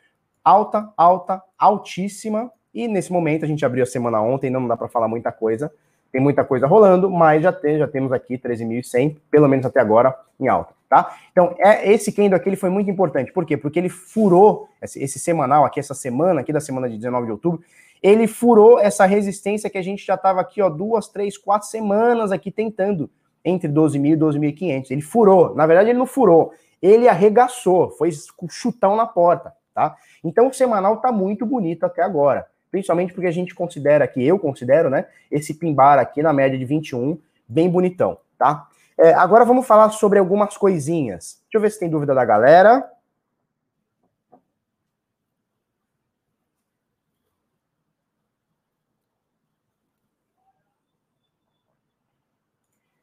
Alta, 0.45 0.93
alta, 0.97 1.43
altíssima. 1.59 2.53
E 2.75 2.87
nesse 2.87 3.13
momento 3.13 3.45
a 3.45 3.49
gente 3.49 3.65
abriu 3.65 3.83
a 3.83 3.87
semana 3.87 4.21
ontem, 4.21 4.51
não 4.51 4.67
dá 4.69 4.77
para 4.77 4.89
falar 4.89 5.09
muita 5.09 5.33
coisa 5.33 5.73
tem 6.13 6.21
muita 6.21 6.45
coisa 6.45 6.67
rolando, 6.67 7.11
mas 7.11 7.43
já, 7.43 7.53
tem, 7.53 7.79
já 7.79 7.87
temos 7.87 8.13
aqui 8.13 8.37
13.100, 8.37 9.17
pelo 9.31 9.49
menos 9.49 9.65
até 9.65 9.81
agora, 9.81 10.15
em 10.39 10.49
alta, 10.49 10.75
tá? 10.89 11.17
Então, 11.31 11.55
é, 11.59 11.93
esse 11.93 12.13
candle 12.13 12.37
aqui 12.37 12.49
ele 12.49 12.57
foi 12.57 12.71
muito 12.71 12.91
importante. 12.91 13.33
Por 13.33 13.45
quê? 13.45 13.57
Porque 13.57 13.79
ele 13.79 13.89
furou, 13.89 14.69
esse, 14.83 15.03
esse, 15.03 15.19
semanal 15.19 15.65
aqui, 15.65 15.79
essa 15.79 15.95
semana 15.95 16.41
aqui, 16.41 16.53
da 16.53 16.61
semana 16.61 16.89
de 16.89 16.97
19 16.97 17.27
de 17.27 17.33
outubro, 17.33 17.63
ele 18.03 18.27
furou 18.27 18.79
essa 18.79 19.05
resistência 19.07 19.71
que 19.71 19.79
a 19.79 19.83
gente 19.83 20.05
já 20.05 20.15
estava 20.15 20.41
aqui, 20.41 20.61
ó, 20.61 20.69
duas, 20.69 21.09
três, 21.09 21.37
quatro 21.37 21.69
semanas 21.69 22.33
aqui 22.33 22.51
tentando, 22.51 23.09
entre 23.45 23.69
12.000 23.69 24.13
e 24.13 24.17
12.500. 24.17 24.91
Ele 24.91 25.03
furou. 25.03 25.55
Na 25.55 25.67
verdade, 25.67 25.91
ele 25.91 25.99
não 25.99 26.07
furou. 26.07 26.53
Ele 26.83 27.09
arregaçou, 27.09 27.91
foi 27.91 28.11
chutão 28.49 28.97
na 28.97 29.07
porta, 29.07 29.53
tá? 29.75 29.97
Então, 30.25 30.49
o 30.49 30.53
semanal 30.53 30.97
tá 30.97 31.13
muito 31.13 31.45
bonito 31.45 31.85
até 31.85 32.03
agora 32.03 32.47
principalmente 32.71 33.13
porque 33.13 33.27
a 33.27 33.33
gente 33.33 33.55
considera 33.55 34.05
aqui, 34.05 34.25
eu 34.25 34.39
considero, 34.39 34.89
né, 34.89 35.07
esse 35.31 35.55
pimbar 35.55 35.99
aqui 35.99 36.23
na 36.23 36.33
média 36.33 36.59
de 36.59 36.65
21, 36.65 37.19
bem 37.49 37.69
bonitão, 37.69 38.19
tá? 38.39 38.69
É, 38.99 39.15
agora 39.15 39.45
vamos 39.45 39.67
falar 39.67 39.91
sobre 39.91 40.19
algumas 40.19 40.57
coisinhas. 40.57 41.41
Deixa 41.45 41.57
eu 41.57 41.61
ver 41.61 41.71
se 41.71 41.81
tem 41.81 41.89
dúvida 41.89 42.15
da 42.15 42.25
galera. 42.25 42.87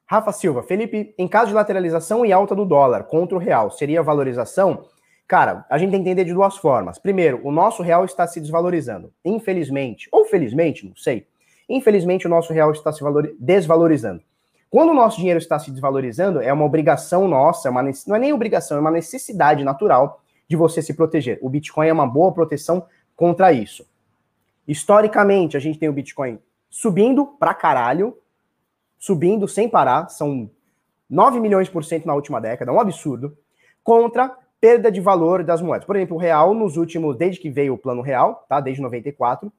Rafa 0.06 0.32
Silva, 0.32 0.64
Felipe, 0.64 1.14
em 1.18 1.28
caso 1.28 1.48
de 1.48 1.54
lateralização 1.54 2.26
e 2.26 2.32
alta 2.32 2.56
do 2.56 2.64
dólar 2.64 3.04
contra 3.04 3.36
o 3.36 3.40
real, 3.40 3.70
seria 3.70 4.02
valorização? 4.02 4.86
Cara, 5.28 5.66
a 5.70 5.78
gente 5.78 5.92
tem 5.92 6.02
que 6.02 6.10
entender 6.10 6.24
de 6.24 6.34
duas 6.34 6.56
formas. 6.56 6.98
Primeiro, 6.98 7.42
o 7.44 7.52
nosso 7.52 7.84
real 7.84 8.06
está 8.06 8.26
se 8.26 8.40
desvalorizando. 8.40 9.12
Infelizmente, 9.26 10.08
ou 10.12 10.24
felizmente, 10.24 10.88
não 10.88 10.96
sei. 10.96 11.28
Infelizmente, 11.68 12.26
o 12.26 12.30
nosso 12.30 12.54
real 12.54 12.72
está 12.72 12.94
se 12.94 13.04
desvalorizando. 13.38 14.22
Quando 14.70 14.90
o 14.90 14.94
nosso 14.94 15.18
dinheiro 15.18 15.38
está 15.38 15.60
se 15.60 15.70
desvalorizando, 15.70 16.42
é 16.42 16.52
uma 16.52 16.64
obrigação 16.64 17.28
nossa, 17.28 17.68
é 17.68 17.72
uma, 17.72 17.84
não 17.84 18.16
é 18.16 18.20
nem 18.20 18.34
obrigação, 18.34 18.78
é 18.78 18.80
uma 18.80 18.92
necessidade 18.92 19.64
natural 19.64 20.22
de 20.48 20.56
você 20.56 20.82
se 20.82 20.94
proteger. 20.94 21.40
O 21.42 21.50
Bitcoin 21.50 21.88
é 21.88 21.94
uma 21.94 22.08
boa 22.08 22.32
proteção 22.32 22.86
contra 23.16 23.52
isso. 23.52 23.86
Historicamente, 24.66 25.58
a 25.58 25.60
gente 25.60 25.80
tem 25.80 25.90
o 25.90 25.94
Bitcoin 25.94 26.40
subindo 26.70 27.26
pra 27.26 27.54
caralho, 27.54 28.18
subindo 28.98 29.48
sem 29.48 29.70
parar, 29.70 30.10
são 30.10 30.50
9 31.10 31.40
milhões 31.40 31.70
por 31.70 31.84
cento 31.84 32.06
na 32.06 32.14
última 32.14 32.40
década, 32.40 32.72
um 32.72 32.80
absurdo, 32.80 33.38
contra 33.84 34.38
perda 34.60 34.92
de 34.92 35.00
valor 35.00 35.44
das 35.44 35.62
moedas. 35.62 35.86
Por 35.86 35.96
exemplo, 35.96 36.16
o 36.16 36.20
real, 36.20 36.54
nos 36.54 36.78
últimos, 36.78 37.16
desde 37.16 37.40
que 37.40 37.50
veio 37.50 37.74
o 37.74 37.78
plano 37.78 38.02
real, 38.02 38.46
tá? 38.50 38.60
Desde 38.60 38.82
94, 38.82 39.52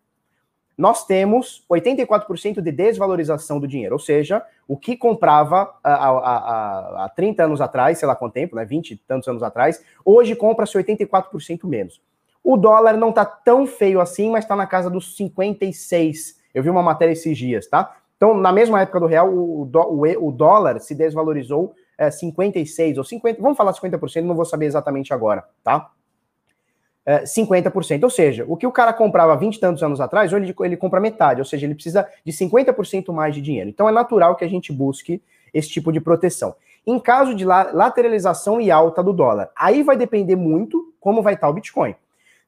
nós 0.77 1.05
temos 1.05 1.65
84% 1.69 2.61
de 2.61 2.71
desvalorização 2.71 3.59
do 3.59 3.67
dinheiro, 3.67 3.97
ou 3.97 3.99
seja, 3.99 4.41
o 4.69 4.77
que 4.77 4.97
comprava 4.97 5.75
há, 5.83 5.93
há, 5.93 7.05
há 7.05 7.09
30 7.09 7.45
anos 7.45 7.61
atrás, 7.61 7.99
sei 7.99 8.07
lá 8.07 8.15
quanto 8.15 8.35
tempo, 8.35 8.55
né, 8.55 8.65
20 8.65 8.93
e 8.93 8.97
tantos 8.97 9.29
anos 9.29 9.43
atrás, 9.43 9.85
hoje 10.05 10.37
compra-se 10.37 10.79
84% 10.79 11.67
menos. 11.67 12.01
O 12.45 12.57
dólar 12.57 12.97
não 12.97 13.09
está 13.09 13.25
tão 13.25 13.67
feio 13.67 14.01
assim, 14.01 14.31
mas 14.31 14.45
está 14.45 14.55
na 14.55 14.67
casa 14.67 14.89
dos 14.89 15.17
56. 15.17 16.39
Eu 16.55 16.63
vi 16.63 16.71
uma 16.71 16.83
matéria 16.83 17.13
esses 17.13 17.37
dias, 17.37 17.67
tá? 17.67 17.97
Então, 18.17 18.37
na 18.37 18.53
mesma 18.53 18.81
época 18.81 19.01
do 19.01 19.07
real, 19.07 19.29
o 19.33 20.33
dólar 20.33 20.81
se 20.81 20.95
desvalorizou 20.95 21.75
é, 21.99 22.11
56 22.11 22.97
ou 22.97 23.05
50, 23.05 23.43
vamos 23.43 23.59
falar 23.59 23.73
50%, 23.73 24.23
não 24.23 24.37
vou 24.37 24.45
saber 24.45 24.67
exatamente 24.67 25.13
agora, 25.13 25.45
tá? 25.65 25.91
É, 27.05 27.25
50%. 27.25 28.05
Ou 28.05 28.11
seja, 28.11 28.45
o 28.47 28.57
que 28.57 28.67
o 28.67 28.73
cara 28.73 28.93
comprava 28.93 29.37
20 29.37 29.57
e 29.57 29.61
tantos 29.61 29.83
anos 29.83 30.01
atrás, 30.01 30.33
hoje 30.33 30.45
ele, 30.45 30.55
ele 30.61 30.77
compra 30.77 31.01
metade, 31.01 31.41
ou 31.41 31.45
seja, 31.45 31.67
ele 31.67 31.75
precisa 31.75 32.09
de 32.25 32.33
50% 32.33 33.13
mais 33.13 33.35
de 33.35 33.41
dinheiro. 33.41 33.69
Então 33.69 33.89
é 33.89 33.93
natural 33.93 34.37
que 34.37 34.45
a 34.45 34.49
gente 34.49 34.73
busque 34.73 35.21
esse 35.53 35.69
tipo 35.69 35.91
de 35.91 36.01
proteção. 36.01 36.55
Em 36.87 37.01
caso 37.01 37.35
de 37.35 37.45
lateralização 37.45 38.61
e 38.61 38.71
alta 38.71 39.03
do 39.03 39.13
dólar, 39.13 39.51
aí 39.57 39.83
vai 39.83 39.97
depender 39.97 40.37
muito 40.37 40.95
como 41.01 41.23
vai 41.23 41.35
estar 41.35 41.49
o 41.49 41.53
Bitcoin. 41.53 41.95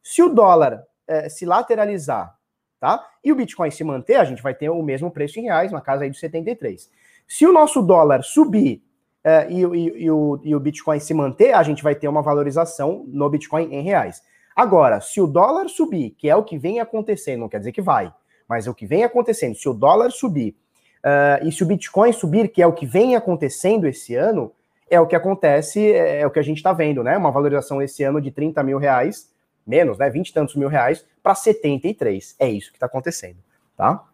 Se 0.02 0.22
o 0.22 0.28
dólar 0.28 0.86
é, 1.08 1.28
se 1.28 1.44
lateralizar, 1.44 2.36
tá? 2.78 3.06
E 3.24 3.32
o 3.32 3.36
Bitcoin 3.36 3.70
se 3.70 3.82
manter, 3.82 4.16
a 4.16 4.24
gente 4.24 4.42
vai 4.42 4.54
ter 4.54 4.70
o 4.70 4.82
mesmo 4.82 5.10
preço 5.10 5.38
em 5.40 5.42
reais, 5.42 5.72
na 5.72 5.80
casa 5.80 6.04
aí 6.04 6.10
dos 6.10 6.20
73. 6.20 6.90
Se 7.26 7.46
o 7.46 7.52
nosso 7.52 7.82
dólar 7.82 8.22
subir 8.22 8.82
é, 9.22 9.46
e, 9.50 9.62
e, 9.62 10.04
e, 10.04 10.10
o, 10.10 10.40
e 10.42 10.54
o 10.54 10.60
Bitcoin 10.60 10.98
se 10.98 11.12
manter, 11.12 11.52
a 11.52 11.62
gente 11.62 11.82
vai 11.82 11.94
ter 11.94 12.08
uma 12.08 12.22
valorização 12.22 13.04
no 13.08 13.28
Bitcoin 13.28 13.72
em 13.72 13.82
reais. 13.82 14.22
Agora, 14.56 15.00
se 15.00 15.20
o 15.20 15.26
dólar 15.26 15.68
subir, 15.68 16.10
que 16.10 16.28
é 16.28 16.36
o 16.36 16.42
que 16.42 16.58
vem 16.58 16.80
acontecendo, 16.80 17.40
não 17.40 17.48
quer 17.48 17.58
dizer 17.58 17.72
que 17.72 17.82
vai, 17.82 18.12
mas 18.48 18.66
é 18.66 18.70
o 18.70 18.74
que 18.74 18.86
vem 18.86 19.04
acontecendo, 19.04 19.54
se 19.54 19.68
o 19.68 19.74
dólar 19.74 20.10
subir 20.10 20.56
uh, 21.04 21.46
e 21.46 21.52
se 21.52 21.62
o 21.62 21.66
Bitcoin 21.66 22.12
subir, 22.12 22.48
que 22.48 22.62
é 22.62 22.66
o 22.66 22.72
que 22.72 22.86
vem 22.86 23.14
acontecendo 23.14 23.86
esse 23.86 24.14
ano, 24.14 24.52
é 24.90 25.00
o 25.00 25.06
que 25.06 25.14
acontece, 25.14 25.92
é, 25.92 26.20
é 26.20 26.26
o 26.26 26.30
que 26.30 26.38
a 26.38 26.42
gente 26.42 26.56
está 26.56 26.72
vendo, 26.72 27.04
né? 27.04 27.16
Uma 27.16 27.30
valorização 27.30 27.80
esse 27.80 28.02
ano 28.02 28.20
de 28.20 28.30
30 28.30 28.62
mil 28.64 28.76
reais, 28.76 29.30
menos, 29.64 29.98
né? 29.98 30.10
20 30.10 30.28
e 30.28 30.32
tantos 30.32 30.56
mil 30.56 30.68
reais, 30.68 31.06
para 31.22 31.34
73. 31.34 32.34
É 32.38 32.48
isso 32.48 32.70
que 32.70 32.76
está 32.76 32.86
acontecendo, 32.86 33.38
tá? 33.76 34.04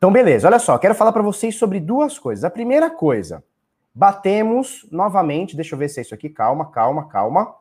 Então, 0.00 0.10
beleza, 0.10 0.48
olha 0.48 0.58
só, 0.58 0.78
quero 0.78 0.94
falar 0.94 1.12
para 1.12 1.20
vocês 1.20 1.56
sobre 1.56 1.78
duas 1.78 2.18
coisas. 2.18 2.42
A 2.42 2.48
primeira 2.48 2.88
coisa, 2.88 3.44
batemos 3.94 4.88
novamente, 4.90 5.54
deixa 5.54 5.74
eu 5.74 5.78
ver 5.78 5.90
se 5.90 6.00
é 6.00 6.02
isso 6.02 6.14
aqui, 6.14 6.30
calma, 6.30 6.70
calma, 6.70 7.06
calma. 7.06 7.54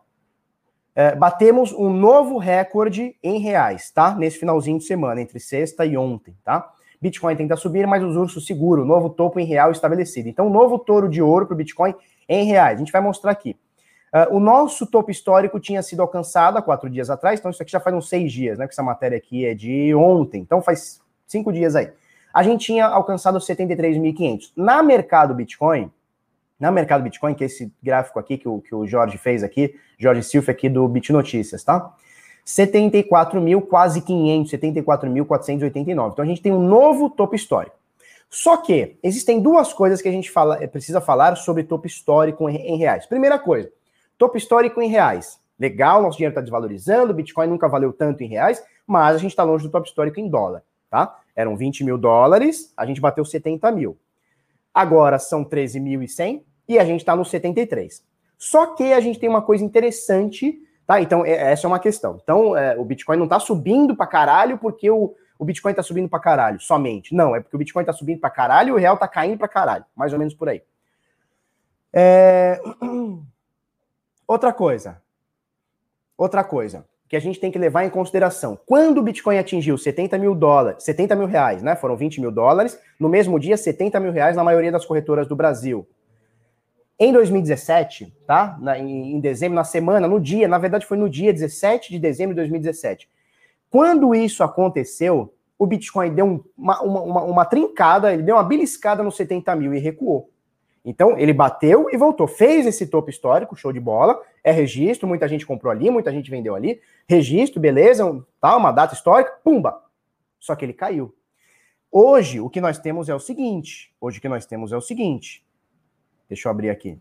É, 0.96 1.14
batemos 1.14 1.74
um 1.74 1.90
novo 1.90 2.38
recorde 2.38 3.14
em 3.22 3.40
reais, 3.40 3.92
tá? 3.92 4.16
Nesse 4.16 4.40
finalzinho 4.40 4.78
de 4.78 4.86
semana, 4.86 5.22
entre 5.22 5.38
sexta 5.38 5.86
e 5.86 5.98
ontem, 5.98 6.34
tá? 6.42 6.72
Bitcoin 7.02 7.36
tenta 7.36 7.58
subir, 7.58 7.86
mas 7.86 8.02
os 8.02 8.16
ursos 8.16 8.46
seguro, 8.46 8.86
novo 8.86 9.10
topo 9.10 9.38
em 9.38 9.46
real 9.46 9.74
estabelecido. 9.74 10.30
Então, 10.30 10.50
novo 10.50 10.80
touro 10.80 11.10
de 11.10 11.22
ouro 11.22 11.46
para 11.46 11.56
o 11.56 11.58
Bitcoin 11.58 11.94
em 12.30 12.46
reais. 12.46 12.78
A 12.78 12.80
gente 12.80 12.92
vai 12.94 13.02
mostrar 13.02 13.32
aqui. 13.32 13.58
Uh, 14.14 14.38
o 14.38 14.40
nosso 14.40 14.88
topo 14.88 15.12
histórico 15.12 15.60
tinha 15.60 15.84
sido 15.84 16.02
alcançado 16.02 16.58
há 16.58 16.62
quatro 16.62 16.90
dias 16.90 17.10
atrás, 17.10 17.38
então 17.38 17.52
isso 17.52 17.62
aqui 17.62 17.72
já 17.74 17.82
faz 17.82 17.94
uns 17.94 18.08
seis 18.08 18.32
dias, 18.32 18.58
né? 18.58 18.66
Que 18.66 18.72
essa 18.72 18.82
matéria 18.82 19.18
aqui 19.18 19.46
é 19.46 19.54
de 19.54 19.94
ontem, 19.94 20.40
então 20.40 20.62
faz 20.62 21.02
cinco 21.28 21.52
dias 21.52 21.76
aí 21.76 21.92
a 22.40 22.44
gente 22.44 22.68
tinha 22.68 22.86
alcançado 22.86 23.38
73.500. 23.38 24.54
Na 24.56 24.82
mercado 24.82 25.34
Bitcoin, 25.34 25.92
na 26.58 26.72
mercado 26.72 27.04
Bitcoin, 27.04 27.34
que 27.34 27.44
é 27.44 27.48
esse 27.48 27.70
gráfico 27.84 28.18
aqui 28.18 28.38
que 28.38 28.48
o, 28.48 28.62
que 28.62 28.74
o 28.74 28.88
Jorge 28.88 29.18
fez 29.18 29.44
aqui, 29.44 29.76
Jorge 29.98 30.24
Silva 30.24 30.54
aqui 30.54 30.70
do 30.70 30.88
Bit 30.88 31.12
Notícias, 31.12 31.66
tá? 31.66 31.94
74 32.46 33.42
mil, 33.42 33.62
quase 33.62 34.00
500, 34.00 34.54
74.489. 34.54 36.12
Então 36.14 36.24
a 36.24 36.26
gente 36.26 36.42
tem 36.42 36.54
um 36.54 36.66
novo 36.66 37.10
topo 37.10 37.36
histórico. 37.36 37.76
Só 38.30 38.56
que 38.56 38.98
existem 39.04 39.42
duas 39.42 39.74
coisas 39.74 40.02
que 40.02 40.08
a 40.08 40.12
gente 40.12 40.32
fala, 40.32 40.66
precisa 40.70 41.02
falar 41.02 41.36
sobre 41.36 41.64
topo 41.64 41.88
histórico 41.88 42.50
em 42.50 42.78
reais. 42.78 43.06
Primeira 43.06 43.38
coisa, 43.38 43.70
topo 44.18 44.38
histórico 44.38 44.82
em 44.82 44.88
reais. 44.88 45.42
Legal, 45.60 46.02
nosso 46.02 46.16
dinheiro 46.16 46.32
está 46.32 46.40
desvalorizando, 46.40 47.12
o 47.12 47.16
Bitcoin 47.16 47.48
nunca 47.48 47.68
valeu 47.68 47.92
tanto 47.92 48.24
em 48.24 48.28
reais, 48.28 48.64
mas 48.88 49.18
a 49.18 49.20
gente 49.20 49.32
está 49.32 49.44
longe 49.44 49.66
do 49.66 49.70
topo 49.70 49.86
histórico 49.86 50.22
em 50.22 50.30
dólar, 50.30 50.64
tá? 50.90 51.19
Eram 51.40 51.56
20 51.56 51.86
mil 51.86 51.98
dólares, 51.98 52.74
a 52.76 52.86
gente 52.86 53.00
bateu 53.00 53.24
70 53.24 53.72
mil. 53.72 53.98
Agora 54.74 55.18
são 55.18 55.46
13.100 55.46 56.44
e 56.68 56.78
a 56.78 56.84
gente 56.84 57.00
está 57.00 57.16
no 57.16 57.24
73. 57.24 58.04
Só 58.38 58.76
que 58.76 58.92
a 58.92 59.00
gente 59.00 59.18
tem 59.20 59.30
uma 59.30 59.42
coisa 59.42 59.64
interessante, 59.64 60.62
tá? 60.86 61.00
Então, 61.00 61.26
é, 61.26 61.54
essa 61.54 61.66
é 61.66 61.70
uma 61.70 61.80
questão. 61.80 62.20
Então, 62.22 62.58
é, 62.58 62.78
o 62.78 62.84
Bitcoin 62.84 63.16
não 63.16 63.24
está 63.24 63.40
subindo 63.40 63.96
para 63.96 64.06
caralho 64.06 64.58
porque 64.58 64.92
o, 64.92 65.16
o 65.38 65.46
Bitcoin 65.46 65.72
está 65.72 65.82
subindo 65.82 66.10
para 66.10 66.20
caralho, 66.20 66.60
somente. 66.60 67.16
Não, 67.16 67.34
é 67.34 67.40
porque 67.40 67.56
o 67.56 67.60
Bitcoin 67.60 67.84
está 67.84 67.94
subindo 67.94 68.20
para 68.20 68.30
caralho 68.30 68.68
e 68.68 68.72
o 68.74 68.78
real 68.78 68.96
está 68.96 69.08
caindo 69.08 69.38
para 69.38 69.48
caralho. 69.48 69.86
Mais 69.96 70.12
ou 70.12 70.20
menos 70.20 70.34
por 70.34 70.50
aí. 70.50 70.62
É... 71.94 72.60
Outra 74.28 74.52
coisa. 74.52 75.02
Outra 76.18 76.44
coisa 76.44 76.86
que 77.10 77.16
a 77.16 77.20
gente 77.20 77.40
tem 77.40 77.50
que 77.50 77.58
levar 77.58 77.84
em 77.84 77.90
consideração. 77.90 78.58
Quando 78.68 79.00
o 79.00 79.02
Bitcoin 79.02 79.40
atingiu 79.40 79.76
70 79.80 80.16
mil 80.20 80.36
dólares, 80.36 80.84
70 80.84 81.16
mil 81.16 81.26
reais, 81.26 81.64
né? 81.64 81.76
Foram 81.76 81.98
20 81.98 82.22
mil 82.22 82.32
dólares, 82.32 82.80
no 83.00 83.10
mesmo 83.10 83.40
dia, 83.40 83.58
70 83.58 84.00
mil 84.00 84.12
reais 84.12 84.36
na 84.36 84.44
maioria 84.44 84.72
das 84.72 84.86
corretoras 84.86 85.28
do 85.28 85.36
Brasil. 85.36 85.88
Em 87.00 87.12
2017, 87.12 88.14
tá? 88.28 88.56
Na, 88.62 88.78
em, 88.78 89.16
em, 89.16 89.20
dezembro, 89.20 89.56
na 89.56 89.64
semana, 89.64 90.08
no 90.08 90.20
dia, 90.20 90.48
na 90.48 90.60
verdade 90.60 90.86
foi 90.86 90.98
no 90.98 91.10
dia 91.10 91.34
17 91.34 91.90
de 91.90 91.98
dezembro 91.98 92.36
de 92.36 92.42
2017. 92.42 93.10
Quando 93.72 94.14
isso 94.14 94.44
aconteceu, 94.44 95.34
o 95.58 95.66
Bitcoin 95.66 96.14
deu 96.14 96.46
uma, 96.56 96.82
uma, 96.84 97.02
uma, 97.02 97.24
uma 97.24 97.46
trincada, 97.46 98.14
ele 98.14 98.22
deu 98.22 98.36
uma 98.36 98.44
beliscada 98.44 99.02
no 99.02 99.12
70 99.12 99.56
mil 99.56 99.74
e 99.74 99.80
recuou. 99.80 100.30
Então, 100.84 101.18
ele 101.18 101.34
bateu 101.34 101.90
e 101.92 101.98
voltou. 101.98 102.28
Fez 102.28 102.66
esse 102.66 102.88
topo 102.88 103.10
histórico, 103.10 103.56
show 103.56 103.72
de 103.72 103.80
bola. 103.80 104.22
É 104.44 104.52
registro, 104.52 105.08
muita 105.08 105.28
gente 105.28 105.46
comprou 105.46 105.72
ali, 105.72 105.90
muita 105.90 106.12
gente 106.12 106.32
vendeu 106.32 106.56
ali. 106.56 106.82
Registro, 107.08 107.60
beleza, 107.60 108.04
tá, 108.40 108.56
uma 108.56 108.72
data 108.72 108.94
histórica, 108.94 109.38
pumba. 109.44 109.84
Só 110.40 110.56
que 110.56 110.64
ele 110.64 110.74
caiu. 110.74 111.14
Hoje, 111.92 112.40
o 112.40 112.50
que 112.50 112.62
nós 112.62 112.78
temos 112.78 113.10
é 113.10 113.16
o 113.16 113.20
seguinte. 113.20 113.94
Hoje, 114.00 114.20
o 114.20 114.22
que 114.22 114.30
nós 114.30 114.46
temos 114.46 114.72
é 114.72 114.78
o 114.78 114.82
seguinte. 114.82 115.46
Deixa 116.28 116.48
eu 116.48 116.52
abrir 116.52 116.70
aqui. 116.70 116.98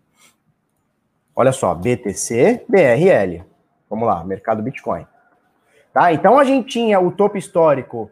Olha 1.36 1.52
só, 1.52 1.74
BTC, 1.74 2.64
BRL. 2.68 3.44
Vamos 3.88 4.08
lá, 4.08 4.24
mercado 4.24 4.62
Bitcoin. 4.62 5.06
Tá? 5.92 6.12
Então, 6.12 6.38
a 6.38 6.44
gente 6.44 6.68
tinha 6.68 6.98
o 6.98 7.12
topo 7.12 7.36
histórico 7.36 8.10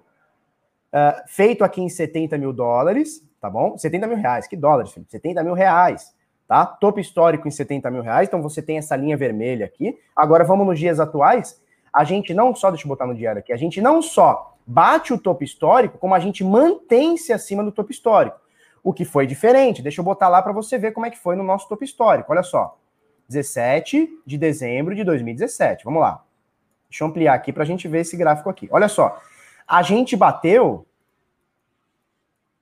uh, 0.93 1.23
feito 1.27 1.65
aqui 1.65 1.81
em 1.81 1.89
70 1.89 2.39
mil 2.39 2.53
dólares 2.53 3.27
tá 3.47 3.51
bom? 3.51 3.79
70 3.79 4.09
mil 4.09 4.17
reais, 4.17 4.49
que 4.49 4.57
dólares, 4.57 4.93
Felipe? 4.93 5.13
70 5.13 5.43
mil 5.45 5.55
reais, 5.55 6.13
tá? 6.49 6.67
Topo 6.67 6.99
histórico 6.99 7.47
em 7.47 7.51
70 7.51 7.91
mil 7.93 8.03
reais, 8.03 8.27
então 8.27 8.43
você 8.43 8.61
tem 8.61 8.77
essa 8.77 8.97
linha 8.97 9.17
vermelha 9.17 9.65
aqui. 9.65 9.97
Agora 10.17 10.43
vamos 10.43 10.67
nos 10.67 10.79
dias 10.79 10.99
atuais, 10.99 11.61
a 11.93 12.03
gente 12.03 12.35
não 12.35 12.55
só, 12.55 12.71
deixa 12.71 12.85
eu 12.85 12.89
botar 12.89 13.07
no 13.07 13.15
diário 13.15 13.39
aqui, 13.39 13.53
a 13.53 13.57
gente 13.57 13.81
não 13.81 14.03
só 14.03 14.57
bate 14.67 15.13
o 15.13 15.19
topo 15.19 15.45
histórico, 15.45 15.97
como 15.97 16.13
a 16.13 16.19
gente 16.19 16.43
mantém-se 16.43 17.33
acima 17.33 17.63
do 17.63 17.71
topo 17.71 17.93
histórico. 17.93 18.37
O 18.83 18.93
que 18.93 19.05
foi 19.05 19.29
diferente, 19.29 19.81
deixa 19.81 20.01
eu 20.01 20.05
botar 20.05 20.29
lá 20.29 20.43
para 20.43 20.53
você 20.53 20.77
ver 20.77 20.91
como 20.91 21.07
é 21.07 21.11
que 21.11 21.19
foi 21.19 21.37
no 21.37 21.45
nosso 21.45 21.69
topo 21.69 21.85
histórico, 21.85 22.33
olha 22.33 22.43
só. 22.43 22.77
17 23.29 24.09
de 24.27 24.39
dezembro 24.39 24.95
de 24.95 25.05
2017, 25.05 25.85
vamos 25.85 26.01
lá. 26.01 26.25
Deixa 26.89 27.05
eu 27.05 27.09
ampliar 27.09 27.35
aqui 27.35 27.53
para 27.53 27.63
a 27.63 27.67
gente 27.67 27.87
ver 27.87 28.01
esse 28.01 28.17
gráfico 28.17 28.51
aqui. 28.51 28.69
Olha 28.73 28.89
só, 28.89 29.21
a 29.67 29.83
gente 29.83 30.17
bateu, 30.17 30.87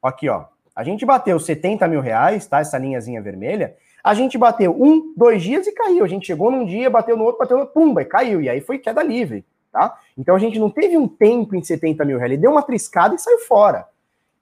aqui 0.03 0.29
ó, 0.29 0.47
a 0.75 0.83
gente 0.83 1.07
bateu 1.07 1.39
70 1.39 1.87
mil 1.87 2.01
reais, 2.01 2.47
tá? 2.47 2.61
Essa 2.61 2.79
linhazinha 2.79 3.23
vermelha. 3.23 3.77
A 4.03 4.13
gente 4.13 4.37
bateu 4.37 4.75
um, 4.79 5.15
dois 5.17 5.43
dias 5.43 5.67
e 5.67 5.73
caiu. 5.73 6.05
A 6.05 6.09
gente 6.09 6.27
chegou 6.27 6.51
num 6.51 6.65
dia, 6.67 6.91
bateu 6.91 7.17
no 7.17 7.25
outro, 7.25 7.39
bateu 7.39 7.59
no 7.59 7.67
pumba 7.67 8.03
e 8.03 8.05
caiu. 8.05 8.43
E 8.43 8.49
aí 8.49 8.61
foi 8.61 8.79
queda 8.79 9.03
livre, 9.03 9.45
tá? 9.73 9.99
Então 10.19 10.35
a 10.35 10.39
gente 10.39 10.59
não 10.59 10.69
teve 10.69 10.97
um 10.99 11.07
tempo 11.07 11.55
em 11.55 11.63
70 11.63 12.05
mil 12.05 12.19
reais. 12.19 12.33
Ele 12.33 12.43
deu 12.43 12.51
uma 12.51 12.63
triscada 12.63 13.15
e 13.15 13.19
saiu 13.19 13.39
fora. 13.39 13.87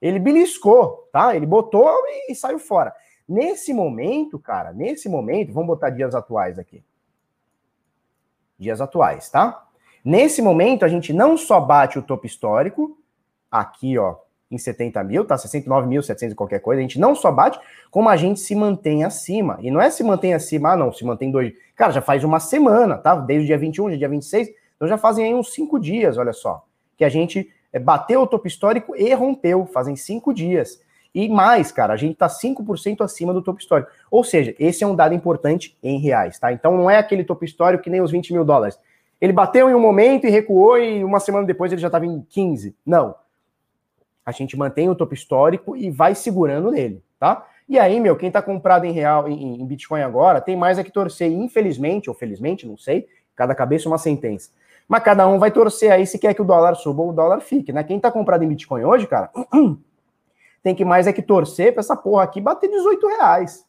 Ele 0.00 0.18
beliscou, 0.18 1.08
tá? 1.12 1.36
Ele 1.36 1.46
botou 1.46 1.88
e, 2.06 2.32
e 2.32 2.34
saiu 2.34 2.58
fora. 2.58 2.92
Nesse 3.28 3.72
momento, 3.72 4.38
cara, 4.38 4.72
nesse 4.72 5.08
momento, 5.08 5.52
vamos 5.52 5.68
botar 5.68 5.90
dias 5.90 6.14
atuais 6.14 6.58
aqui. 6.58 6.82
Dias 8.58 8.80
atuais, 8.80 9.28
tá? 9.30 9.64
Nesse 10.04 10.42
momento, 10.42 10.84
a 10.84 10.88
gente 10.88 11.12
não 11.12 11.36
só 11.36 11.60
bate 11.60 11.98
o 11.98 12.02
topo 12.02 12.26
histórico, 12.26 12.98
aqui, 13.50 13.96
ó, 13.96 14.16
em 14.52 14.58
70 14.58 15.02
mil, 15.02 15.24
tá? 15.24 15.36
69.700 15.36 16.32
e 16.32 16.34
qualquer 16.34 16.60
coisa. 16.60 16.78
A 16.78 16.82
gente 16.82 17.00
não 17.00 17.14
só 17.14 17.32
bate, 17.32 17.58
como 17.90 18.08
a 18.08 18.16
gente 18.16 18.38
se 18.38 18.54
mantém 18.54 19.02
acima. 19.02 19.58
E 19.60 19.70
não 19.70 19.80
é 19.80 19.90
se 19.90 20.04
mantém 20.04 20.34
acima, 20.34 20.72
ah, 20.72 20.76
não, 20.76 20.92
se 20.92 21.04
mantém 21.04 21.30
dois. 21.30 21.54
Cara, 21.74 21.92
já 21.92 22.02
faz 22.02 22.22
uma 22.22 22.38
semana, 22.38 22.98
tá? 22.98 23.14
Desde 23.16 23.44
o 23.44 23.46
dia 23.46 23.58
21, 23.58 23.96
dia 23.96 24.08
26. 24.08 24.48
Então 24.76 24.86
já 24.86 24.98
fazem 24.98 25.24
aí 25.24 25.34
uns 25.34 25.52
cinco 25.52 25.80
dias, 25.80 26.18
olha 26.18 26.34
só. 26.34 26.64
Que 26.96 27.04
a 27.04 27.08
gente 27.08 27.50
é, 27.72 27.78
bateu 27.78 28.20
o 28.20 28.26
topo 28.26 28.46
histórico 28.46 28.94
e 28.94 29.12
rompeu. 29.14 29.64
Fazem 29.64 29.96
cinco 29.96 30.34
dias. 30.34 30.80
E 31.14 31.28
mais, 31.28 31.72
cara, 31.72 31.94
a 31.94 31.96
gente 31.96 32.14
tá 32.14 32.26
5% 32.26 33.02
acima 33.02 33.32
do 33.32 33.42
topo 33.42 33.60
histórico. 33.60 33.90
Ou 34.10 34.22
seja, 34.22 34.54
esse 34.58 34.84
é 34.84 34.86
um 34.86 34.94
dado 34.94 35.14
importante 35.14 35.76
em 35.82 35.98
reais, 35.98 36.38
tá? 36.38 36.52
Então 36.52 36.76
não 36.76 36.90
é 36.90 36.98
aquele 36.98 37.24
topo 37.24 37.44
histórico 37.44 37.84
que 37.84 37.90
nem 37.90 38.00
os 38.00 38.10
20 38.10 38.32
mil 38.32 38.44
dólares. 38.44 38.78
Ele 39.20 39.32
bateu 39.32 39.70
em 39.70 39.74
um 39.74 39.80
momento 39.80 40.26
e 40.26 40.30
recuou, 40.30 40.78
e 40.78 41.04
uma 41.04 41.20
semana 41.20 41.46
depois 41.46 41.70
ele 41.70 41.80
já 41.80 41.88
estava 41.88 42.04
em 42.06 42.22
15. 42.28 42.74
Não 42.84 43.14
a 44.24 44.30
gente 44.30 44.56
mantém 44.56 44.88
o 44.88 44.94
topo 44.94 45.14
histórico 45.14 45.76
e 45.76 45.90
vai 45.90 46.14
segurando 46.14 46.70
nele, 46.70 47.02
tá? 47.18 47.46
E 47.68 47.78
aí, 47.78 47.98
meu, 48.00 48.16
quem 48.16 48.30
tá 48.30 48.42
comprado 48.42 48.85
em 48.85 48.92
real, 48.92 49.28
em, 49.28 49.61
em 49.61 49.66
Bitcoin 49.66 50.02
agora, 50.02 50.40
tem 50.40 50.56
mais 50.56 50.78
é 50.78 50.85
que 50.85 50.90
torcer, 50.90 51.30
infelizmente, 51.30 52.11
ou 52.11 52.14
felizmente, 52.14 52.66
não 52.66 52.76
sei, 52.76 53.08
cada 53.35 53.54
cabeça 53.54 53.88
uma 53.88 53.98
sentença. 53.98 54.50
Mas 54.87 55.02
cada 55.02 55.26
um 55.26 55.38
vai 55.38 55.50
torcer 55.50 55.90
aí 55.90 56.06
se 56.06 56.18
quer 56.18 56.35
que 56.35 56.42
o 56.42 56.44
dólar 56.44 56.74
suba 56.74 57.02
ou 57.02 57.11
o 57.11 57.12
dólar 57.12 57.40
fique, 57.40 57.72
né? 57.72 57.82
Quem 57.82 57.98
tá 57.98 58.11
comprado 58.11 58.44
em 58.44 58.48
Bitcoin 58.48 58.85
hoje, 58.85 59.06
cara, 59.06 59.30
tem 60.62 60.74
que 60.74 60.85
mais 60.85 61.06
é 61.06 61.12
que 61.12 61.22
torcer 61.22 61.72
pra 61.72 61.80
essa 61.80 61.96
porra 61.96 62.24
aqui 62.24 62.40
bater 62.40 62.68
18 62.68 63.06
reais. 63.06 63.64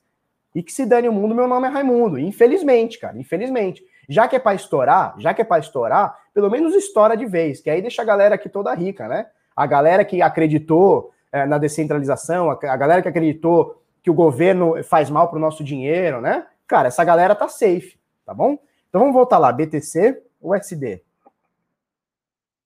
E 0.53 0.61
que 0.61 0.71
se 0.71 0.85
dane 0.85 1.09
o 1.09 1.13
mundo, 1.13 1.33
meu 1.33 1.47
nome 1.47 1.67
é 1.67 1.71
Raimundo. 1.71 2.19
Infelizmente, 2.19 2.99
cara, 2.99 3.17
infelizmente. 3.17 3.83
Já 4.07 4.27
que 4.27 4.35
é 4.35 4.39
para 4.39 4.53
estourar, 4.53 5.15
já 5.17 5.33
que 5.33 5.41
é 5.41 5.45
para 5.45 5.59
estourar, 5.59 6.15
pelo 6.33 6.49
menos 6.49 6.75
estoura 6.75 7.15
de 7.15 7.25
vez, 7.25 7.61
que 7.61 7.69
aí 7.69 7.81
deixa 7.81 8.01
a 8.01 8.05
galera 8.05 8.35
aqui 8.35 8.49
toda 8.49 8.73
rica, 8.73 9.07
né? 9.07 9.27
A 9.55 9.65
galera 9.65 10.05
que 10.05 10.21
acreditou 10.21 11.11
é, 11.31 11.45
na 11.45 11.57
descentralização, 11.57 12.51
a, 12.51 12.53
a, 12.53 12.77
galera 12.77 13.01
que 13.01 13.07
acreditou 13.07 13.81
que 14.01 14.09
o 14.09 14.13
governo 14.13 14.83
faz 14.83 15.09
mal 15.09 15.29
para 15.29 15.37
o 15.37 15.41
nosso 15.41 15.63
dinheiro, 15.63 16.21
né? 16.21 16.45
Cara, 16.67 16.87
essa 16.87 17.03
galera 17.03 17.35
tá 17.35 17.47
safe, 17.47 17.97
tá 18.25 18.33
bom? 18.33 18.57
Então 18.89 19.01
vamos 19.01 19.13
voltar 19.13 19.37
lá, 19.37 19.51
BTC, 19.51 20.21
USD. 20.41 21.01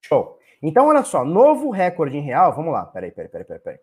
Show. 0.02 0.38
Então, 0.62 0.88
olha 0.88 1.04
só, 1.04 1.24
novo 1.24 1.70
recorde 1.70 2.18
em 2.18 2.22
real, 2.22 2.54
vamos 2.54 2.74
lá, 2.74 2.86
peraí, 2.86 3.12
peraí, 3.12 3.30
peraí, 3.30 3.46
peraí, 3.46 3.62
peraí. 3.62 3.80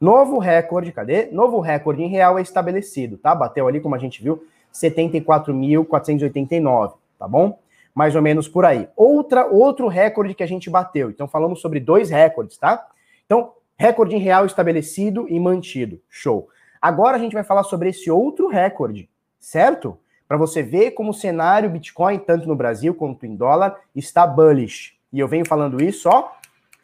Novo 0.00 0.38
recorde, 0.38 0.92
cadê? 0.92 1.28
Novo 1.32 1.60
recorde 1.60 2.02
em 2.02 2.08
real 2.08 2.38
é 2.38 2.42
estabelecido, 2.42 3.18
tá? 3.18 3.34
Bateu 3.34 3.66
ali, 3.66 3.80
como 3.80 3.94
a 3.94 3.98
gente 3.98 4.22
viu, 4.22 4.46
74.489, 4.72 6.94
tá 7.18 7.26
bom? 7.26 7.58
Mais 7.96 8.14
ou 8.14 8.20
menos 8.20 8.46
por 8.46 8.66
aí. 8.66 8.90
Outra, 8.94 9.46
outro 9.46 9.88
recorde 9.88 10.34
que 10.34 10.42
a 10.42 10.46
gente 10.46 10.68
bateu. 10.68 11.08
Então, 11.08 11.26
falamos 11.26 11.62
sobre 11.62 11.80
dois 11.80 12.10
recordes, 12.10 12.58
tá? 12.58 12.86
Então, 13.24 13.54
recorde 13.74 14.14
em 14.14 14.18
real 14.18 14.44
estabelecido 14.44 15.26
e 15.30 15.40
mantido. 15.40 15.98
Show. 16.10 16.50
Agora 16.78 17.16
a 17.16 17.18
gente 17.18 17.32
vai 17.32 17.42
falar 17.42 17.62
sobre 17.62 17.88
esse 17.88 18.10
outro 18.10 18.48
recorde, 18.48 19.08
certo? 19.38 19.98
Para 20.28 20.36
você 20.36 20.62
ver 20.62 20.90
como 20.90 21.08
o 21.10 21.14
cenário 21.14 21.70
Bitcoin, 21.70 22.18
tanto 22.18 22.46
no 22.46 22.54
Brasil 22.54 22.94
quanto 22.94 23.24
em 23.24 23.34
dólar, 23.34 23.74
está 23.94 24.26
bullish. 24.26 24.94
E 25.10 25.18
eu 25.18 25.26
venho 25.26 25.46
falando 25.46 25.82
isso, 25.82 26.06
ó, 26.10 26.32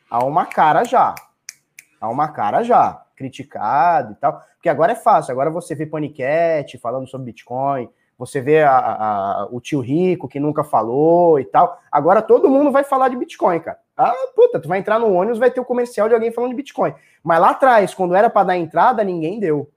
há 0.08 0.24
uma 0.24 0.46
cara 0.46 0.82
já. 0.82 1.14
Há 2.00 2.08
uma 2.08 2.28
cara 2.28 2.62
já. 2.62 3.04
Criticado 3.14 4.12
e 4.12 4.14
tal. 4.14 4.42
Porque 4.54 4.70
agora 4.70 4.92
é 4.92 4.96
fácil. 4.96 5.32
Agora 5.32 5.50
você 5.50 5.74
vê 5.74 5.84
Panicat 5.84 6.78
falando 6.78 7.06
sobre 7.06 7.26
Bitcoin. 7.26 7.90
Você 8.18 8.40
vê 8.40 8.62
a, 8.62 8.76
a, 8.76 9.48
o 9.50 9.60
tio 9.60 9.80
rico 9.80 10.28
que 10.28 10.38
nunca 10.38 10.62
falou 10.62 11.40
e 11.40 11.44
tal. 11.44 11.80
Agora 11.90 12.22
todo 12.22 12.48
mundo 12.48 12.70
vai 12.70 12.84
falar 12.84 13.08
de 13.08 13.16
Bitcoin, 13.16 13.58
cara. 13.60 13.78
Ah, 13.96 14.14
puta, 14.34 14.60
tu 14.60 14.68
vai 14.68 14.78
entrar 14.78 14.98
no 14.98 15.12
ônibus, 15.12 15.38
vai 15.38 15.50
ter 15.50 15.60
o 15.60 15.64
comercial 15.64 16.08
de 16.08 16.14
alguém 16.14 16.32
falando 16.32 16.50
de 16.50 16.56
Bitcoin. 16.56 16.94
Mas 17.22 17.40
lá 17.40 17.50
atrás, 17.50 17.94
quando 17.94 18.14
era 18.14 18.30
para 18.30 18.48
dar 18.48 18.56
entrada, 18.56 19.02
ninguém 19.04 19.38
deu. 19.38 19.70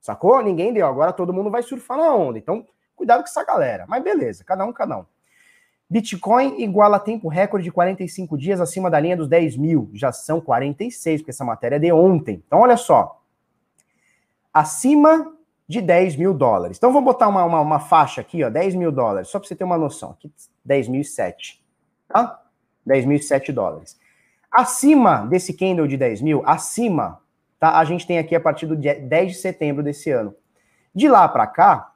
Sacou? 0.00 0.42
Ninguém 0.42 0.72
deu. 0.72 0.86
Agora 0.86 1.12
todo 1.12 1.32
mundo 1.32 1.50
vai 1.50 1.62
surfar 1.62 1.98
na 1.98 2.14
onda. 2.14 2.38
Então, 2.38 2.66
cuidado 2.96 3.20
com 3.20 3.28
essa 3.28 3.44
galera. 3.44 3.84
Mas 3.88 4.02
beleza, 4.02 4.44
cada 4.44 4.64
um, 4.64 4.72
cada 4.72 4.98
um. 4.98 5.04
Bitcoin 5.88 6.62
iguala 6.62 7.00
tempo 7.00 7.28
recorde 7.28 7.64
de 7.64 7.72
45 7.72 8.38
dias 8.38 8.60
acima 8.60 8.88
da 8.88 9.00
linha 9.00 9.16
dos 9.16 9.28
10 9.28 9.56
mil. 9.56 9.90
Já 9.92 10.12
são 10.12 10.40
46, 10.40 11.20
porque 11.20 11.30
essa 11.30 11.44
matéria 11.44 11.76
é 11.76 11.80
de 11.80 11.92
ontem. 11.92 12.42
Então, 12.46 12.60
olha 12.60 12.76
só. 12.76 13.20
Acima 14.54 15.34
de 15.70 15.80
10 15.80 16.16
mil 16.16 16.34
dólares. 16.34 16.78
Então, 16.78 16.92
vou 16.92 17.00
botar 17.00 17.28
uma, 17.28 17.44
uma, 17.44 17.60
uma 17.60 17.78
faixa 17.78 18.20
aqui, 18.20 18.42
ó, 18.42 18.50
10 18.50 18.74
mil 18.74 18.90
dólares, 18.90 19.28
só 19.28 19.38
para 19.38 19.46
você 19.46 19.54
ter 19.54 19.62
uma 19.62 19.78
noção. 19.78 20.10
Aqui, 20.10 20.28
10.007, 20.68 21.60
tá? 22.08 22.42
10.007 22.84 23.52
dólares. 23.52 23.96
Acima 24.50 25.18
desse 25.18 25.54
candle 25.54 25.86
de 25.86 25.96
10 25.96 26.22
mil, 26.22 26.42
acima, 26.44 27.20
tá? 27.60 27.78
A 27.78 27.84
gente 27.84 28.04
tem 28.04 28.18
aqui 28.18 28.34
a 28.34 28.40
partir 28.40 28.66
do 28.66 28.76
dia 28.76 28.98
10 28.98 29.30
de 29.30 29.38
setembro 29.38 29.80
desse 29.80 30.10
ano. 30.10 30.34
De 30.92 31.06
lá 31.06 31.28
para 31.28 31.46
cá, 31.46 31.92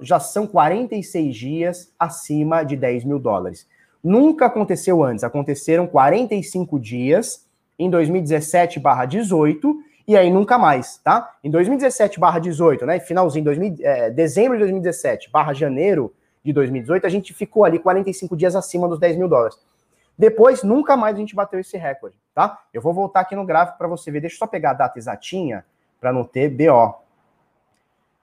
já 0.00 0.20
são 0.20 0.46
46 0.46 1.36
dias 1.36 1.92
acima 1.98 2.62
de 2.62 2.76
10 2.76 3.02
mil 3.02 3.18
dólares. 3.18 3.66
Nunca 4.04 4.46
aconteceu 4.46 5.02
antes, 5.02 5.24
aconteceram 5.24 5.88
45 5.88 6.78
dias 6.78 7.44
em 7.76 7.90
2017 7.90 8.78
barra 8.78 9.04
18 9.04 9.82
e 10.06 10.16
aí 10.16 10.30
nunca 10.30 10.58
mais, 10.58 10.98
tá? 10.98 11.34
Em 11.42 11.50
2017 11.50 12.20
barra 12.20 12.38
18, 12.38 12.84
né, 12.84 13.00
finalzinho, 13.00 13.44
2000, 13.44 13.76
é, 13.80 14.10
dezembro 14.10 14.56
de 14.56 14.64
2017 14.64 15.30
barra 15.30 15.52
janeiro 15.52 16.12
de 16.44 16.52
2018, 16.52 17.06
a 17.06 17.10
gente 17.10 17.32
ficou 17.32 17.64
ali 17.64 17.78
45 17.78 18.36
dias 18.36 18.54
acima 18.54 18.86
dos 18.86 18.98
10 18.98 19.16
mil 19.16 19.28
dólares. 19.28 19.58
Depois, 20.16 20.62
nunca 20.62 20.96
mais 20.96 21.16
a 21.16 21.18
gente 21.18 21.34
bateu 21.34 21.58
esse 21.58 21.76
recorde, 21.76 22.16
tá? 22.34 22.60
Eu 22.72 22.80
vou 22.80 22.92
voltar 22.92 23.20
aqui 23.20 23.34
no 23.34 23.44
gráfico 23.44 23.78
para 23.78 23.88
você 23.88 24.10
ver. 24.10 24.20
Deixa 24.20 24.36
eu 24.36 24.38
só 24.38 24.46
pegar 24.46 24.70
a 24.70 24.74
data 24.74 24.98
exatinha 24.98 25.64
para 26.00 26.12
não 26.12 26.22
ter 26.22 26.48
BO. 26.48 26.94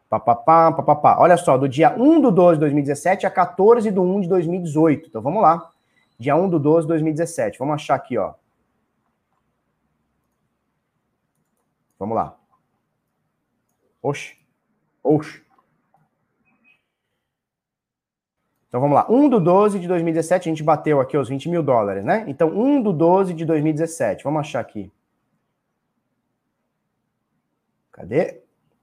Papapá, 0.09 0.71
papapá. 0.71 1.17
Olha 1.19 1.35
só, 1.35 1.57
do 1.57 1.67
dia 1.67 1.93
1 1.97 2.21
do 2.21 2.31
12 2.31 2.55
de 2.55 2.59
2017 2.61 3.25
a 3.25 3.31
14 3.31 3.91
do 3.91 4.01
1 4.01 4.21
de 4.21 4.29
2018. 4.29 5.09
Então 5.09 5.21
vamos 5.21 5.41
lá. 5.41 5.69
Dia 6.17 6.35
1 6.35 6.49
do 6.49 6.59
12 6.59 6.81
de 6.81 6.89
2017. 6.89 7.59
Vamos 7.59 7.75
achar 7.75 7.95
aqui, 7.95 8.17
ó. 8.17 8.33
Vamos 12.01 12.15
lá. 12.15 12.35
Oxe. 14.01 14.35
Oxe. 15.03 15.43
Então 18.67 18.81
vamos 18.81 18.95
lá. 18.95 19.05
1 19.07 19.29
do 19.29 19.39
12 19.39 19.77
de 19.77 19.87
2017, 19.87 20.49
a 20.49 20.51
gente 20.51 20.63
bateu 20.63 20.99
aqui 20.99 21.15
os 21.15 21.29
20 21.29 21.47
mil 21.47 21.61
dólares, 21.61 22.03
né? 22.03 22.25
Então 22.27 22.49
1 22.49 22.81
do 22.81 22.91
12 22.91 23.35
de 23.35 23.45
2017. 23.45 24.23
Vamos 24.23 24.39
achar 24.39 24.61
aqui. 24.61 24.91
Cadê? 27.91 28.41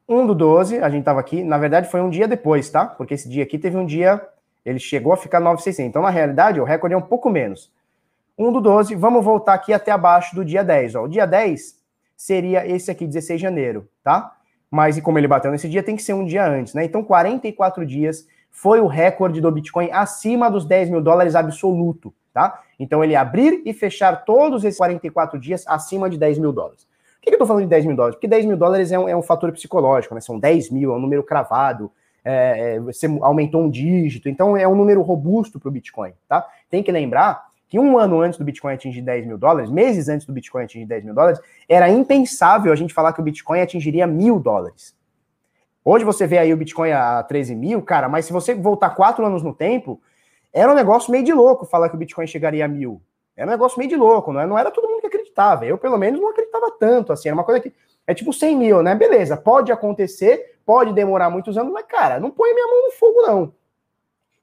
1 0.09 0.25
do 0.25 0.35
12, 0.37 0.79
a 0.79 0.89
gente 0.89 1.01
estava 1.01 1.19
aqui, 1.19 1.43
na 1.43 1.59
verdade 1.59 1.91
foi 1.91 2.01
um 2.01 2.09
dia 2.09 2.29
depois, 2.29 2.71
tá? 2.71 2.87
Porque 2.87 3.15
esse 3.15 3.29
dia 3.29 3.43
aqui 3.43 3.59
teve 3.59 3.77
um 3.77 3.85
dia, 3.85 4.25
ele 4.65 4.79
chegou 4.79 5.13
a 5.13 5.17
ficar 5.17 5.41
9,600. 5.41 5.89
Então, 5.89 6.03
na 6.03 6.11
realidade, 6.11 6.61
o 6.61 6.65
recorde 6.65 6.95
é 6.95 6.97
um 6.97 7.03
pouco 7.03 7.29
menos. 7.29 7.69
1 8.39 8.53
do 8.53 8.61
12, 8.61 8.95
vamos 8.95 9.25
voltar 9.25 9.55
aqui 9.55 9.73
até 9.73 9.91
abaixo 9.91 10.37
do 10.37 10.45
dia 10.45 10.63
10. 10.63 10.95
Ó. 10.95 11.03
O 11.03 11.09
dia 11.09 11.27
10 11.27 11.78
seria 12.19 12.67
esse 12.67 12.91
aqui, 12.91 13.07
16 13.07 13.39
de 13.39 13.43
janeiro, 13.43 13.89
tá? 14.03 14.35
Mas 14.69 14.99
e 14.99 15.01
como 15.01 15.19
ele 15.19 15.29
bateu 15.29 15.53
nesse 15.53 15.69
dia, 15.69 15.85
tem 15.85 15.95
que 15.95 16.03
ser 16.03 16.15
um 16.15 16.25
dia 16.25 16.45
antes, 16.45 16.75
né? 16.75 16.85
Então, 16.85 17.03
44 17.03 17.87
dias 17.87 18.27
foi 18.51 18.81
o 18.81 18.89
recorde 18.89 19.41
do 19.41 19.51
Bitcoin 19.53 19.89
acima 19.93 20.51
dos 20.51 20.65
10 20.65 20.91
mil 20.91 21.01
dólares 21.01 21.37
absoluto, 21.37 22.13
tá? 22.35 22.61
Então, 22.77 23.05
ele 23.05 23.15
abrir 23.15 23.63
e 23.65 23.73
fechar 23.73 24.25
todos 24.25 24.65
esses 24.65 24.77
44 24.77 25.39
dias 25.39 25.65
acima 25.69 26.11
de 26.11 26.19
10 26.19 26.39
mil 26.41 26.53
dólares. 26.53 26.89
Por 27.19 27.23
que 27.23 27.29
eu 27.31 27.35
estou 27.35 27.47
falando 27.47 27.63
de 27.63 27.71
10 27.71 27.87
mil 27.87 27.97
dólares? 27.97 28.17
Porque 28.17 28.27
10 28.27 28.47
mil 28.47 28.57
dólares 28.57 28.91
é 28.91 28.99
um, 28.99 29.09
é 29.09 29.17
um 29.17 29.23
fator 29.23 29.53
psicológico, 29.53 30.13
né? 30.13 30.21
São 30.21 30.41
10 30.41 30.71
mil, 30.71 30.93
é 30.93 30.97
um 30.97 31.01
número 31.01 31.23
cravado, 31.23 31.91
é, 32.25 32.75
é, 32.75 32.81
você 32.81 33.07
aumentou 33.23 33.63
um 33.63 33.71
dígito, 33.71 34.29
então 34.29 34.57
é 34.57 34.67
um 34.67 34.75
número 34.75 35.01
robusto 35.03 35.61
para 35.61 35.69
o 35.69 35.73
Bitcoin, 35.73 36.13
tá? 36.29 36.45
Tem 36.69 36.83
que 36.83 36.91
lembrar 36.91 37.48
que 37.69 37.79
um 37.79 37.99
ano 37.99 38.21
antes 38.21 38.39
do 38.39 38.45
Bitcoin 38.45 38.75
atingir 38.75 39.03
10 39.03 39.27
mil 39.27 39.37
dólares, 39.37 39.71
meses 39.71 40.09
antes 40.09 40.27
do 40.27 40.33
Bitcoin 40.33 40.65
atingir 40.65 40.87
10 40.87 41.05
mil 41.05 41.15
dólares, 41.15 41.39
era 41.69 41.89
impensável 41.91 42.73
a 42.73 42.77
gente 42.77 42.95
falar 42.95 43.13
que 43.13 43.21
o 43.21 43.23
Bitcoin 43.23 43.61
atingiria 43.61 44.07
mil 44.07 44.41
dólares. 44.41 44.97
Hoje 45.85 46.05
você 46.05 46.27
vê 46.27 46.39
aí 46.39 46.53
o 46.53 46.57
Bitcoin 46.57 46.93
a 46.93 47.23
13 47.23 47.55
mil, 47.55 47.83
cara, 47.83 48.09
mas 48.09 48.25
se 48.25 48.33
você 48.33 48.55
voltar 48.55 48.91
quatro 48.91 49.25
anos 49.25 49.43
no 49.43 49.55
tempo, 49.55 50.01
era 50.53 50.71
um 50.73 50.75
negócio 50.75 51.13
meio 51.13 51.25
de 51.25 51.33
louco 51.33 51.67
falar 51.67 51.89
que 51.89 51.95
o 51.95 51.99
Bitcoin 51.99 52.27
chegaria 52.27 52.65
a 52.65 52.69
mil. 52.69 53.03
Era 53.37 53.47
um 53.47 53.51
negócio 53.51 53.79
meio 53.79 53.89
de 53.89 53.97
louco, 53.97 54.33
não, 54.33 54.41
é? 54.41 54.47
não 54.47 54.59
era 54.59 54.71
todo 54.71 54.89
mundo 54.89 55.01
que 55.01 55.07
acreditava. 55.07 55.65
Eu, 55.65 55.79
pelo 55.79 55.97
menos, 55.97 56.21
não 56.21 56.31
acreditava 56.31 56.73
tanto, 56.73 57.13
assim. 57.13 57.29
Era 57.29 57.37
uma 57.37 57.45
coisa 57.45 57.61
que. 57.61 57.73
É 58.05 58.15
tipo 58.15 58.33
100 58.33 58.57
mil, 58.57 58.83
né? 58.83 58.95
Beleza, 58.95 59.37
pode 59.37 59.71
acontecer, 59.71 60.59
pode 60.65 60.95
demorar 60.95 61.29
muitos 61.31 61.57
anos, 61.59 61.73
mas, 61.73 61.85
cara, 61.87 62.19
não 62.19 62.31
põe 62.31 62.55
minha 62.55 62.67
mão 62.67 62.87
no 62.87 62.93
fogo, 62.93 63.23
não. 63.23 63.55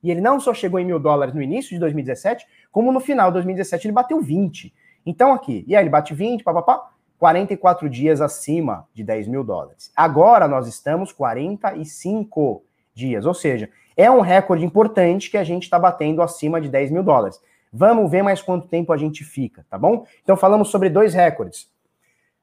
E 0.06 0.12
ele 0.12 0.22
não 0.22 0.39
só 0.39 0.53
chegou 0.53 0.80
em 0.80 0.86
mil 0.86 0.99
dólares 0.99 1.34
no 1.34 1.41
início 1.41 1.72
de 1.72 1.80
2017, 1.80 2.45
como 2.72 2.91
no 2.91 2.99
final 2.99 3.32
de 3.32 3.34
2017 3.34 3.88
ele 3.88 3.91
bateu 3.91 4.22
20. 4.22 4.72
Então, 5.03 5.34
aqui, 5.34 5.66
e 5.68 5.76
aí 5.76 5.82
ele 5.82 5.89
bate 5.89 6.14
20, 6.14 6.43
papapá, 6.43 6.91
44 7.18 7.89
dias 7.89 8.22
acima 8.22 8.88
de 8.93 9.03
10 9.03 9.28
mil 9.28 9.43
dólares. 9.43 9.91
Agora 9.95 10.47
nós 10.47 10.68
estamos 10.68 11.12
45 11.12 12.64
dias, 12.93 13.26
ou 13.26 13.34
seja, 13.34 13.68
é 13.97 14.12
um 14.12 14.22
recorde 14.22 14.64
importante 14.64 15.32
que 15.32 15.39
a 15.39 15.43
gente 15.43 15.64
está 15.64 15.80
batendo 15.80 16.22
acima 16.22 16.62
de 16.62 16.70
10 16.70 16.91
mil 16.91 17.01
dólares. 17.01 17.41
Vamos 17.74 18.12
ver 18.12 18.22
mais 18.22 18.43
quanto 18.43 18.68
tempo 18.68 18.93
a 18.93 18.97
gente 18.97 19.24
fica, 19.24 19.66
tá 19.72 19.78
bom? 19.80 20.06
Então 20.22 20.38
falamos 20.38 20.70
sobre 20.70 20.88
dois 20.88 21.16
recordes. 21.16 21.68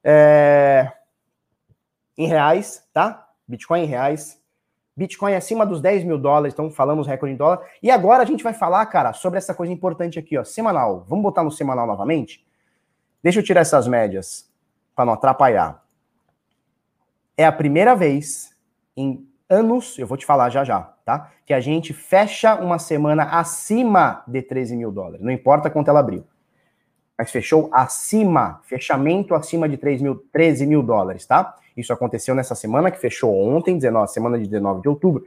É... 0.02 0.90
Em 2.18 2.26
reais, 2.26 2.84
tá? 2.92 3.28
Bitcoin 3.46 3.84
em 3.84 3.86
reais. 3.86 4.41
Bitcoin 4.96 5.34
acima 5.34 5.64
dos 5.64 5.80
10 5.80 6.04
mil 6.04 6.18
dólares, 6.18 6.52
então 6.52 6.70
falamos 6.70 7.06
recorde 7.06 7.34
em 7.34 7.36
dólar. 7.36 7.60
E 7.82 7.90
agora 7.90 8.22
a 8.22 8.26
gente 8.26 8.44
vai 8.44 8.52
falar, 8.52 8.84
cara, 8.86 9.12
sobre 9.12 9.38
essa 9.38 9.54
coisa 9.54 9.72
importante 9.72 10.18
aqui, 10.18 10.36
ó, 10.36 10.44
semanal. 10.44 11.04
Vamos 11.08 11.22
botar 11.22 11.42
no 11.42 11.50
semanal 11.50 11.86
novamente? 11.86 12.44
Deixa 13.22 13.38
eu 13.38 13.42
tirar 13.42 13.62
essas 13.62 13.88
médias 13.88 14.50
para 14.94 15.06
não 15.06 15.14
atrapalhar. 15.14 15.82
É 17.36 17.44
a 17.46 17.52
primeira 17.52 17.94
vez 17.94 18.54
em 18.96 19.26
anos, 19.48 19.98
eu 19.98 20.06
vou 20.06 20.16
te 20.16 20.26
falar 20.26 20.50
já 20.50 20.64
já, 20.64 20.80
tá? 21.04 21.30
Que 21.46 21.54
a 21.54 21.60
gente 21.60 21.92
fecha 21.92 22.54
uma 22.54 22.78
semana 22.78 23.24
acima 23.24 24.22
de 24.26 24.42
13 24.42 24.76
mil 24.76 24.92
dólares. 24.92 25.24
Não 25.24 25.32
importa 25.32 25.70
quanto 25.70 25.88
ela 25.88 26.00
abriu. 26.00 26.24
Mas 27.16 27.30
fechou 27.30 27.70
acima, 27.72 28.60
fechamento 28.64 29.34
acima 29.34 29.68
de 29.68 29.76
3 29.76 30.02
mil, 30.02 30.16
13 30.32 30.66
mil 30.66 30.82
dólares, 30.82 31.26
tá? 31.26 31.54
Isso 31.76 31.92
aconteceu 31.92 32.34
nessa 32.34 32.54
semana, 32.54 32.90
que 32.90 32.98
fechou 32.98 33.34
ontem, 33.34 33.76
19, 33.76 34.10
semana 34.10 34.38
de 34.38 34.46
19 34.48 34.82
de 34.82 34.88
outubro. 34.88 35.24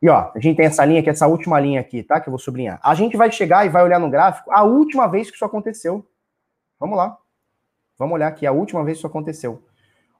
E 0.00 0.08
ó, 0.08 0.30
a 0.34 0.38
gente 0.38 0.56
tem 0.56 0.66
essa 0.66 0.84
linha 0.84 1.00
aqui, 1.00 1.10
essa 1.10 1.26
última 1.26 1.58
linha 1.58 1.80
aqui, 1.80 2.02
tá? 2.02 2.20
Que 2.20 2.28
eu 2.28 2.30
vou 2.30 2.38
sublinhar. 2.38 2.78
A 2.82 2.94
gente 2.94 3.16
vai 3.16 3.30
chegar 3.32 3.64
e 3.64 3.68
vai 3.68 3.82
olhar 3.82 3.98
no 3.98 4.10
gráfico 4.10 4.50
a 4.52 4.62
última 4.62 5.06
vez 5.06 5.30
que 5.30 5.36
isso 5.36 5.44
aconteceu. 5.44 6.06
Vamos 6.78 6.96
lá. 6.96 7.16
Vamos 7.98 8.14
olhar 8.14 8.28
aqui 8.28 8.46
a 8.46 8.52
última 8.52 8.84
vez 8.84 8.96
que 8.96 9.00
isso 9.00 9.06
aconteceu. 9.06 9.62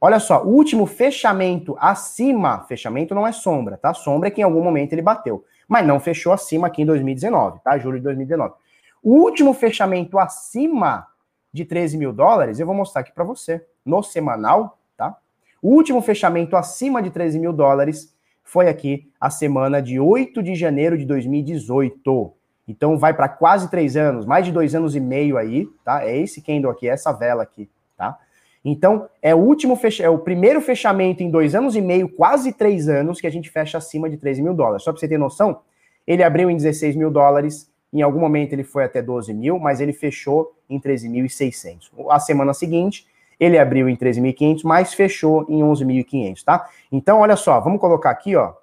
Olha 0.00 0.18
só, 0.18 0.42
o 0.44 0.48
último 0.48 0.86
fechamento 0.86 1.76
acima, 1.78 2.64
fechamento 2.64 3.14
não 3.14 3.26
é 3.26 3.32
sombra, 3.32 3.76
tá? 3.76 3.94
Sombra 3.94 4.28
é 4.28 4.30
que 4.30 4.40
em 4.40 4.44
algum 4.44 4.62
momento 4.62 4.92
ele 4.92 5.02
bateu, 5.02 5.44
mas 5.66 5.86
não 5.86 5.98
fechou 5.98 6.32
acima 6.32 6.66
aqui 6.66 6.82
em 6.82 6.86
2019, 6.86 7.60
tá? 7.60 7.78
Julho 7.78 7.98
de 7.98 8.04
2019. 8.04 8.54
O 9.02 9.14
último 9.14 9.54
fechamento 9.54 10.18
acima 10.18 11.06
de 11.52 11.64
13 11.64 11.96
mil 11.96 12.12
dólares, 12.12 12.60
eu 12.60 12.66
vou 12.66 12.74
mostrar 12.74 13.00
aqui 13.00 13.12
para 13.12 13.24
você, 13.24 13.66
no 13.84 14.02
semanal, 14.02 14.78
tá? 14.96 15.16
O 15.62 15.70
último 15.70 16.00
fechamento 16.02 16.56
acima 16.56 17.02
de 17.02 17.10
13 17.10 17.38
mil 17.38 17.52
dólares 17.52 18.14
foi 18.44 18.68
aqui 18.68 19.10
a 19.20 19.30
semana 19.30 19.82
de 19.82 19.98
8 19.98 20.42
de 20.42 20.54
janeiro 20.54 20.96
de 20.96 21.04
2018. 21.04 22.32
Então 22.68 22.98
vai 22.98 23.14
para 23.14 23.28
quase 23.28 23.70
três 23.70 23.96
anos, 23.96 24.26
mais 24.26 24.44
de 24.44 24.52
dois 24.52 24.74
anos 24.74 24.94
e 24.96 25.00
meio 25.00 25.36
aí, 25.36 25.68
tá? 25.84 26.04
É 26.04 26.16
esse 26.16 26.42
candle 26.42 26.70
aqui, 26.70 26.88
essa 26.88 27.12
vela 27.12 27.42
aqui, 27.42 27.68
tá? 27.96 28.18
Então, 28.64 29.08
é 29.22 29.32
o 29.32 29.38
último 29.38 29.76
fecha... 29.76 30.02
é 30.02 30.10
o 30.10 30.18
primeiro 30.18 30.60
fechamento 30.60 31.22
em 31.22 31.30
dois 31.30 31.54
anos 31.54 31.76
e 31.76 31.80
meio, 31.80 32.08
quase 32.08 32.52
três 32.52 32.88
anos, 32.88 33.20
que 33.20 33.26
a 33.26 33.30
gente 33.30 33.48
fecha 33.48 33.78
acima 33.78 34.10
de 34.10 34.16
13 34.16 34.42
mil 34.42 34.54
dólares. 34.54 34.82
Só 34.82 34.90
para 34.90 34.98
você 34.98 35.06
ter 35.06 35.18
noção, 35.18 35.60
ele 36.04 36.24
abriu 36.24 36.50
em 36.50 36.56
16 36.56 36.96
mil 36.96 37.08
dólares, 37.08 37.70
em 37.92 38.02
algum 38.02 38.18
momento 38.18 38.52
ele 38.52 38.64
foi 38.64 38.82
até 38.82 39.00
12 39.00 39.32
mil, 39.32 39.60
mas 39.60 39.80
ele 39.80 39.92
fechou 39.92 40.52
em 40.68 40.80
13.600. 40.80 41.90
A 42.10 42.18
semana 42.18 42.52
seguinte, 42.52 43.06
Ele 43.38 43.58
abriu 43.58 43.88
em 43.88 43.96
13.500, 43.96 44.60
mas 44.64 44.94
fechou 44.94 45.44
em 45.48 45.60
11.500, 45.60 46.42
tá? 46.42 46.68
Então, 46.90 47.20
olha 47.20 47.36
só, 47.36 47.60
vamos 47.60 47.80
colocar 47.80 48.10
aqui, 48.10 48.34
ó, 48.34 48.54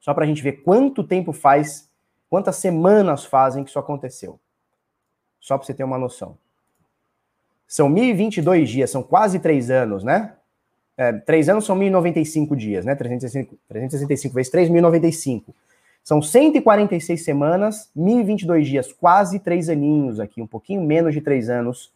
só 0.00 0.14
para 0.14 0.24
a 0.24 0.26
gente 0.26 0.42
ver 0.42 0.62
quanto 0.62 1.02
tempo 1.02 1.32
faz, 1.32 1.90
quantas 2.30 2.56
semanas 2.56 3.24
fazem 3.24 3.64
que 3.64 3.70
isso 3.70 3.78
aconteceu. 3.78 4.38
Só 5.40 5.56
para 5.56 5.66
você 5.66 5.74
ter 5.74 5.84
uma 5.84 5.98
noção. 5.98 6.36
São 7.66 7.90
1.022 7.90 8.64
dias, 8.64 8.90
são 8.90 9.02
quase 9.02 9.38
três 9.38 9.70
anos, 9.70 10.02
né? 10.02 10.34
É, 10.96 11.12
três 11.12 11.48
anos 11.48 11.64
são 11.64 11.78
1.095 11.78 12.56
dias, 12.56 12.84
né? 12.84 12.94
365, 12.94 13.56
365 13.68 14.34
vezes 14.34 14.50
3, 14.50 14.70
1.095. 14.70 15.44
São 16.02 16.22
146 16.22 17.22
semanas, 17.22 17.90
1.022 17.96 18.62
dias, 18.62 18.92
quase 18.92 19.38
três 19.38 19.68
aninhos 19.68 20.18
aqui, 20.18 20.40
um 20.40 20.46
pouquinho 20.46 20.80
menos 20.80 21.12
de 21.12 21.20
três 21.20 21.50
anos 21.50 21.92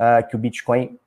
uh, 0.00 0.26
que 0.28 0.34
o 0.34 0.38
Bitcoin 0.38 0.98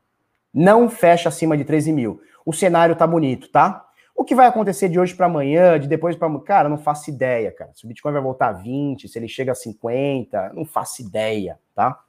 não 0.55 0.89
fecha 0.89 1.27
acima 1.27 1.57
de 1.57 1.65
13 1.65 1.91
mil. 1.91 2.21
O 2.45 2.53
cenário 2.53 2.95
tá 2.95 3.05
bonito, 3.05 3.49
tá? 3.49 3.85
O 4.15 4.23
que 4.23 4.33
vai 4.33 4.47
acontecer 4.47 4.87
de 4.87 4.97
hoje 4.97 5.13
para 5.13 5.25
amanhã, 5.25 5.77
de 5.77 5.89
depois 5.89 6.15
para 6.15 6.39
cara, 6.39 6.69
não 6.69 6.77
faço 6.77 7.09
ideia, 7.09 7.51
cara. 7.51 7.71
Se 7.75 7.83
o 7.83 7.87
Bitcoin 7.89 8.13
vai 8.13 8.21
voltar 8.21 8.47
a 8.47 8.53
20, 8.53 9.09
se 9.09 9.19
ele 9.19 9.27
chega 9.27 9.51
a 9.51 9.55
50, 9.55 10.53
não 10.53 10.63
faço 10.63 11.01
ideia, 11.01 11.59
tá? 11.75 11.99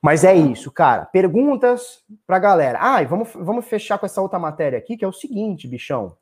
Mas 0.00 0.24
é 0.24 0.34
isso, 0.34 0.72
cara. 0.72 1.04
Perguntas 1.04 2.02
pra 2.26 2.38
galera. 2.38 2.78
Ah, 2.80 3.02
e 3.02 3.06
vamos, 3.06 3.30
vamos 3.34 3.66
fechar 3.66 3.98
com 3.98 4.06
essa 4.06 4.22
outra 4.22 4.38
matéria 4.38 4.78
aqui, 4.78 4.96
que 4.96 5.04
é 5.04 5.08
o 5.08 5.12
seguinte, 5.12 5.68
bichão. 5.68 6.16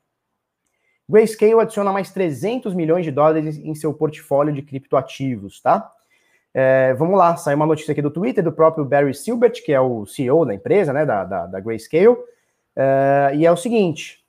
Grayscale 1.09 1.61
adiciona 1.61 1.93
mais 1.93 2.11
300 2.11 2.75
milhões 2.75 3.05
de 3.05 3.13
dólares 3.13 3.59
em 3.59 3.75
seu 3.75 3.95
portfólio 3.95 4.53
de 4.53 4.63
criptoativos, 4.63 5.61
tá? 5.61 5.89
É, 6.55 6.93
vamos 6.95 7.17
lá, 7.17 7.37
saiu 7.37 7.57
uma 7.57 7.67
notícia 7.67 7.93
aqui 7.93 8.03
do 8.03 8.11
Twitter 8.11 8.45
do 8.45 8.53
próprio 8.53 8.85
Barry 8.85 9.15
Silbert, 9.15 9.63
que 9.65 9.73
é 9.73 9.81
o 9.81 10.05
CEO 10.07 10.45
da 10.45 10.55
empresa, 10.55 10.93
né, 10.93 11.07
da, 11.07 11.25
da, 11.25 11.47
da 11.47 11.61
Grayscale, 11.61 12.17
é, 12.77 13.33
e 13.35 13.47
é 13.47 13.51
o 13.53 13.57
seguinte, 13.57 14.23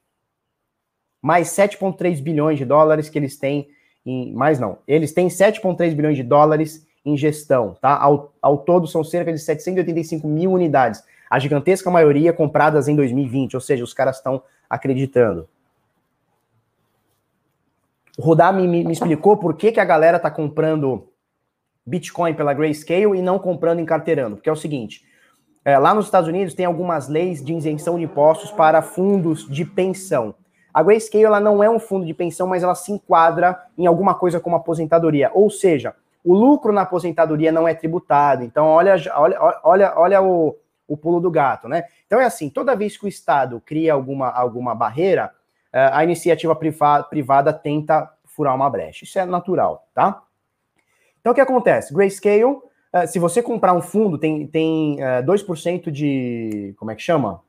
mais 1.21 1.49
7,3 1.49 2.21
bilhões 2.21 2.57
de 2.57 2.65
dólares 2.65 3.09
que 3.09 3.17
eles 3.17 3.37
têm 3.37 3.67
em, 4.05 4.33
mais 4.33 4.59
não, 4.59 4.77
eles 4.87 5.13
têm 5.13 5.27
7,3 5.27 5.93
bilhões 5.93 6.17
de 6.17 6.23
dólares 6.23 6.85
em 7.05 7.17
gestão, 7.17 7.75
tá? 7.81 7.97
Ao, 7.97 8.33
ao 8.41 8.57
todo 8.57 8.87
são 8.87 9.03
cerca 9.03 9.31
de 9.31 9.39
785 9.39 10.27
mil 10.27 10.51
unidades, 10.51 11.03
a 11.29 11.39
gigantesca 11.39 11.89
maioria 11.89 12.31
compradas 12.31 12.87
em 12.87 12.95
2020, 12.95 13.55
ou 13.55 13.61
seja, 13.61 13.83
os 13.83 13.93
caras 13.93 14.17
estão 14.17 14.41
acreditando. 14.69 15.47
O 18.17 18.21
Rudá 18.21 18.51
me, 18.51 18.67
me, 18.67 18.91
explicou 18.91 19.37
por 19.37 19.55
que, 19.55 19.71
que 19.71 19.79
a 19.79 19.85
galera 19.85 20.19
tá 20.19 20.29
comprando 20.29 21.09
Bitcoin 21.85 22.33
pela 22.33 22.53
Grayscale 22.53 23.17
e 23.17 23.21
não 23.21 23.37
comprando 23.37 23.79
em 23.79 23.85
carteirando. 23.85 24.35
Porque 24.35 24.49
é 24.49 24.53
o 24.53 24.57
seguinte: 24.57 25.03
é, 25.65 25.77
lá 25.77 25.93
nos 25.93 26.05
Estados 26.05 26.29
Unidos 26.29 26.53
tem 26.53 26.65
algumas 26.65 27.07
leis 27.07 27.43
de 27.43 27.53
isenção 27.53 27.97
de 27.97 28.05
impostos 28.05 28.51
para 28.51 28.81
fundos 28.81 29.47
de 29.47 29.65
pensão. 29.65 30.35
A 30.73 30.81
Grayscale 30.81 31.25
ela 31.25 31.39
não 31.39 31.63
é 31.63 31.69
um 31.69 31.79
fundo 31.79 32.05
de 32.05 32.13
pensão, 32.13 32.47
mas 32.47 32.63
ela 32.63 32.73
se 32.73 32.91
enquadra 32.91 33.61
em 33.77 33.85
alguma 33.85 34.15
coisa 34.15 34.39
como 34.39 34.55
aposentadoria. 34.55 35.29
Ou 35.33 35.49
seja, 35.49 35.95
o 36.23 36.33
lucro 36.33 36.73
na 36.73 36.81
aposentadoria 36.81 37.51
não 37.51 37.67
é 37.67 37.75
tributado. 37.75 38.43
Então, 38.43 38.65
olha, 38.65 38.95
olha, 39.15 39.59
olha, 39.63 39.93
olha 39.95 40.21
o, 40.21 40.57
o 40.87 40.97
pulo 40.97 41.19
do 41.19 41.29
gato, 41.29 41.67
né? 41.67 41.83
Então 42.07 42.19
é 42.19 42.25
assim: 42.25 42.49
toda 42.49 42.75
vez 42.75 42.97
que 42.97 43.05
o 43.05 43.09
Estado 43.09 43.61
cria 43.63 43.93
alguma, 43.93 44.29
alguma 44.29 44.73
barreira, 44.73 45.31
é, 45.71 45.89
a 45.93 46.03
iniciativa 46.03 46.55
privada, 46.55 47.03
privada 47.03 47.53
tenta 47.53 48.09
furar 48.25 48.55
uma 48.55 48.69
brecha. 48.69 49.03
Isso 49.03 49.19
é 49.19 49.25
natural, 49.25 49.87
tá? 49.93 50.22
Então, 51.23 51.31
o 51.31 51.35
que 51.35 51.39
acontece? 51.39 51.93
Grayscale, 51.93 52.43
uh, 52.43 52.61
se 53.07 53.17
você 53.17 53.41
comprar 53.41 53.73
um 53.73 53.81
fundo, 53.81 54.17
tem, 54.17 54.45
tem 54.45 54.97
uh, 55.01 55.23
2% 55.23 55.89
de. 55.89 56.75
Como 56.77 56.91
é 56.91 56.95
que 56.95 57.01
chama? 57.01 57.39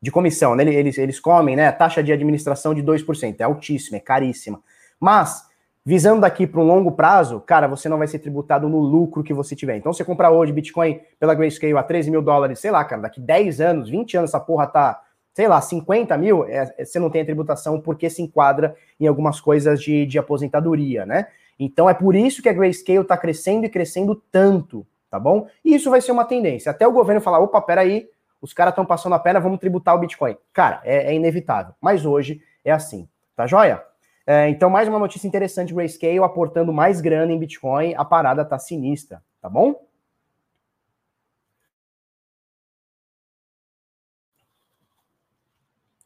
De 0.00 0.12
comissão, 0.12 0.54
né? 0.54 0.62
Eles, 0.62 0.96
eles 0.96 1.18
comem, 1.18 1.56
né? 1.56 1.72
Taxa 1.72 2.00
de 2.00 2.12
administração 2.12 2.72
de 2.72 2.80
2%. 2.80 3.40
É 3.40 3.42
altíssima, 3.42 3.96
é 3.96 4.00
caríssima. 4.00 4.62
Mas, 5.00 5.42
visando 5.84 6.20
daqui 6.20 6.46
para 6.46 6.60
um 6.60 6.64
longo 6.64 6.92
prazo, 6.92 7.40
cara, 7.40 7.66
você 7.66 7.88
não 7.88 7.98
vai 7.98 8.06
ser 8.06 8.20
tributado 8.20 8.68
no 8.68 8.78
lucro 8.78 9.24
que 9.24 9.34
você 9.34 9.56
tiver. 9.56 9.76
Então, 9.76 9.92
você 9.92 10.04
comprar 10.04 10.30
hoje 10.30 10.52
Bitcoin 10.52 11.00
pela 11.18 11.34
Grayscale 11.34 11.76
a 11.76 11.82
13 11.82 12.08
mil 12.08 12.22
dólares, 12.22 12.60
sei 12.60 12.70
lá, 12.70 12.84
cara, 12.84 13.02
daqui 13.02 13.20
10 13.20 13.60
anos, 13.60 13.90
20 13.90 14.16
anos, 14.16 14.30
essa 14.30 14.38
porra 14.38 14.68
tá, 14.68 15.02
sei 15.32 15.48
lá, 15.48 15.60
50 15.60 16.16
mil, 16.18 16.44
é, 16.44 16.84
você 16.84 17.00
não 17.00 17.10
tem 17.10 17.22
a 17.22 17.24
tributação 17.24 17.80
porque 17.80 18.08
se 18.08 18.22
enquadra 18.22 18.76
em 19.00 19.08
algumas 19.08 19.40
coisas 19.40 19.82
de, 19.82 20.06
de 20.06 20.20
aposentadoria, 20.20 21.04
né? 21.04 21.26
Então 21.58 21.88
é 21.88 21.94
por 21.94 22.14
isso 22.14 22.42
que 22.42 22.48
a 22.48 22.52
Grayscale 22.52 23.00
está 23.00 23.16
crescendo 23.16 23.64
e 23.66 23.68
crescendo 23.68 24.14
tanto, 24.30 24.86
tá 25.10 25.18
bom? 25.18 25.46
E 25.64 25.74
isso 25.74 25.90
vai 25.90 26.00
ser 26.00 26.12
uma 26.12 26.24
tendência. 26.24 26.70
Até 26.70 26.86
o 26.86 26.92
governo 26.92 27.20
falar, 27.20 27.38
opa, 27.38 27.60
peraí, 27.60 28.08
os 28.40 28.52
caras 28.52 28.72
estão 28.72 28.84
passando 28.84 29.14
a 29.14 29.18
perna, 29.18 29.40
vamos 29.40 29.58
tributar 29.58 29.94
o 29.94 29.98
Bitcoin. 29.98 30.36
Cara, 30.52 30.80
é, 30.84 31.12
é 31.12 31.14
inevitável. 31.14 31.74
Mas 31.80 32.04
hoje 32.04 32.42
é 32.64 32.72
assim, 32.72 33.08
tá 33.34 33.46
joia? 33.46 33.82
É, 34.26 34.48
então, 34.48 34.70
mais 34.70 34.88
uma 34.88 34.98
notícia 34.98 35.28
interessante, 35.28 35.74
Grayscale 35.74 36.18
aportando 36.18 36.72
mais 36.72 37.00
grana 37.00 37.32
em 37.32 37.38
Bitcoin, 37.38 37.94
a 37.94 38.04
parada 38.04 38.44
tá 38.44 38.58
sinistra, 38.58 39.22
tá 39.40 39.48
bom? 39.50 39.86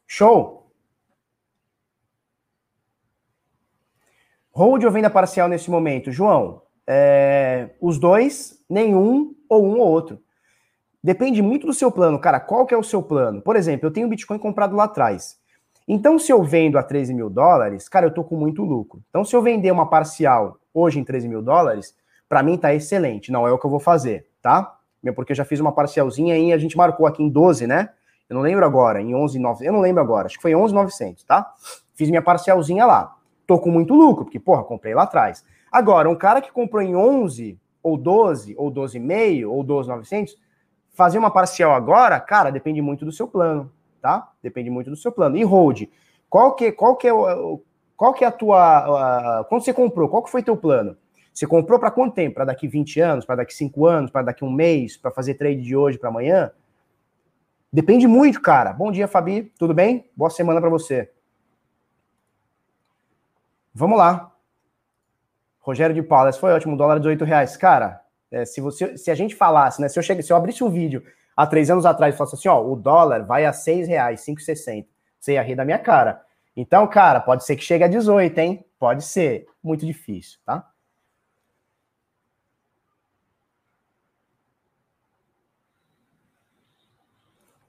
Show! 0.05 0.58
Hold 4.59 4.83
ou 4.83 4.91
venda 4.91 5.09
parcial 5.09 5.47
nesse 5.47 5.71
momento? 5.71 6.11
João, 6.11 6.63
é, 6.85 7.69
os 7.79 7.97
dois, 7.97 8.61
nenhum 8.69 9.33
ou 9.47 9.65
um 9.65 9.79
ou 9.79 9.87
outro. 9.87 10.19
Depende 11.01 11.41
muito 11.41 11.65
do 11.65 11.73
seu 11.73 11.89
plano. 11.89 12.19
Cara, 12.19 12.41
qual 12.41 12.65
que 12.65 12.73
é 12.73 12.77
o 12.77 12.83
seu 12.83 13.01
plano? 13.01 13.41
Por 13.41 13.55
exemplo, 13.55 13.87
eu 13.87 13.91
tenho 13.93 14.09
Bitcoin 14.09 14.37
comprado 14.37 14.75
lá 14.75 14.83
atrás. 14.83 15.39
Então, 15.87 16.19
se 16.19 16.29
eu 16.33 16.43
vendo 16.43 16.77
a 16.77 16.83
13 16.83 17.13
mil 17.13 17.29
dólares, 17.29 17.87
cara, 17.87 18.07
eu 18.07 18.13
tô 18.13 18.21
com 18.21 18.35
muito 18.35 18.61
lucro. 18.65 19.01
Então, 19.09 19.23
se 19.23 19.33
eu 19.33 19.41
vender 19.41 19.71
uma 19.71 19.89
parcial 19.89 20.57
hoje 20.73 20.99
em 20.99 21.05
13 21.05 21.29
mil 21.29 21.41
dólares, 21.41 21.95
para 22.27 22.43
mim 22.43 22.57
tá 22.57 22.73
excelente. 22.73 23.31
Não 23.31 23.47
é 23.47 23.51
o 23.53 23.57
que 23.57 23.65
eu 23.65 23.71
vou 23.71 23.79
fazer, 23.79 24.27
tá? 24.41 24.77
Porque 25.15 25.31
eu 25.31 25.37
já 25.37 25.45
fiz 25.45 25.61
uma 25.61 25.71
parcialzinha 25.71 26.37
e 26.37 26.51
a 26.51 26.57
gente 26.57 26.75
marcou 26.75 27.07
aqui 27.07 27.23
em 27.23 27.29
12, 27.29 27.65
né? 27.65 27.91
Eu 28.29 28.35
não 28.35 28.41
lembro 28.41 28.65
agora, 28.65 29.01
em 29.01 29.15
11,900. 29.15 29.65
Eu 29.65 29.71
não 29.71 29.79
lembro 29.79 30.03
agora, 30.03 30.25
acho 30.25 30.35
que 30.35 30.41
foi 30.41 30.53
11,900, 30.53 31.23
tá? 31.23 31.49
Fiz 31.95 32.09
minha 32.09 32.21
parcialzinha 32.21 32.85
lá 32.85 33.15
tô 33.49 33.57
com 33.57 33.71
muito 33.71 33.95
lucro, 33.95 34.25
porque, 34.25 34.39
porra, 34.39 34.63
comprei 34.63 34.93
lá 34.93 35.03
atrás. 35.03 35.43
Agora, 35.71 36.07
um 36.07 36.15
cara 36.15 36.39
que 36.39 36.51
comprou 36.51 36.83
em 36.83 36.95
11, 36.95 37.59
ou 37.81 37.97
12, 37.97 38.53
ou 38.55 38.71
12,5, 38.71 39.49
ou 39.49 39.63
12,900, 39.63 40.37
fazer 40.91 41.17
uma 41.17 41.31
parcial 41.31 41.73
agora, 41.73 42.19
cara, 42.19 42.51
depende 42.51 42.79
muito 42.79 43.03
do 43.03 43.11
seu 43.11 43.27
plano, 43.27 43.71
tá? 43.99 44.31
Depende 44.43 44.69
muito 44.69 44.91
do 44.91 44.95
seu 44.95 45.11
plano. 45.11 45.35
E 45.35 45.43
hold, 45.43 45.87
qual 46.29 46.53
que, 46.53 46.71
qual 46.71 46.95
que 46.95 47.07
é 47.07 47.11
qual 47.97 48.13
que 48.13 48.23
é 48.23 48.27
a 48.27 48.31
tua, 48.31 49.43
quando 49.49 49.63
você 49.63 49.73
comprou, 49.73 50.07
qual 50.07 50.23
que 50.23 50.29
foi 50.29 50.43
teu 50.43 50.55
plano? 50.55 50.95
Você 51.33 51.47
comprou 51.47 51.79
para 51.79 51.89
quanto 51.89 52.13
tempo? 52.13 52.35
Para 52.35 52.45
daqui 52.45 52.67
20 52.67 53.01
anos, 53.01 53.25
para 53.25 53.37
daqui 53.37 53.53
5 53.53 53.85
anos, 53.85 54.11
para 54.11 54.21
daqui 54.21 54.45
um 54.45 54.51
mês, 54.51 54.95
para 54.95 55.11
fazer 55.11 55.33
trade 55.33 55.61
de 55.61 55.75
hoje 55.75 55.97
para 55.97 56.09
amanhã? 56.09 56.51
Depende 57.73 58.07
muito, 58.07 58.41
cara. 58.41 58.71
Bom 58.71 58.91
dia, 58.91 59.07
Fabi. 59.07 59.51
Tudo 59.57 59.73
bem? 59.73 60.09
Boa 60.15 60.29
semana 60.29 60.61
para 60.61 60.69
você. 60.69 61.09
Vamos 63.79 63.97
lá. 63.97 64.35
Rogério 65.61 65.95
de 65.95 66.03
Paula, 66.03 66.33
foi 66.33 66.51
ótimo, 66.51 66.75
dólar 66.75 66.99
de 66.99 67.07
8 67.07 67.23
reais. 67.23 67.55
Cara, 67.55 68.01
é, 68.29 68.43
se, 68.43 68.59
você, 68.59 68.97
se 68.97 69.09
a 69.09 69.15
gente 69.15 69.33
falasse, 69.33 69.79
né? 69.79 69.87
Se 69.87 69.97
eu, 69.97 70.03
chegue, 70.03 70.21
se 70.21 70.33
eu 70.33 70.35
abrisse 70.35 70.61
um 70.61 70.69
vídeo 70.69 71.01
há 71.33 71.47
três 71.47 71.69
anos 71.69 71.85
atrás 71.85 72.13
e 72.13 72.17
falasse 72.17 72.35
assim, 72.35 72.49
ó, 72.49 72.61
o 72.61 72.75
dólar 72.75 73.25
vai 73.25 73.45
a 73.45 73.53
6 73.53 73.87
reais, 73.87 74.19
5,60, 74.25 74.85
você 75.17 75.33
ia 75.35 75.41
rir 75.41 75.55
da 75.55 75.63
minha 75.63 75.79
cara. 75.79 76.21
Então, 76.57 76.85
cara, 76.87 77.21
pode 77.21 77.45
ser 77.45 77.55
que 77.55 77.63
chegue 77.63 77.85
a 77.85 77.87
18, 77.87 78.37
hein? 78.39 78.65
Pode 78.77 79.01
ser. 79.01 79.45
Muito 79.63 79.85
difícil, 79.85 80.39
tá? 80.45 80.69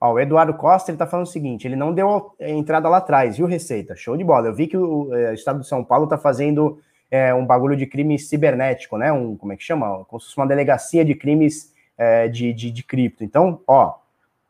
Ó, 0.01 0.13
o 0.13 0.19
Eduardo 0.19 0.55
Costa 0.55 0.89
ele 0.89 0.97
tá 0.97 1.05
falando 1.05 1.27
o 1.27 1.29
seguinte: 1.29 1.67
ele 1.67 1.75
não 1.75 1.93
deu 1.93 2.33
entrada 2.39 2.89
lá 2.89 2.97
atrás, 2.97 3.37
viu, 3.37 3.45
Receita? 3.45 3.95
Show 3.95 4.17
de 4.17 4.23
bola. 4.23 4.47
Eu 4.47 4.53
vi 4.53 4.65
que 4.65 4.75
o, 4.75 5.13
é, 5.13 5.35
estado 5.35 5.59
de 5.59 5.67
São 5.67 5.83
Paulo 5.83 6.07
tá 6.07 6.17
fazendo 6.17 6.79
é, 7.11 7.31
um 7.31 7.45
bagulho 7.45 7.77
de 7.77 7.85
crime 7.85 8.17
cibernético, 8.17 8.97
né? 8.97 9.13
Um, 9.13 9.37
como 9.37 9.53
é 9.53 9.55
que 9.55 9.63
chama? 9.63 10.03
Como 10.05 10.19
se 10.19 10.25
fosse 10.25 10.37
uma 10.37 10.47
delegacia 10.47 11.05
de 11.05 11.13
crimes 11.13 11.71
é, 11.95 12.27
de, 12.27 12.51
de, 12.51 12.71
de 12.71 12.83
cripto. 12.83 13.23
Então, 13.23 13.61
ó, 13.67 13.93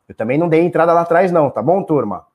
eu 0.08 0.14
também 0.14 0.38
não 0.38 0.48
dei 0.48 0.62
entrada 0.62 0.92
lá 0.94 1.02
atrás, 1.02 1.30
não, 1.30 1.50
tá 1.50 1.60
bom, 1.60 1.82
turma? 1.82 2.26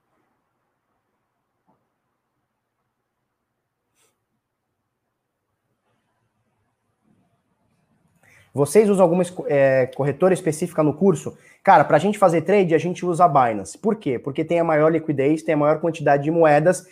Vocês 8.57 8.89
usam 8.89 9.03
alguma 9.03 9.23
é, 9.45 9.85
corretora 9.95 10.33
específica 10.33 10.81
no 10.81 10.91
curso? 10.91 11.37
Cara, 11.63 11.83
para 11.83 11.97
a 11.97 11.99
gente 11.99 12.17
fazer 12.17 12.41
trade, 12.41 12.73
a 12.73 12.79
gente 12.79 13.05
usa 13.05 13.25
a 13.25 13.27
Binance. 13.27 13.77
Por 13.77 13.97
quê? 13.97 14.17
Porque 14.17 14.43
tem 14.43 14.59
a 14.59 14.63
maior 14.63 14.91
liquidez, 14.91 15.43
tem 15.43 15.53
a 15.53 15.57
maior 15.57 15.79
quantidade 15.79 16.23
de 16.23 16.31
moedas 16.31 16.87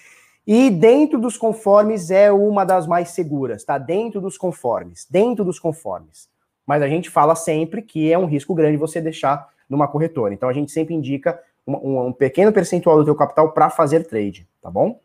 e 0.46 0.70
dentro 0.70 1.20
dos 1.20 1.38
conformes 1.38 2.12
é 2.12 2.32
uma 2.32 2.64
das 2.64 2.86
mais 2.86 3.10
seguras, 3.10 3.64
tá? 3.64 3.80
Dentro 3.80 4.22
dos 4.22 4.38
conformes, 4.38 5.08
dentro 5.10 5.44
dos 5.44 5.58
conformes, 5.58 6.30
mas 6.68 6.84
a 6.84 6.88
gente 6.88 7.10
fala 7.10 7.36
sempre 7.36 7.82
que 7.82 8.14
é 8.14 8.18
um 8.18 8.28
risco 8.28 8.54
grande 8.54 8.78
você 8.78 9.02
deixar 9.02 9.50
numa 9.68 9.88
corretora. 9.88 10.36
Então 10.36 10.48
a 10.48 10.54
gente 10.54 10.72
sempre 10.72 10.94
indica 10.94 11.40
um, 11.66 12.06
um 12.10 12.14
pequeno 12.14 12.52
percentual 12.52 13.00
do 13.00 13.06
teu 13.06 13.16
capital 13.16 13.54
para 13.54 13.72
fazer 13.72 14.04
trade, 14.04 14.48
tá 14.62 14.70
bom? 14.70 15.00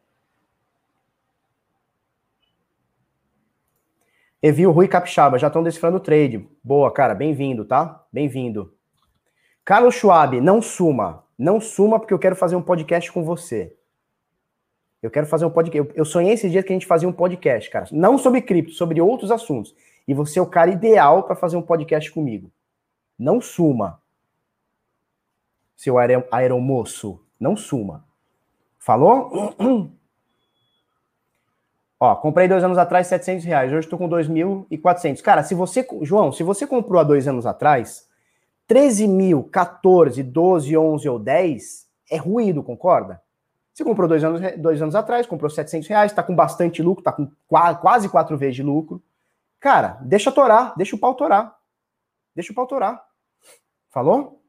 Evil 4.42 4.70
Rui 4.72 4.88
Capixaba, 4.88 5.38
já 5.38 5.48
estão 5.48 5.62
decifrando 5.62 5.98
o 5.98 6.00
trade. 6.00 6.48
Boa, 6.64 6.90
cara, 6.90 7.14
bem-vindo, 7.14 7.62
tá? 7.62 8.06
Bem-vindo. 8.10 8.74
Carlos 9.62 9.94
Schwab, 9.94 10.40
não 10.40 10.62
suma. 10.62 11.24
Não 11.38 11.60
suma 11.60 12.00
porque 12.00 12.14
eu 12.14 12.18
quero 12.18 12.34
fazer 12.34 12.56
um 12.56 12.62
podcast 12.62 13.12
com 13.12 13.22
você. 13.22 13.76
Eu 15.02 15.10
quero 15.10 15.26
fazer 15.26 15.44
um 15.44 15.50
podcast. 15.50 15.92
Eu 15.94 16.06
sonhei 16.06 16.32
esse 16.32 16.48
dia 16.48 16.62
que 16.62 16.72
a 16.72 16.74
gente 16.74 16.86
fazia 16.86 17.08
um 17.08 17.12
podcast, 17.12 17.68
cara. 17.68 17.86
Não 17.92 18.16
sobre 18.16 18.40
cripto, 18.40 18.72
sobre 18.72 18.98
outros 19.00 19.30
assuntos. 19.30 19.74
E 20.08 20.14
você 20.14 20.38
é 20.38 20.42
o 20.42 20.46
cara 20.46 20.70
ideal 20.70 21.22
para 21.24 21.36
fazer 21.36 21.58
um 21.58 21.62
podcast 21.62 22.10
comigo. 22.10 22.50
Não 23.18 23.42
suma. 23.42 24.00
Seu 25.76 25.96
aeromoço. 25.98 27.22
Não 27.38 27.56
suma. 27.56 28.06
Falou? 28.78 29.54
Ó, 32.02 32.16
comprei 32.16 32.48
dois 32.48 32.64
anos 32.64 32.78
atrás 32.78 33.08
700 33.08 33.44
reais. 33.44 33.70
Hoje 33.70 33.80
estou 33.80 33.98
com 33.98 34.08
2.400. 34.08 35.20
Cara, 35.20 35.42
se 35.42 35.54
você... 35.54 35.86
João, 36.00 36.32
se 36.32 36.42
você 36.42 36.66
comprou 36.66 36.98
há 36.98 37.04
dois 37.04 37.28
anos 37.28 37.44
atrás, 37.44 38.08
13 38.66 39.06
mil, 39.06 39.44
14, 39.44 40.22
12, 40.22 40.76
11 40.78 41.08
ou 41.10 41.18
10 41.18 41.86
é 42.10 42.16
ruído, 42.16 42.62
concorda? 42.62 43.20
Você 43.74 43.84
comprou 43.84 44.08
dois 44.08 44.24
anos, 44.24 44.40
dois 44.56 44.80
anos 44.80 44.94
atrás, 44.94 45.26
comprou 45.26 45.50
700 45.50 45.88
reais, 45.88 46.10
está 46.10 46.22
com 46.22 46.34
bastante 46.34 46.82
lucro, 46.82 47.02
está 47.02 47.12
com 47.12 47.30
quase 47.46 48.08
quatro 48.08 48.36
vezes 48.36 48.56
de 48.56 48.62
lucro. 48.62 49.02
Cara, 49.58 49.98
deixa 50.00 50.32
torar, 50.32 50.74
deixa 50.76 50.96
o 50.96 50.98
pau 50.98 51.14
torar. 51.14 51.54
Deixa 52.34 52.50
o 52.50 52.54
pau 52.54 52.66
torar. 52.66 53.04
Falou? 53.90 54.39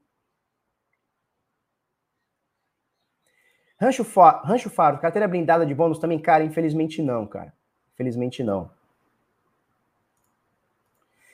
Rancho, 3.81 4.03
Fa 4.03 4.41
Rancho 4.45 4.69
Faro, 4.69 4.99
carteira 4.99 5.27
blindada 5.27 5.65
de 5.65 5.73
bônus 5.73 5.97
também, 5.97 6.19
cara, 6.19 6.43
infelizmente 6.43 7.01
não, 7.01 7.25
cara. 7.25 7.53
Infelizmente 7.95 8.43
não. 8.43 8.69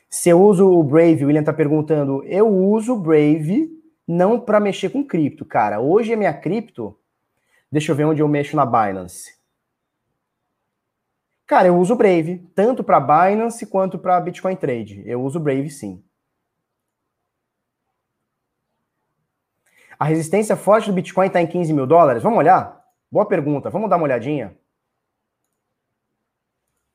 Se 0.10 0.30
eu 0.30 0.42
uso 0.42 0.66
o 0.66 0.84
Brave, 0.84 1.26
o 1.26 1.28
William 1.28 1.44
tá 1.44 1.52
perguntando, 1.52 2.24
eu 2.24 2.48
uso 2.48 2.94
o 2.94 3.00
Brave 3.00 3.70
não 4.08 4.40
para 4.40 4.60
mexer 4.60 4.90
com 4.90 5.04
cripto, 5.04 5.44
cara. 5.44 5.82
Hoje 5.82 6.14
a 6.14 6.18
minha 6.18 6.34
cripto 6.34 6.98
Deixa 7.72 7.92
eu 7.92 7.96
ver 7.96 8.06
onde 8.06 8.22
eu 8.22 8.28
mexo 8.28 8.56
na 8.56 8.66
Binance. 8.66 9.36
Cara, 11.46 11.68
eu 11.68 11.78
uso 11.78 11.94
o 11.94 11.98
Brave, 11.98 12.40
tanto 12.56 12.84
para 12.84 13.00
Binance 13.00 13.66
quanto 13.66 14.00
para 14.00 14.20
Bitcoin 14.20 14.56
Trade. 14.56 15.04
Eu 15.06 15.22
uso 15.22 15.40
o 15.40 15.42
Brave 15.42 15.70
sim. 15.70 16.04
A 20.00 20.06
resistência 20.06 20.56
forte 20.56 20.88
do 20.88 20.94
Bitcoin 20.94 21.28
está 21.28 21.42
em 21.42 21.48
15 21.48 21.74
mil 21.74 21.88
dólares? 21.88 22.22
Vamos 22.22 22.38
olhar? 22.38 22.84
Boa 23.12 23.26
pergunta. 23.26 23.70
Vamos 23.70 23.90
dar 23.90 23.96
uma 23.96 24.04
olhadinha? 24.04 24.56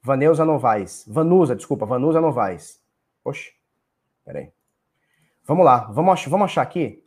Vaneusa 0.02 0.44
Novaes. 0.44 1.04
Vanusa, 1.06 1.56
desculpa, 1.56 1.86
Vanusa 1.86 2.20
Novaes. 2.20 2.80
Oxe, 3.24 3.52
peraí. 4.24 4.52
Vamos 5.44 5.64
lá, 5.64 5.90
vamos, 5.92 6.24
vamos 6.26 6.44
achar 6.44 6.62
aqui? 6.62 7.02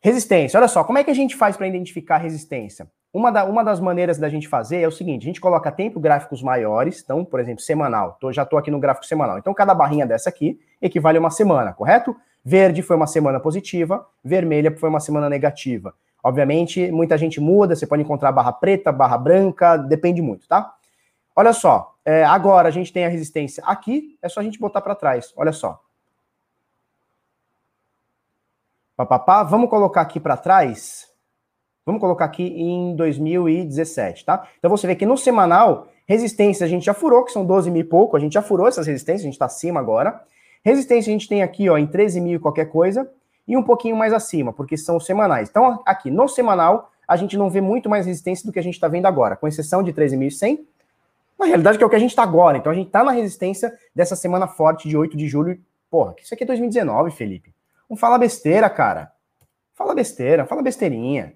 Resistência. 0.00 0.58
Olha 0.58 0.68
só, 0.68 0.84
como 0.84 0.98
é 0.98 1.04
que 1.04 1.10
a 1.10 1.14
gente 1.14 1.36
faz 1.36 1.56
para 1.56 1.66
identificar 1.66 2.18
resistência? 2.18 2.90
Uma, 3.12 3.30
da, 3.30 3.44
uma 3.44 3.64
das 3.64 3.80
maneiras 3.80 4.18
da 4.18 4.28
gente 4.28 4.46
fazer 4.46 4.80
é 4.80 4.88
o 4.88 4.92
seguinte: 4.92 5.22
a 5.22 5.26
gente 5.26 5.40
coloca 5.40 5.72
tempo 5.72 5.98
gráficos 5.98 6.42
maiores, 6.42 7.02
então, 7.02 7.24
por 7.24 7.40
exemplo, 7.40 7.62
semanal. 7.62 8.16
Tô, 8.20 8.32
já 8.32 8.42
estou 8.42 8.58
aqui 8.58 8.70
no 8.70 8.78
gráfico 8.78 9.06
semanal. 9.06 9.38
Então, 9.38 9.52
cada 9.54 9.74
barrinha 9.74 10.06
dessa 10.06 10.28
aqui 10.28 10.60
equivale 10.80 11.18
a 11.18 11.20
uma 11.20 11.30
semana, 11.30 11.72
correto? 11.72 12.16
Verde 12.48 12.80
foi 12.80 12.94
uma 12.94 13.08
semana 13.08 13.40
positiva, 13.40 14.06
vermelha 14.22 14.76
foi 14.78 14.88
uma 14.88 15.00
semana 15.00 15.28
negativa. 15.28 15.92
Obviamente, 16.22 16.92
muita 16.92 17.18
gente 17.18 17.40
muda, 17.40 17.74
você 17.74 17.88
pode 17.88 18.02
encontrar 18.02 18.30
barra 18.30 18.52
preta, 18.52 18.92
barra 18.92 19.18
branca, 19.18 19.76
depende 19.76 20.22
muito, 20.22 20.46
tá? 20.46 20.72
Olha 21.34 21.52
só, 21.52 21.96
é, 22.04 22.24
agora 22.24 22.68
a 22.68 22.70
gente 22.70 22.92
tem 22.92 23.04
a 23.04 23.08
resistência 23.08 23.64
aqui, 23.66 24.16
é 24.22 24.28
só 24.28 24.38
a 24.38 24.44
gente 24.44 24.60
botar 24.60 24.80
para 24.80 24.94
trás. 24.94 25.34
Olha 25.36 25.50
só, 25.50 25.82
Papapá, 28.96 29.42
vamos 29.42 29.68
colocar 29.68 30.02
aqui 30.02 30.20
para 30.20 30.36
trás. 30.36 31.08
Vamos 31.84 32.00
colocar 32.00 32.26
aqui 32.26 32.44
em 32.44 32.94
2017, 32.94 34.24
tá? 34.24 34.48
Então 34.56 34.70
você 34.70 34.86
vê 34.86 34.94
que 34.94 35.04
no 35.04 35.18
semanal, 35.18 35.88
resistência 36.06 36.64
a 36.64 36.68
gente 36.68 36.86
já 36.86 36.94
furou, 36.94 37.24
que 37.24 37.32
são 37.32 37.44
12 37.44 37.72
mil 37.72 37.82
e 37.82 37.84
pouco, 37.84 38.16
a 38.16 38.20
gente 38.20 38.34
já 38.34 38.42
furou 38.42 38.68
essas 38.68 38.86
resistências, 38.86 39.22
a 39.22 39.24
gente 39.24 39.34
está 39.34 39.46
acima 39.46 39.80
agora. 39.80 40.24
Resistência 40.66 41.10
a 41.10 41.12
gente 41.12 41.28
tem 41.28 41.44
aqui, 41.44 41.70
ó, 41.70 41.78
em 41.78 41.86
13 41.86 42.20
mil 42.20 42.40
qualquer 42.40 42.64
coisa, 42.64 43.08
e 43.46 43.56
um 43.56 43.62
pouquinho 43.62 43.94
mais 43.94 44.12
acima, 44.12 44.52
porque 44.52 44.76
são 44.76 44.98
semanais. 44.98 45.48
Então 45.48 45.80
aqui 45.86 46.10
no 46.10 46.26
semanal, 46.26 46.90
a 47.06 47.16
gente 47.16 47.36
não 47.36 47.48
vê 47.48 47.60
muito 47.60 47.88
mais 47.88 48.04
resistência 48.04 48.44
do 48.44 48.52
que 48.52 48.58
a 48.58 48.62
gente 48.62 48.74
está 48.74 48.88
vendo 48.88 49.06
agora, 49.06 49.36
com 49.36 49.46
exceção 49.46 49.80
de 49.80 49.92
13.100. 49.92 50.58
Na 51.38 51.46
realidade, 51.46 51.78
que 51.78 51.84
é 51.84 51.86
o 51.86 51.88
que 51.90 51.94
a 51.94 52.00
gente 52.00 52.10
está 52.10 52.24
agora. 52.24 52.58
Então 52.58 52.72
a 52.72 52.74
gente 52.74 52.88
está 52.88 53.04
na 53.04 53.12
resistência 53.12 53.72
dessa 53.94 54.16
semana 54.16 54.48
forte 54.48 54.88
de 54.88 54.96
8 54.96 55.16
de 55.16 55.28
julho. 55.28 55.56
Porra, 55.88 56.16
isso 56.20 56.34
aqui 56.34 56.42
é 56.42 56.46
2019, 56.48 57.12
Felipe. 57.12 57.54
Não 57.88 57.96
fala 57.96 58.18
besteira, 58.18 58.68
cara. 58.68 59.12
Fala 59.72 59.94
besteira, 59.94 60.46
fala 60.46 60.62
besteirinha. 60.62 61.32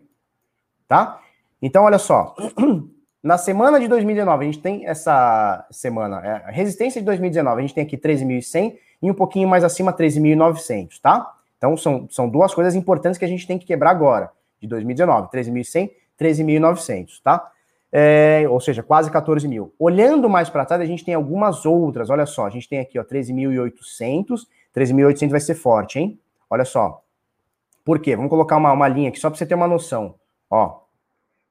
Tá? 0.89 1.21
Então, 1.63 1.85
olha 1.85 1.99
só. 1.99 2.35
Na 3.23 3.39
semana 3.39 3.79
de 3.79 3.87
2019, 3.87 4.43
a 4.43 4.47
gente 4.47 4.61
tem 4.61 4.87
essa 4.89 5.65
semana, 5.71 6.21
é, 6.27 6.49
a 6.49 6.51
resistência 6.51 7.01
de 7.01 7.05
2019, 7.05 7.59
a 7.59 7.61
gente 7.61 7.75
tem 7.75 7.85
aqui 7.85 7.97
13.100 7.97 8.90
e 9.03 9.11
um 9.11 9.15
pouquinho 9.15 9.49
mais 9.49 9.65
acima 9.65 9.93
13.900, 9.93 11.01
tá? 11.01 11.35
Então, 11.57 11.77
são, 11.77 12.09
são 12.11 12.29
duas 12.29 12.55
coisas 12.55 12.75
importantes 12.75 13.19
que 13.19 13.25
a 13.25 13.29
gente 13.29 13.47
tem 13.47 13.59
que 13.59 13.67
quebrar 13.67 13.91
agora, 13.91 14.31
de 14.61 14.67
2019, 14.67 15.29
13.100, 15.29 15.91
13.900, 16.19 17.21
tá? 17.23 17.51
É, 17.93 18.45
ou 18.49 18.61
seja, 18.61 18.83
quase 18.83 19.11
14 19.11 19.47
mil. 19.49 19.75
Olhando 19.79 20.29
mais 20.29 20.49
para 20.49 20.65
trás, 20.65 20.81
a 20.81 20.87
gente 20.87 21.05
tem 21.05 21.15
algumas 21.15 21.67
outras, 21.67 22.09
olha 22.09 22.25
só, 22.25 22.47
a 22.47 22.51
gente 22.51 22.69
tem 22.69 22.79
aqui, 22.79 22.99
ó, 22.99 23.05
13.800, 23.05 24.47
13.800 24.75 25.31
vai 25.31 25.41
ser 25.41 25.55
forte, 25.55 25.99
hein? 25.99 26.19
Olha 26.49 26.65
só. 26.65 27.03
Por 27.85 27.99
quê? 27.99 28.15
Vamos 28.15 28.31
colocar 28.31 28.57
uma, 28.57 28.73
uma 28.73 28.89
linha 28.89 29.09
aqui 29.09 29.19
só 29.19 29.29
para 29.29 29.39
você 29.39 29.47
ter 29.47 29.55
uma 29.55 29.67
noção. 29.67 30.15
Ó, 30.49 30.81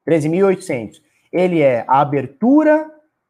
13.800. 0.08 1.02
Ele 1.32 1.62
é 1.62 1.84
a 1.88 2.02
abertura, 2.02 2.90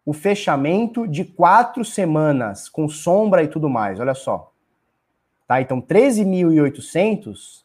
o 0.10 0.14
fechamento 0.14 1.08
de 1.08 1.24
quatro 1.24 1.86
semanas, 1.86 2.68
com 2.68 2.90
sombra 2.90 3.44
e 3.44 3.48
tudo 3.48 3.70
mais. 3.70 4.00
Olha 4.00 4.16
só. 4.16 4.52
Tá? 5.48 5.62
Então, 5.62 5.80
13.800, 5.80 7.62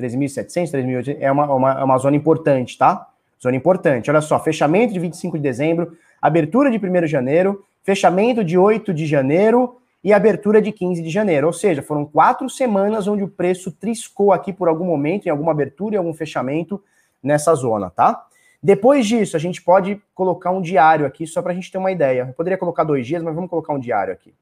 13.700, 0.00 0.70
13.800 0.70 1.16
é 1.20 1.30
uma, 1.30 1.54
uma, 1.54 1.72
é 1.72 1.84
uma 1.84 1.98
zona 1.98 2.16
importante, 2.16 2.78
tá? 2.78 3.10
Zona 3.42 3.56
importante. 3.56 4.10
Olha 4.10 4.22
só, 4.22 4.40
fechamento 4.40 4.94
de 4.94 5.00
25 5.00 5.36
de 5.36 5.42
dezembro, 5.42 5.94
abertura 6.22 6.70
de 6.70 6.78
1 6.78 7.00
de 7.02 7.06
janeiro, 7.08 7.62
fechamento 7.82 8.42
de 8.42 8.56
8 8.56 8.94
de 8.94 9.04
janeiro 9.04 9.76
e 10.02 10.14
abertura 10.14 10.62
de 10.62 10.72
15 10.72 11.02
de 11.02 11.10
janeiro. 11.10 11.46
Ou 11.46 11.52
seja, 11.52 11.82
foram 11.82 12.06
quatro 12.06 12.48
semanas 12.48 13.06
onde 13.06 13.22
o 13.22 13.28
preço 13.28 13.70
triscou 13.70 14.32
aqui 14.32 14.50
por 14.50 14.66
algum 14.66 14.86
momento, 14.86 15.26
em 15.26 15.30
alguma 15.30 15.52
abertura 15.52 15.96
e 15.96 15.98
algum 15.98 16.14
fechamento 16.14 16.82
nessa 17.22 17.54
zona, 17.54 17.90
tá? 17.90 18.24
Depois 18.62 19.06
disso, 19.06 19.36
a 19.36 19.40
gente 19.40 19.60
pode 19.60 20.00
colocar 20.14 20.52
um 20.52 20.62
diário 20.62 21.04
aqui, 21.04 21.26
só 21.26 21.42
para 21.42 21.50
a 21.50 21.54
gente 21.54 21.72
ter 21.72 21.78
uma 21.78 21.90
ideia. 21.90 22.26
Eu 22.28 22.34
poderia 22.34 22.56
colocar 22.56 22.84
dois 22.84 23.04
dias, 23.04 23.22
mas 23.22 23.34
vamos 23.34 23.50
colocar 23.50 23.72
um 23.72 23.78
diário 23.78 24.12
aqui. 24.12 24.32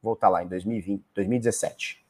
Voltar 0.00 0.28
lá 0.28 0.44
em 0.44 0.46
2020, 0.46 1.02
2017. 1.12 2.04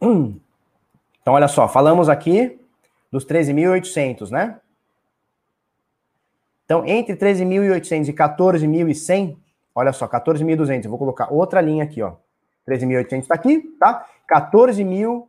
Então, 0.00 1.34
olha 1.34 1.48
só, 1.48 1.66
falamos 1.66 2.08
aqui 2.08 2.60
dos 3.10 3.26
13.800, 3.26 4.30
né? 4.30 4.60
Então, 6.64 6.86
entre 6.86 7.16
13.800 7.16 8.08
e 8.08 8.12
14.100, 8.12 9.36
olha 9.74 9.92
só, 9.92 10.06
14.200, 10.06 10.84
eu 10.84 10.90
vou 10.90 10.98
colocar 10.98 11.32
outra 11.32 11.60
linha 11.60 11.82
aqui, 11.82 12.02
ó. 12.02 12.14
13.800 12.68 13.20
está 13.22 13.34
aqui, 13.34 13.60
tá? 13.80 14.06
14.000 14.30 15.26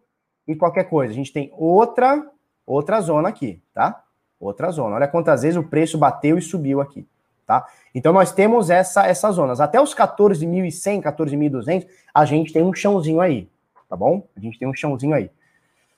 e 0.49 0.55
qualquer 0.55 0.85
coisa. 0.85 1.13
A 1.13 1.15
gente 1.15 1.31
tem 1.31 1.53
outra 1.55 2.25
outra 2.65 2.99
zona 3.01 3.29
aqui, 3.29 3.61
tá? 3.73 4.03
Outra 4.39 4.71
zona. 4.71 4.95
Olha 4.95 5.07
quantas 5.07 5.43
vezes 5.43 5.57
o 5.57 5.63
preço 5.63 5.97
bateu 5.97 6.37
e 6.37 6.41
subiu 6.41 6.81
aqui, 6.81 7.07
tá? 7.45 7.67
Então 7.93 8.11
nós 8.11 8.31
temos 8.31 8.71
essa 8.71 9.05
essas 9.05 9.35
zonas. 9.35 9.61
Até 9.61 9.79
os 9.79 9.93
14.100, 9.93 11.03
14.200, 11.03 11.87
a 12.13 12.25
gente 12.25 12.51
tem 12.51 12.63
um 12.63 12.73
chãozinho 12.73 13.21
aí, 13.21 13.47
tá 13.87 13.95
bom? 13.95 14.27
A 14.35 14.39
gente 14.39 14.57
tem 14.57 14.67
um 14.67 14.73
chãozinho 14.73 15.13
aí. 15.13 15.29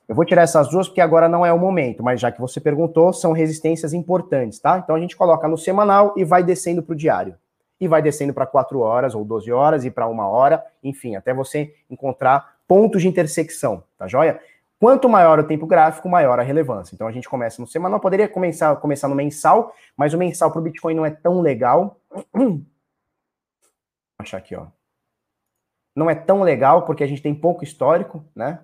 Eu 0.05 0.13
vou 0.13 0.25
tirar 0.25 0.41
essas 0.41 0.69
duas 0.69 0.89
porque 0.89 0.99
agora 0.99 1.29
não 1.29 1.45
é 1.45 1.53
o 1.53 1.59
momento, 1.59 2.03
mas 2.03 2.19
já 2.19 2.29
que 2.29 2.41
você 2.41 2.59
perguntou, 2.59 3.13
são 3.13 3.31
resistências 3.31 3.93
importantes, 3.93 4.59
tá? 4.59 4.77
Então 4.77 4.97
a 4.97 4.99
gente 4.99 5.15
coloca 5.15 5.47
no 5.47 5.57
semanal 5.57 6.13
e 6.17 6.25
vai 6.25 6.43
descendo 6.43 6.83
para 6.83 6.91
o 6.91 6.97
diário. 6.97 7.35
E 7.79 7.87
vai 7.87 8.01
descendo 8.01 8.33
para 8.33 8.45
4 8.45 8.79
horas 8.79 9.15
ou 9.15 9.23
12 9.23 9.51
horas 9.51 9.85
e 9.85 9.89
para 9.89 10.07
uma 10.07 10.27
hora, 10.27 10.63
enfim, 10.83 11.15
até 11.15 11.33
você 11.33 11.73
encontrar 11.89 12.60
pontos 12.71 13.01
de 13.01 13.09
intersecção, 13.09 13.83
tá 13.97 14.07
joia? 14.07 14.41
Quanto 14.79 15.09
maior 15.09 15.37
o 15.37 15.43
tempo 15.45 15.67
gráfico, 15.67 16.07
maior 16.07 16.39
a 16.39 16.41
relevância. 16.41 16.95
Então 16.95 17.05
a 17.05 17.11
gente 17.11 17.27
começa 17.27 17.61
no 17.61 17.67
semanal, 17.67 17.99
poderia 17.99 18.29
começar, 18.29 18.73
começar 18.77 19.09
no 19.09 19.15
mensal, 19.15 19.75
mas 19.93 20.13
o 20.13 20.17
mensal 20.17 20.49
para 20.49 20.59
o 20.59 20.63
Bitcoin 20.63 20.93
não 20.93 21.05
é 21.05 21.11
tão 21.11 21.41
legal. 21.41 21.99
achar 24.17 24.37
aqui, 24.37 24.55
ó. 24.55 24.67
Não 25.93 26.09
é 26.09 26.15
tão 26.15 26.43
legal 26.43 26.85
porque 26.85 27.03
a 27.03 27.07
gente 27.07 27.21
tem 27.21 27.35
pouco 27.35 27.61
histórico, 27.61 28.23
né? 28.33 28.63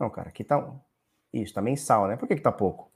Não, 0.00 0.08
cara, 0.08 0.30
aqui 0.30 0.42
tá. 0.42 0.74
Isso, 1.34 1.52
tá 1.52 1.60
mensal, 1.60 2.08
né? 2.08 2.16
Por 2.16 2.26
que, 2.26 2.36
que 2.36 2.40
tá 2.40 2.50
pouco? 2.50 2.90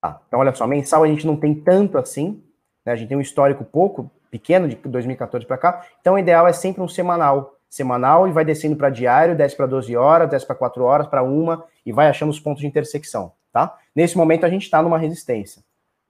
Tá, 0.00 0.20
então 0.26 0.40
olha 0.40 0.52
só, 0.52 0.66
mensal 0.66 1.04
a 1.04 1.06
gente 1.06 1.24
não 1.24 1.38
tem 1.38 1.54
tanto 1.54 1.96
assim, 1.96 2.42
né? 2.84 2.94
A 2.94 2.96
gente 2.96 3.10
tem 3.10 3.16
um 3.16 3.20
histórico 3.20 3.64
pouco, 3.64 4.10
pequeno 4.30 4.68
de 4.68 4.76
2014 4.76 5.46
para 5.46 5.58
cá. 5.58 5.86
Então 6.00 6.14
o 6.14 6.18
ideal 6.18 6.46
é 6.46 6.52
sempre 6.52 6.82
um 6.82 6.88
semanal. 6.88 7.54
Semanal 7.68 8.26
e 8.26 8.32
vai 8.32 8.44
descendo 8.44 8.76
para 8.76 8.88
diário, 8.88 9.36
desce 9.36 9.56
para 9.56 9.66
12 9.66 9.94
horas, 9.96 10.30
desce 10.30 10.46
para 10.46 10.56
4 10.56 10.82
horas, 10.84 11.06
para 11.06 11.22
uma 11.22 11.64
e 11.84 11.92
vai 11.92 12.08
achando 12.08 12.30
os 12.30 12.40
pontos 12.40 12.60
de 12.60 12.66
intersecção, 12.66 13.32
tá? 13.52 13.78
Nesse 13.94 14.16
momento 14.16 14.46
a 14.46 14.48
gente 14.48 14.62
está 14.62 14.82
numa 14.82 14.98
resistência. 14.98 15.62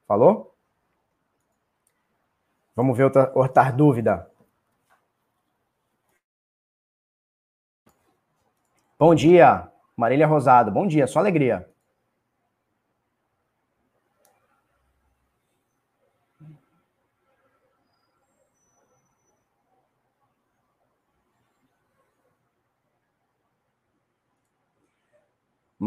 Falou? 0.07 0.55
Vamos 2.77 2.97
ver 2.97 3.05
outra, 3.05 3.33
outra 3.35 3.71
dúvida. 3.73 4.31
Bom 8.99 9.15
dia, 9.15 9.69
Marília 9.97 10.27
Rosado. 10.27 10.71
Bom 10.71 10.87
dia, 10.87 11.07
só 11.07 11.19
alegria. 11.19 11.69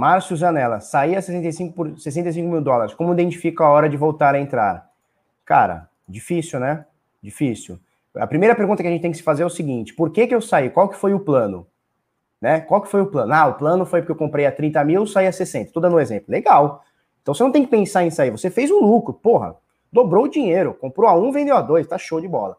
Márcio 0.02 0.36
Zanella, 0.36 0.80
sair 0.80 1.16
a 1.16 1.22
65, 1.22 1.76
por, 1.76 2.00
65 2.00 2.50
mil 2.50 2.62
dólares, 2.62 2.96
como 2.96 3.14
identifica 3.14 3.64
a 3.64 3.70
hora 3.70 3.88
de 3.88 3.96
voltar 3.96 4.34
a 4.34 4.40
entrar? 4.40 4.90
Cara, 5.46 5.92
Difícil, 6.12 6.60
né? 6.60 6.86
Difícil. 7.24 7.80
A 8.16 8.28
primeira 8.28 8.54
pergunta 8.54 8.84
que 8.84 8.88
a 8.90 8.92
gente 8.92 9.02
tem 9.02 9.12
que 9.12 9.18
se 9.18 9.24
fazer 9.24 9.44
é 9.44 9.46
o 9.46 9.50
seguinte: 9.50 9.94
por 9.94 10.12
que, 10.12 10.28
que 10.28 10.36
eu 10.36 10.42
saí? 10.42 10.70
Qual 10.70 10.90
que 10.90 10.98
foi 10.98 11.14
o 11.14 11.20
plano? 11.20 11.66
Né? 12.42 12.60
Qual 12.60 12.82
que 12.82 12.90
foi 12.90 13.02
o 13.02 13.06
plano? 13.06 13.32
Ah, 13.34 13.48
o 13.48 13.54
plano 13.54 13.86
foi 13.86 14.02
porque 14.02 14.12
eu 14.12 14.16
comprei 14.16 14.46
a 14.46 14.52
30 14.52 14.84
mil, 14.84 15.08
saí 15.08 15.28
a 15.28 15.32
60. 15.32 15.68
Estou 15.68 15.82
dando 15.82 15.96
um 15.96 16.00
exemplo. 16.00 16.26
Legal. 16.28 16.84
Então 17.22 17.34
você 17.34 17.44
não 17.44 17.52
tem 17.52 17.64
que 17.64 17.70
pensar 17.70 18.04
em 18.04 18.10
sair. 18.10 18.32
Você 18.32 18.50
fez 18.50 18.70
um 18.70 18.80
lucro, 18.80 19.14
porra. 19.14 19.56
Dobrou 19.94 20.26
o 20.26 20.28
dinheiro. 20.28 20.74
Comprou 20.74 21.08
a 21.08 21.16
1, 21.16 21.32
vendeu 21.32 21.56
a 21.56 21.62
2. 21.62 21.88
Tá 21.88 21.98
show 21.98 22.20
de 22.20 22.28
bola. 22.28 22.58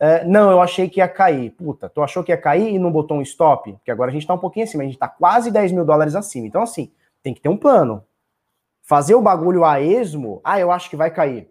Uh, 0.00 0.28
não, 0.28 0.50
eu 0.50 0.60
achei 0.60 0.88
que 0.88 1.00
ia 1.00 1.08
cair. 1.08 1.50
Puta, 1.50 1.88
tu 1.88 2.02
achou 2.02 2.22
que 2.22 2.32
ia 2.32 2.36
cair 2.36 2.74
e 2.74 2.78
não 2.78 2.90
botou 2.90 3.18
um 3.18 3.22
stop? 3.22 3.72
Porque 3.72 3.90
agora 3.90 4.10
a 4.10 4.12
gente 4.12 4.26
tá 4.26 4.34
um 4.34 4.38
pouquinho 4.38 4.64
acima. 4.64 4.82
A 4.82 4.86
gente 4.86 4.98
tá 4.98 5.08
quase 5.08 5.50
10 5.50 5.72
mil 5.72 5.84
dólares 5.84 6.14
acima. 6.14 6.46
Então, 6.46 6.62
assim, 6.62 6.90
tem 7.22 7.32
que 7.32 7.40
ter 7.40 7.48
um 7.48 7.56
plano. 7.56 8.04
Fazer 8.82 9.14
o 9.14 9.22
bagulho 9.22 9.64
a 9.64 9.80
esmo, 9.80 10.40
ah, 10.44 10.60
eu 10.60 10.70
acho 10.70 10.90
que 10.90 10.96
vai 10.96 11.10
cair 11.10 11.48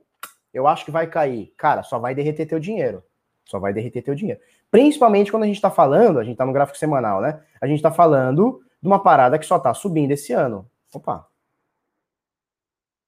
eu 0.54 0.68
acho 0.68 0.86
que 0.86 0.92
vai 0.92 1.08
cair. 1.08 1.52
Cara, 1.58 1.82
só 1.82 1.98
vai 1.98 2.14
derreter 2.14 2.46
teu 2.46 2.60
dinheiro. 2.60 3.04
Só 3.44 3.60
vai 3.60 3.74
derreter 3.74 4.04
teu 4.04 4.14
dinheiro. 4.14 4.40
Principalmente 4.70 5.32
quando 5.32 5.44
a 5.44 5.48
gente 5.48 5.56
está 5.56 5.72
falando, 5.72 6.20
a 6.20 6.24
gente 6.24 6.34
está 6.34 6.46
no 6.46 6.54
gráfico 6.54 6.78
semanal, 6.78 7.20
né? 7.20 7.42
A 7.60 7.66
gente 7.66 7.78
está 7.78 7.92
falando 7.92 8.64
de 8.82 8.88
uma 8.88 9.02
parada 9.02 9.40
que 9.40 9.46
só 9.46 9.58
está 9.58 9.74
subindo 9.74 10.12
esse 10.12 10.32
ano. 10.32 10.70
Opa. 10.94 11.28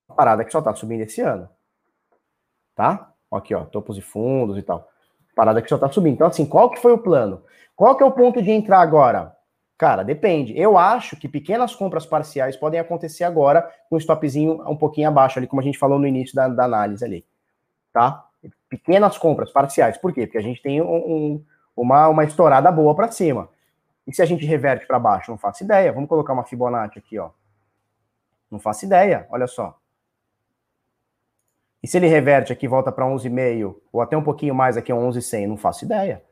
Uma 0.10 0.16
parada 0.16 0.44
que 0.44 0.52
só 0.52 0.60
está 0.60 0.74
subindo 0.74 1.02
esse 1.02 1.22
ano. 1.22 1.48
Tá? 2.74 3.12
Aqui, 3.32 3.54
ó, 3.54 3.64
topos 3.66 3.98
e 3.98 4.02
fundos 4.02 4.58
e 4.58 4.62
tal. 4.62 4.90
Parada 5.36 5.62
que 5.62 5.70
só 5.70 5.76
está 5.76 5.90
subindo. 5.92 6.14
Então, 6.14 6.28
assim, 6.28 6.46
qual 6.46 6.70
que 6.70 6.80
foi 6.82 6.94
o 6.94 6.98
plano? 6.98 7.44
Qual 7.76 7.96
que 7.96 8.04
é 8.04 8.06
o 8.06 8.12
ponto 8.12 8.42
de 8.42 8.52
entrar 8.52 8.80
agora? 8.80 9.36
Cara, 9.78 10.04
depende. 10.04 10.58
Eu 10.58 10.78
acho 10.78 11.18
que 11.18 11.28
pequenas 11.28 11.76
compras 11.76 12.06
parciais 12.06 12.56
podem 12.56 12.80
acontecer 12.80 13.26
agora 13.26 13.70
com 13.90 13.98
um 13.98 14.00
stopzinho 14.00 14.64
um 14.68 14.78
pouquinho 14.78 15.10
abaixo 15.10 15.38
ali, 15.38 15.48
como 15.48 15.62
a 15.62 15.66
gente 15.66 15.78
falou 15.78 16.00
no 16.00 16.08
início 16.08 16.34
da, 16.34 16.48
da 16.48 16.64
análise 16.64 17.04
ali 17.04 17.26
tá? 17.96 18.26
Pequenas 18.70 19.18
compras 19.18 19.50
parciais. 19.52 19.98
Por 19.98 20.12
quê? 20.12 20.28
Porque 20.28 20.38
a 20.38 20.42
gente 20.42 20.62
tem 20.62 20.82
um, 20.82 20.96
um, 20.96 21.46
uma, 21.74 22.10
uma 22.10 22.26
estourada 22.26 22.70
boa 22.70 22.94
para 22.94 23.10
cima. 23.10 23.48
E 24.06 24.14
se 24.14 24.22
a 24.22 24.26
gente 24.26 24.46
reverte 24.46 24.86
para 24.86 25.00
baixo? 25.00 25.32
Não 25.32 25.38
faço 25.38 25.64
ideia. 25.64 25.94
Vamos 25.94 26.10
colocar 26.10 26.34
uma 26.34 26.44
Fibonacci 26.44 27.00
aqui, 27.00 27.18
ó. 27.18 27.30
Não 28.52 28.60
faço 28.60 28.86
ideia, 28.86 29.26
olha 29.32 29.48
só. 29.48 29.80
E 31.86 31.88
se 31.88 31.98
ele 31.98 32.08
reverte 32.08 32.52
aqui, 32.52 32.68
volta 32.68 32.92
para 32.92 33.06
11,5 33.06 33.76
ou 33.94 34.02
até 34.02 34.18
um 34.18 34.24
pouquinho 34.24 34.56
mais 34.56 34.76
aqui, 34.76 34.92
11,100? 34.92 35.46
Não 35.46 35.56
faço 35.56 35.86
ideia. 35.86 36.24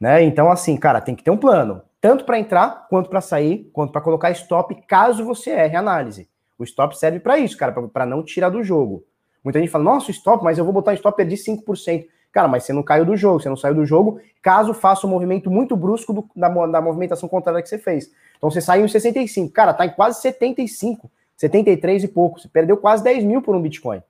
Né? 0.00 0.20
Então, 0.24 0.50
assim, 0.50 0.76
cara, 0.76 1.00
tem 1.00 1.14
que 1.14 1.22
ter 1.22 1.30
um 1.30 1.36
plano. 1.36 1.80
Tanto 2.00 2.24
para 2.24 2.40
entrar, 2.40 2.88
quanto 2.90 3.08
para 3.08 3.20
sair, 3.20 3.70
quanto 3.72 3.92
para 3.92 4.00
colocar 4.00 4.32
stop, 4.32 4.74
caso 4.88 5.24
você 5.24 5.50
erre 5.50 5.76
a 5.76 5.78
análise. 5.78 6.28
O 6.58 6.64
stop 6.64 6.98
serve 6.98 7.20
para 7.20 7.38
isso, 7.38 7.56
cara, 7.56 7.70
para 7.70 8.04
não 8.04 8.24
tirar 8.24 8.48
do 8.48 8.64
jogo. 8.64 9.04
Muita 9.44 9.60
gente 9.60 9.70
fala, 9.70 9.84
nossa, 9.84 10.10
stop, 10.10 10.42
mas 10.42 10.58
eu 10.58 10.64
vou 10.64 10.72
botar 10.72 10.92
stop, 10.94 11.16
perdi 11.16 11.36
5%. 11.36 12.08
Cara, 12.32 12.48
mas 12.48 12.64
você 12.64 12.72
não 12.72 12.82
caiu 12.82 13.04
do 13.04 13.16
jogo, 13.16 13.38
você 13.38 13.48
não 13.48 13.56
saiu 13.56 13.76
do 13.76 13.86
jogo, 13.86 14.20
caso 14.42 14.74
faça 14.74 15.06
um 15.06 15.10
movimento 15.10 15.48
muito 15.52 15.76
brusco 15.76 16.12
do, 16.12 16.28
da, 16.34 16.48
da 16.48 16.80
movimentação 16.80 17.28
contrária 17.28 17.62
que 17.62 17.68
você 17.68 17.78
fez. 17.78 18.10
Então 18.36 18.50
você 18.50 18.60
saiu 18.60 18.84
em 18.84 18.88
65, 18.88 19.52
cara, 19.52 19.72
tá 19.72 19.86
em 19.86 19.90
quase 19.90 20.20
75, 20.20 21.08
73 21.36 22.02
e 22.02 22.08
pouco. 22.08 22.40
Você 22.40 22.48
perdeu 22.48 22.76
quase 22.76 23.04
10 23.04 23.22
mil 23.22 23.40
por 23.40 23.54
um 23.54 23.62
Bitcoin. 23.62 24.02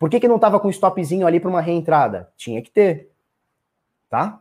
Por 0.00 0.10
que, 0.10 0.18
que 0.18 0.26
não 0.26 0.38
tava 0.38 0.58
com 0.58 0.68
stopzinho 0.70 1.26
ali 1.26 1.38
para 1.38 1.50
uma 1.50 1.60
reentrada? 1.60 2.30
Tinha 2.36 2.60
que 2.60 2.70
ter. 2.70 3.10
Tá? 4.08 4.40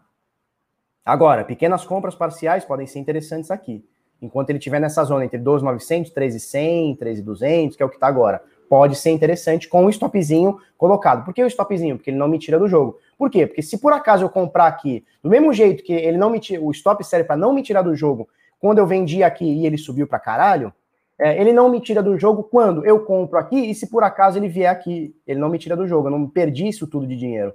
Agora, 1.05 1.43
pequenas 1.43 1.85
compras 1.85 2.15
parciais 2.15 2.65
podem 2.65 2.87
ser 2.87 2.97
interessantes 2.97 3.51
aqui. 3.51 3.85
Enquanto 4.21 4.49
ele 4.49 4.57
estiver 4.57 4.79
nessa 4.79 5.03
zona 5.03 5.25
entre 5.25 5.37
2.900, 5.37 6.13
3.100, 6.13 6.97
3.200, 6.97 7.75
que 7.75 7.83
é 7.83 7.85
o 7.85 7.89
que 7.89 7.97
está 7.97 8.07
agora 8.07 8.41
pode 8.69 8.95
ser 8.95 9.09
interessante 9.09 9.67
com 9.67 9.85
o 9.85 9.89
stopzinho 9.89 10.59
colocado. 10.77 11.25
Por 11.25 11.33
que 11.33 11.43
o 11.43 11.47
stopzinho? 11.47 11.97
Porque 11.97 12.11
ele 12.11 12.17
não 12.17 12.27
me 12.27 12.37
tira 12.37 12.59
do 12.59 12.67
jogo. 12.67 12.99
Por 13.17 13.29
quê? 13.29 13.47
Porque 13.47 13.63
se 13.63 13.79
por 13.79 13.91
acaso 13.91 14.23
eu 14.23 14.29
comprar 14.29 14.67
aqui, 14.67 15.03
do 15.23 15.29
mesmo 15.29 15.51
jeito 15.51 15.83
que 15.83 15.91
ele 15.91 16.17
não 16.17 16.29
me 16.29 16.39
tira, 16.39 16.61
o 16.61 16.71
stop 16.71 17.03
serve 17.03 17.25
para 17.25 17.35
não 17.35 17.51
me 17.51 17.63
tirar 17.63 17.81
do 17.81 17.95
jogo, 17.95 18.29
quando 18.59 18.77
eu 18.77 18.85
vendi 18.85 19.23
aqui 19.23 19.43
e 19.43 19.65
ele 19.65 19.77
subiu 19.77 20.05
para 20.07 20.19
caralho, 20.19 20.71
é, 21.19 21.39
ele 21.39 21.51
não 21.51 21.69
me 21.69 21.81
tira 21.81 22.01
do 22.01 22.17
jogo 22.17 22.43
quando 22.43 22.85
eu 22.85 23.01
compro 23.01 23.37
aqui 23.37 23.69
e 23.69 23.75
se 23.75 23.87
por 23.87 24.03
acaso 24.03 24.39
ele 24.39 24.47
vier 24.47 24.71
aqui, 24.71 25.13
ele 25.27 25.39
não 25.39 25.49
me 25.49 25.59
tira 25.59 25.75
do 25.75 25.85
jogo, 25.85 26.07
eu 26.07 26.11
não 26.11 26.29
perdi 26.29 26.67
isso 26.67 26.87
tudo 26.87 27.05
de 27.05 27.17
dinheiro. 27.17 27.53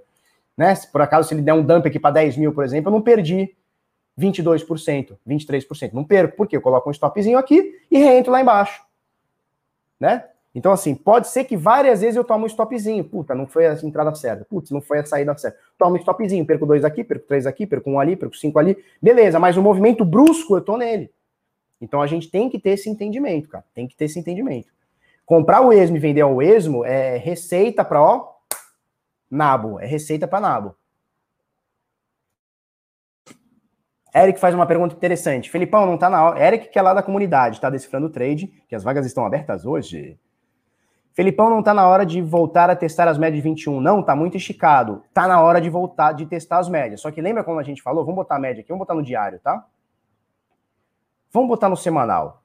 Né? 0.57 0.75
Se 0.75 0.91
por 0.93 1.01
acaso 1.01 1.29
se 1.29 1.35
ele 1.35 1.43
der 1.43 1.55
um 1.55 1.63
dump 1.63 1.87
aqui 1.87 1.99
para 1.99 2.15
10 2.15 2.37
mil, 2.37 2.53
por 2.53 2.63
exemplo, 2.63 2.91
eu 2.91 2.93
não 2.93 3.01
perdi 3.01 3.57
22%, 4.19 5.17
23%. 5.27 5.93
Não 5.93 6.05
perco, 6.05 6.37
porque 6.37 6.57
eu 6.57 6.61
coloco 6.61 6.89
um 6.89 6.93
stopzinho 6.93 7.39
aqui 7.39 7.75
e 7.91 7.99
reentro 7.99 8.31
lá 8.31 8.41
embaixo. 8.41 8.83
Né? 9.99 10.25
Então, 10.55 10.71
assim, 10.71 10.95
pode 10.95 11.29
ser 11.29 11.45
que 11.45 11.57
várias 11.57 12.01
vezes 12.01 12.17
eu 12.17 12.23
tomo 12.23 12.45
um 12.45 12.47
stopzinho. 12.47 13.03
Puta, 13.03 13.35
não 13.35 13.47
foi 13.47 13.67
a 13.67 13.73
entrada 13.83 14.15
certa. 14.15 14.45
Putz, 14.45 14.71
não 14.71 14.81
foi 14.81 14.99
a 14.99 15.05
saída 15.05 15.37
certa. 15.37 15.59
Tomo 15.77 15.97
um 15.97 15.99
stopzinho, 15.99 16.47
perco 16.47 16.65
dois 16.65 16.85
aqui, 16.85 17.03
perco 17.03 17.27
três 17.27 17.47
aqui, 17.47 17.67
perco 17.67 17.91
um 17.91 17.99
ali, 17.99 18.15
perco 18.15 18.37
cinco 18.37 18.59
ali. 18.59 18.77
Beleza, 19.03 19.41
mas 19.41 19.57
o 19.57 19.63
movimento 19.63 20.05
brusco 20.05 20.55
eu 20.55 20.61
tô 20.61 20.77
nele. 20.77 21.11
Então 21.85 22.03
a 22.03 22.07
gente 22.07 22.31
tem 22.31 22.49
que 22.49 22.59
ter 22.59 22.71
esse 22.71 22.89
entendimento, 22.89 23.49
cara. 23.49 23.65
Tem 23.75 23.87
que 23.87 23.95
ter 23.97 24.07
esse 24.07 24.19
entendimento. 24.19 24.73
Comprar 25.25 25.61
o 25.61 25.73
esmo 25.73 25.97
e 25.97 26.01
vender 26.01 26.23
ao 26.23 26.43
esmo 26.43 26.85
é 26.85 27.17
receita 27.17 27.85
para 27.85 28.03
ó, 28.03 28.35
nabo. 29.31 29.79
É 29.79 29.87
receita 29.87 30.27
para 30.27 30.41
nabo. 30.41 30.77
Eric 34.15 34.39
faz 34.39 34.55
uma 34.55 34.67
pergunta 34.67 34.95
interessante. 34.95 35.51
Felipão, 35.51 35.87
não 35.87 35.99
tá 35.99 36.09
na 36.09 36.25
hora. 36.25 36.47
Eric, 36.47 36.69
que 36.69 36.79
é 36.79 36.83
lá 36.83 36.95
da 36.95 37.03
comunidade, 37.03 37.61
tá 37.61 37.69
decifrando 37.69 38.07
o 38.07 38.11
trade, 38.11 38.47
que 38.69 38.75
as 38.75 38.85
vagas 38.85 39.05
estão 39.05 39.27
abertas 39.27 39.67
hoje. 39.67 40.19
Felipão, 41.13 41.51
não 41.51 41.63
tá 41.63 41.75
na 41.75 41.89
hora 41.89 42.07
de 42.07 42.21
voltar 42.21 42.71
a 42.71 42.77
testar 42.77 43.09
as 43.09 43.19
médias 43.19 43.43
de 43.43 43.49
21. 43.49 43.81
Não, 43.81 44.03
tá 44.03 44.15
muito 44.15 44.37
esticado. 44.37 45.03
Tá 45.13 45.27
na 45.27 45.41
hora 45.41 45.61
de 45.61 45.69
voltar 45.69 46.13
de 46.13 46.27
testar 46.27 46.59
as 46.59 46.69
médias. 46.69 47.01
Só 47.01 47.11
que 47.11 47.21
lembra 47.21 47.43
como 47.43 47.59
a 47.59 47.63
gente 47.63 47.83
falou? 47.83 48.05
Vamos 48.05 48.17
botar 48.17 48.37
a 48.37 48.39
média 48.39 48.61
aqui, 48.61 48.69
vamos 48.69 48.81
botar 48.81 48.95
no 48.95 49.03
diário, 49.03 49.41
tá? 49.41 49.65
Vamos 51.35 51.49
botar 51.49 51.69
no 51.69 51.77
semanal. 51.77 52.45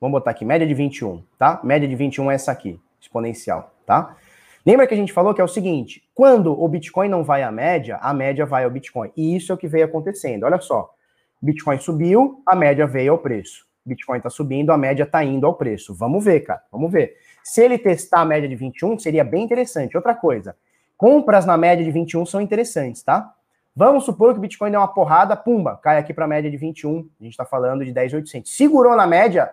Vamos 0.00 0.20
botar 0.20 0.30
aqui, 0.30 0.44
média 0.44 0.64
de 0.64 0.72
21, 0.72 1.20
tá? 1.36 1.60
Média 1.64 1.88
de 1.88 1.96
21 1.96 2.30
é 2.30 2.36
essa 2.36 2.52
aqui, 2.52 2.80
exponencial, 3.00 3.74
tá? 3.84 4.16
Lembra 4.64 4.86
que 4.86 4.94
a 4.94 4.96
gente 4.96 5.12
falou 5.12 5.34
que 5.34 5.40
é 5.40 5.44
o 5.44 5.48
seguinte: 5.48 6.08
quando 6.14 6.52
o 6.52 6.68
Bitcoin 6.68 7.08
não 7.08 7.24
vai 7.24 7.42
à 7.42 7.50
média, 7.50 7.96
a 7.96 8.14
média 8.14 8.46
vai 8.46 8.62
ao 8.62 8.70
Bitcoin. 8.70 9.10
E 9.16 9.34
isso 9.34 9.50
é 9.50 9.54
o 9.56 9.58
que 9.58 9.66
veio 9.66 9.84
acontecendo. 9.84 10.44
Olha 10.44 10.60
só. 10.60 10.94
Bitcoin 11.42 11.76
subiu, 11.80 12.40
a 12.46 12.54
média 12.54 12.86
veio 12.86 13.12
ao 13.12 13.18
preço. 13.18 13.66
Bitcoin 13.84 14.18
está 14.18 14.30
subindo, 14.30 14.70
a 14.70 14.78
média 14.78 15.02
está 15.02 15.24
indo 15.24 15.44
ao 15.44 15.54
preço. 15.54 15.92
Vamos 15.92 16.24
ver, 16.24 16.40
cara, 16.42 16.62
vamos 16.70 16.92
ver. 16.92 17.16
Se 17.42 17.62
ele 17.62 17.78
testar 17.78 18.20
a 18.20 18.24
média 18.24 18.48
de 18.48 18.54
21, 18.54 18.96
seria 19.00 19.24
bem 19.24 19.42
interessante. 19.42 19.96
Outra 19.96 20.14
coisa, 20.14 20.56
compras 20.96 21.44
na 21.44 21.56
média 21.56 21.84
de 21.84 21.90
21 21.90 22.24
são 22.26 22.40
interessantes, 22.40 23.02
tá? 23.02 23.35
Vamos 23.78 24.04
supor 24.04 24.32
que 24.32 24.38
o 24.38 24.40
Bitcoin 24.40 24.70
deu 24.70 24.80
uma 24.80 24.88
porrada, 24.88 25.36
pumba, 25.36 25.76
cai 25.76 25.98
aqui 25.98 26.14
para 26.14 26.24
a 26.24 26.28
média 26.28 26.50
de 26.50 26.56
21. 26.56 27.10
A 27.20 27.22
gente 27.22 27.32
está 27.32 27.44
falando 27.44 27.84
de 27.84 27.92
10.800. 27.92 28.46
Segurou 28.46 28.96
na 28.96 29.06
média, 29.06 29.50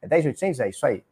é 0.00 0.06
10.800? 0.06 0.60
É 0.60 0.68
isso 0.68 0.86
aí. 0.86 1.02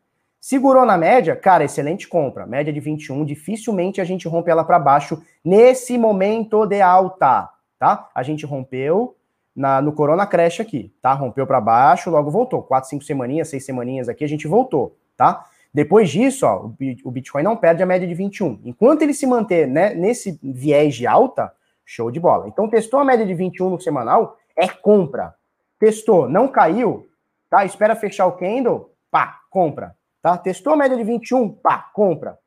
Segurou 0.41 0.87
na 0.87 0.97
média, 0.97 1.35
cara, 1.35 1.65
excelente 1.65 2.07
compra. 2.07 2.47
Média 2.47 2.73
de 2.73 2.79
21, 2.79 3.25
dificilmente 3.25 4.01
a 4.01 4.05
gente 4.05 4.29
rompe 4.29 4.49
ela 4.49 4.63
para 4.63 4.79
baixo 4.79 5.21
nesse 5.45 5.99
momento 5.99 6.65
de 6.65 6.81
alta, 6.81 7.51
tá? 7.81 8.09
A 8.15 8.23
gente 8.23 8.47
rompeu, 8.47 9.17
na, 9.55 9.83
no 9.83 9.93
Corona 9.93 10.25
Crash 10.25 10.61
aqui, 10.61 10.95
tá? 11.03 11.13
Rompeu 11.13 11.47
para 11.47 11.61
baixo, 11.61 12.11
logo 12.11 12.31
voltou. 12.31 12.63
Quatro, 12.63 12.89
cinco 12.89 13.05
semaninhas, 13.05 13.49
seis 13.49 13.65
semaninhas 13.65 14.09
aqui, 14.09 14.25
a 14.25 14.29
gente 14.29 14.47
voltou, 14.47 14.97
tá? 15.17 15.45
Depois 15.75 16.11
disso, 16.11 16.47
ó, 16.47 16.71
o 17.05 17.11
Bitcoin 17.11 17.43
não 17.43 17.57
perde 17.57 17.83
a 17.83 17.87
média 17.87 18.07
de 18.07 18.15
21. 18.15 18.61
Enquanto 18.65 19.03
ele 19.03 19.15
se 19.15 19.27
manter 19.27 19.67
né, 19.67 19.95
nesse 19.95 20.39
viés 20.43 20.95
de 20.95 21.07
alta, 21.07 21.53
show 21.85 22.11
de 22.11 22.21
bola. 22.21 22.49
Então, 22.49 22.69
testou 22.69 23.01
a 23.01 23.05
média 23.05 23.27
de 23.27 23.35
21 23.35 23.71
no 23.71 23.81
semanal, 23.81 24.37
é 24.57 24.69
compra. 24.69 25.35
Testou, 25.79 26.29
não 26.29 26.49
caiu, 26.49 27.09
tá? 27.51 27.65
Espera 27.65 27.97
fechar 27.97 28.27
o 28.27 28.33
candle, 28.33 28.93
pá, 29.11 29.41
compra. 29.51 29.97
Tá? 30.23 30.39
Testou 30.39 30.73
a 30.73 30.77
média 30.77 30.97
de 30.97 31.03
21, 31.03 31.51
pá, 31.51 31.91
compra. 31.93 32.39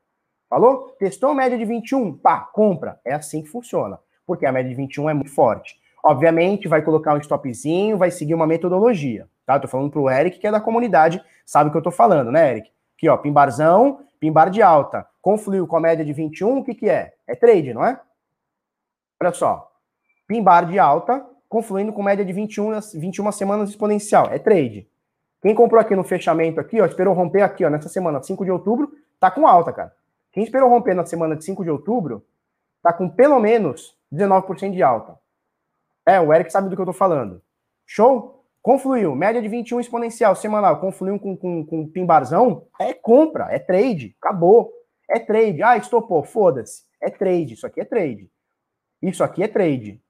Falou? 0.50 0.96
Testou 0.98 1.32
a 1.32 1.36
média 1.36 1.58
de 1.58 1.66
21, 1.66 2.18
pá, 2.18 2.40
compra. 2.40 3.00
É 3.04 3.14
assim 3.14 3.42
que 3.42 3.50
funciona. 3.50 4.00
Porque 4.26 4.46
a 4.46 4.52
média 4.52 4.70
de 4.70 4.76
21 4.76 5.10
é 5.10 5.14
muito 5.14 5.32
forte. 5.32 5.76
Obviamente, 6.04 6.68
vai 6.68 6.82
colocar 6.82 7.14
um 7.14 7.18
stopzinho, 7.18 7.98
vai 7.98 8.12
seguir 8.12 8.34
uma 8.34 8.48
metodologia. 8.48 9.28
Tá? 9.46 9.60
Tô 9.60 9.68
falando 9.68 9.90
pro 9.90 10.10
Eric, 10.10 10.40
que 10.40 10.48
é 10.48 10.52
da 10.52 10.62
comunidade, 10.62 11.22
sabe 11.46 11.70
o 11.70 11.72
que 11.72 11.78
eu 11.78 11.82
tô 11.82 11.92
falando, 11.92 12.32
né, 12.32 12.52
Eric? 12.52 12.72
Aqui, 12.96 13.10
ó, 13.10 13.18
pimbarzão, 13.18 14.00
pimbar 14.20 14.50
de 14.50 14.62
alta. 14.62 15.06
Confluiu 15.22 15.68
com 15.68 15.76
a 15.78 15.80
média 15.80 16.06
de 16.06 16.14
21, 16.14 16.60
o 16.60 16.64
que 16.64 16.74
que 16.74 16.90
é? 16.90 17.14
É 17.28 17.36
trade, 17.36 17.74
não 17.74 17.86
é? 17.86 18.00
Olha 19.26 19.34
só. 19.34 19.72
Pimbar 20.28 20.68
de 20.68 20.78
alta, 20.78 21.26
confluindo 21.50 21.92
com 21.92 22.04
média 22.04 22.24
de 22.24 22.32
21, 22.32 22.80
21 22.94 23.32
semanas 23.32 23.72
exponencial. 23.72 24.28
É 24.32 24.38
trade. 24.38 24.88
Quem 25.42 25.56
comprou 25.56 25.82
aqui 25.82 25.96
no 25.96 26.04
fechamento 26.04 26.60
aqui, 26.60 26.80
ó, 26.80 26.86
esperou 26.86 27.16
romper 27.16 27.42
aqui, 27.42 27.66
ó, 27.66 27.70
nessa 27.70 27.90
semana, 27.90 28.22
5 28.22 28.46
de 28.46 28.52
outubro, 28.52 28.92
tá 29.20 29.32
com 29.32 29.48
alta, 29.48 29.74
cara. 29.74 29.92
Quem 30.32 30.44
esperou 30.44 30.70
romper 30.70 30.94
na 30.94 31.06
semana 31.06 31.36
de 31.36 31.44
5 31.44 31.64
de 31.64 31.72
outubro, 31.72 32.24
tá 32.84 32.94
com 32.94 33.10
pelo 33.10 33.40
menos 33.40 33.98
19% 34.14 34.74
de 34.74 34.84
alta. 34.84 35.18
É, 36.06 36.20
o 36.20 36.32
Eric 36.32 36.52
sabe 36.52 36.70
do 36.70 36.76
que 36.76 36.82
eu 36.82 36.86
tô 36.86 36.94
falando. 36.94 37.42
Show? 37.84 38.44
Confluiu, 38.62 39.16
média 39.16 39.42
de 39.42 39.48
21 39.48 39.80
exponencial 39.80 40.36
semanal, 40.36 40.80
confluiu 40.80 41.20
com, 41.20 41.36
com, 41.36 41.66
com 41.66 41.88
pimbarzão, 41.88 42.68
é 42.80 42.94
compra, 42.94 43.48
é 43.50 43.58
trade, 43.58 44.16
acabou. 44.22 44.72
É 45.10 45.20
trade. 45.20 45.64
Ah, 45.64 45.78
estopou, 45.78 46.24
foda-se. 46.24 46.84
É 47.02 47.10
trade, 47.10 47.54
isso 47.54 47.66
aqui 47.66 47.82
é 47.82 47.86
trade. 47.86 48.30
Isso 49.02 49.24
aqui 49.24 49.44
é 49.44 49.48
trade. 49.48 50.02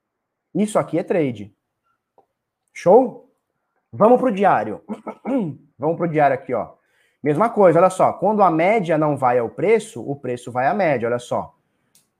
Isso 0.53 0.79
aqui 0.79 0.97
é 0.97 1.03
trade. 1.03 1.53
Show? 2.73 3.29
Vamos 3.91 4.19
para 4.19 4.29
o 4.29 4.33
diário. 4.33 4.81
Vamos 5.77 5.97
para 5.97 6.05
o 6.05 6.09
diário 6.09 6.35
aqui, 6.35 6.53
ó. 6.53 6.73
Mesma 7.23 7.49
coisa, 7.49 7.79
olha 7.79 7.89
só. 7.89 8.13
Quando 8.13 8.43
a 8.43 8.51
média 8.51 8.97
não 8.97 9.17
vai 9.17 9.39
ao 9.39 9.49
preço, 9.49 10.01
o 10.01 10.15
preço 10.15 10.51
vai 10.51 10.67
à 10.67 10.73
média, 10.73 11.07
olha 11.07 11.19
só. 11.19 11.55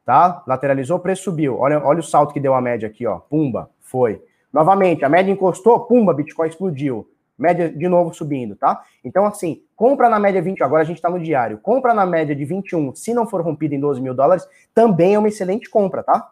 Tá? 0.03 0.43
Lateralizou, 0.47 0.97
o 0.97 1.01
preço 1.01 1.23
subiu. 1.23 1.59
Olha, 1.59 1.79
olha 1.85 1.99
o 1.99 2.03
salto 2.03 2.33
que 2.33 2.39
deu 2.39 2.53
a 2.53 2.61
média 2.61 2.87
aqui, 2.87 3.05
ó. 3.05 3.19
Pumba, 3.19 3.69
foi. 3.79 4.21
Novamente, 4.51 5.03
a 5.03 5.09
média 5.09 5.31
encostou, 5.31 5.81
pumba, 5.81 6.13
Bitcoin 6.13 6.47
explodiu. 6.47 7.07
Média 7.37 7.69
de 7.69 7.87
novo 7.89 8.13
subindo, 8.13 8.55
tá? 8.55 8.81
Então, 9.03 9.25
assim, 9.25 9.61
compra 9.75 10.07
na 10.07 10.17
média 10.17 10.41
20, 10.41 10.63
agora 10.63 10.81
a 10.81 10.85
gente 10.85 11.01
tá 11.01 11.09
no 11.09 11.19
diário. 11.19 11.57
Compra 11.57 11.93
na 11.93 12.05
média 12.05 12.33
de 12.33 12.45
21, 12.45 12.95
se 12.95 13.13
não 13.13 13.27
for 13.27 13.41
rompida 13.41 13.75
em 13.75 13.79
12 13.79 14.01
mil 14.01 14.13
dólares, 14.13 14.47
também 14.73 15.15
é 15.15 15.19
uma 15.19 15.27
excelente 15.27 15.69
compra, 15.69 16.01
tá? 16.01 16.31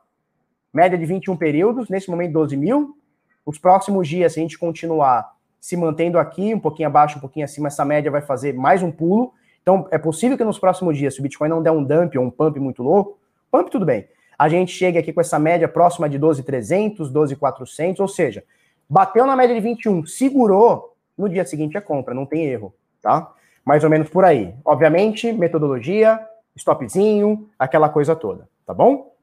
Média 0.74 0.98
de 0.98 1.06
21 1.06 1.38
períodos, 1.38 1.90
nesse 1.90 2.10
momento 2.10 2.34
12 2.34 2.58
mil. 2.58 2.98
Os 3.46 3.58
próximos 3.58 4.08
dias, 4.08 4.34
se 4.34 4.40
a 4.40 4.42
gente 4.42 4.58
continuar 4.58 5.34
se 5.60 5.78
mantendo 5.78 6.18
aqui, 6.18 6.54
um 6.54 6.60
pouquinho 6.60 6.88
abaixo, 6.90 7.18
um 7.18 7.22
pouquinho 7.22 7.46
acima, 7.46 7.68
essa 7.68 7.86
média 7.86 8.12
vai 8.12 8.22
fazer 8.22 8.54
mais 8.54 8.82
um 8.82 8.92
pulo. 8.92 9.34
Então, 9.62 9.88
é 9.92 9.98
possível 9.98 10.38
que 10.38 10.44
nos 10.44 10.60
próximos 10.60 10.98
dias, 10.98 11.14
se 11.14 11.20
o 11.20 11.24
Bitcoin 11.24 11.50
não 11.50 11.64
der 11.64 11.72
um 11.72 11.84
dump 11.84 12.18
ou 12.18 12.26
um 12.26 12.30
pump 12.30 12.60
muito 12.60 12.84
louco, 12.84 13.18
pump 13.50 13.70
tudo 13.70 13.86
bem 13.86 14.08
a 14.38 14.50
gente 14.50 14.72
chega 14.72 15.00
aqui 15.00 15.14
com 15.14 15.22
essa 15.22 15.40
média 15.40 15.68
próxima 15.68 16.10
de 16.10 16.18
12,300, 16.18 17.10
12,400, 17.10 18.00
ou 18.00 18.08
seja, 18.08 18.44
bateu 18.90 19.26
na 19.26 19.36
média 19.36 19.56
de 19.56 19.62
21, 19.62 20.06
segurou, 20.06 20.96
no 21.18 21.30
dia 21.30 21.46
seguinte 21.46 21.78
é 21.78 21.82
compra, 21.82 22.14
não 22.14 22.26
tem 22.26 22.46
erro, 22.46 22.74
tá? 23.02 23.32
Mais 23.64 23.84
ou 23.84 23.90
menos 23.90 24.10
por 24.10 24.26
aí. 24.26 24.54
Obviamente, 24.66 25.32
metodologia, 25.32 26.20
stopzinho, 26.56 27.50
aquela 27.58 27.88
coisa 27.88 28.16
toda, 28.16 28.50
tá 28.66 28.74
bom? 28.74 29.14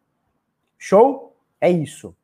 Show? 0.78 1.29
É 1.60 1.70
isso. 1.70 2.16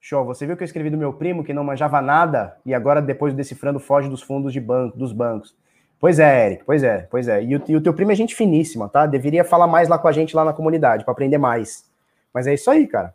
Show. 0.00 0.24
Você 0.24 0.44
viu 0.46 0.56
que 0.56 0.62
eu 0.62 0.66
escrevi 0.66 0.90
do 0.90 0.98
meu 0.98 1.12
primo 1.12 1.44
que 1.44 1.52
não 1.52 1.62
manjava 1.62 2.00
nada 2.02 2.58
e 2.66 2.74
agora, 2.74 3.00
depois 3.00 3.32
do 3.32 3.36
decifrando, 3.36 3.78
foge 3.78 4.08
dos 4.08 4.20
fundos 4.22 4.52
de 4.52 4.60
banco, 4.60 4.98
dos 4.98 5.12
bancos. 5.12 5.56
Pois 6.00 6.18
é, 6.18 6.46
Eric, 6.46 6.64
pois 6.64 6.82
é, 6.82 7.02
pois 7.10 7.28
é. 7.28 7.44
E 7.44 7.56
o, 7.56 7.62
e 7.68 7.76
o 7.76 7.80
teu 7.80 7.94
primo 7.94 8.10
é 8.10 8.14
gente 8.14 8.34
finíssima, 8.34 8.88
tá? 8.88 9.06
Deveria 9.06 9.44
falar 9.44 9.66
mais 9.66 9.88
lá 9.88 9.98
com 9.98 10.08
a 10.08 10.12
gente 10.12 10.34
lá 10.34 10.44
na 10.44 10.52
comunidade, 10.52 11.04
para 11.04 11.12
aprender 11.12 11.38
mais. 11.38 11.88
Mas 12.34 12.46
é 12.46 12.54
isso 12.54 12.70
aí, 12.70 12.86
cara. 12.86 13.14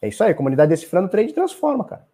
É 0.00 0.08
isso 0.08 0.22
aí, 0.22 0.32
comunidade 0.32 0.70
decifrando 0.70 1.08
trade 1.08 1.32
transforma, 1.32 1.84
cara. 1.84 2.06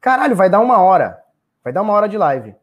Caralho, 0.00 0.34
vai 0.34 0.50
dar 0.50 0.60
uma 0.60 0.78
hora. 0.78 1.22
Vai 1.62 1.72
dar 1.72 1.82
uma 1.82 1.92
hora 1.92 2.08
de 2.08 2.18
live. 2.18 2.56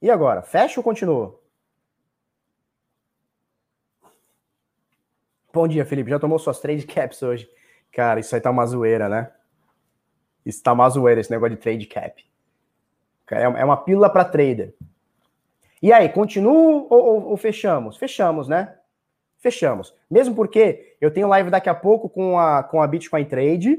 E 0.00 0.10
agora? 0.10 0.42
Fecha 0.42 0.80
ou 0.80 0.84
continua? 0.84 1.40
Bom 5.52 5.66
dia, 5.66 5.86
Felipe. 5.86 6.10
Já 6.10 6.18
tomou 6.18 6.38
suas 6.38 6.60
trade 6.60 6.86
caps 6.86 7.22
hoje? 7.22 7.50
Cara, 7.90 8.20
isso 8.20 8.34
aí 8.34 8.40
tá 8.40 8.50
uma 8.50 8.66
zoeira, 8.66 9.08
né? 9.08 9.32
Isso 10.44 10.62
tá 10.62 10.72
uma 10.72 10.88
zoeira, 10.88 11.20
esse 11.20 11.30
negócio 11.30 11.56
de 11.56 11.62
trade 11.62 11.86
cap. 11.86 12.24
É, 13.30 13.42
é 13.42 13.64
uma 13.64 13.76
pílula 13.76 14.10
para 14.10 14.24
trader. 14.24 14.74
E 15.82 15.92
aí, 15.92 16.08
continuo 16.08 16.86
ou, 16.90 17.04
ou, 17.04 17.24
ou, 17.30 17.36
fechamos? 17.36 17.96
Fechamos, 17.96 18.48
né? 18.48 18.76
Fechamos. 19.38 19.94
Mesmo 20.10 20.34
porque 20.34 20.96
eu 21.00 21.10
tenho 21.10 21.28
live 21.28 21.50
daqui 21.50 21.68
a 21.68 21.74
pouco 21.74 22.08
com 22.08 22.38
a, 22.38 22.62
com 22.62 22.80
a 22.82 22.86
Bitcoin 22.86 23.24
Trade, 23.24 23.78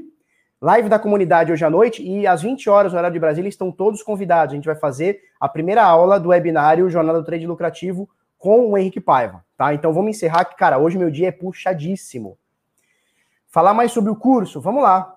live 0.60 0.88
da 0.88 0.98
comunidade 0.98 1.52
hoje 1.52 1.64
à 1.64 1.70
noite, 1.70 2.02
e 2.02 2.26
às 2.26 2.42
20 2.42 2.68
horas, 2.68 2.92
no 2.92 2.98
horário 2.98 3.14
de 3.14 3.20
Brasília, 3.20 3.48
estão 3.48 3.70
todos 3.70 4.02
convidados. 4.02 4.52
A 4.52 4.56
gente 4.56 4.66
vai 4.66 4.74
fazer 4.74 5.20
a 5.38 5.48
primeira 5.48 5.84
aula 5.84 6.18
do 6.18 6.30
webinário 6.30 6.90
Jornada 6.90 7.20
do 7.20 7.24
Trade 7.24 7.46
Lucrativo 7.46 8.08
com 8.36 8.70
o 8.70 8.78
Henrique 8.78 9.00
Paiva, 9.00 9.44
tá? 9.56 9.74
Então 9.74 9.92
vamos 9.92 10.10
encerrar 10.10 10.44
que, 10.44 10.56
cara, 10.56 10.78
hoje 10.78 10.98
meu 10.98 11.10
dia 11.10 11.28
é 11.28 11.32
puxadíssimo. 11.32 12.38
Falar 13.48 13.74
mais 13.74 13.92
sobre 13.92 14.10
o 14.10 14.16
curso, 14.16 14.60
vamos 14.60 14.82
lá. 14.82 15.16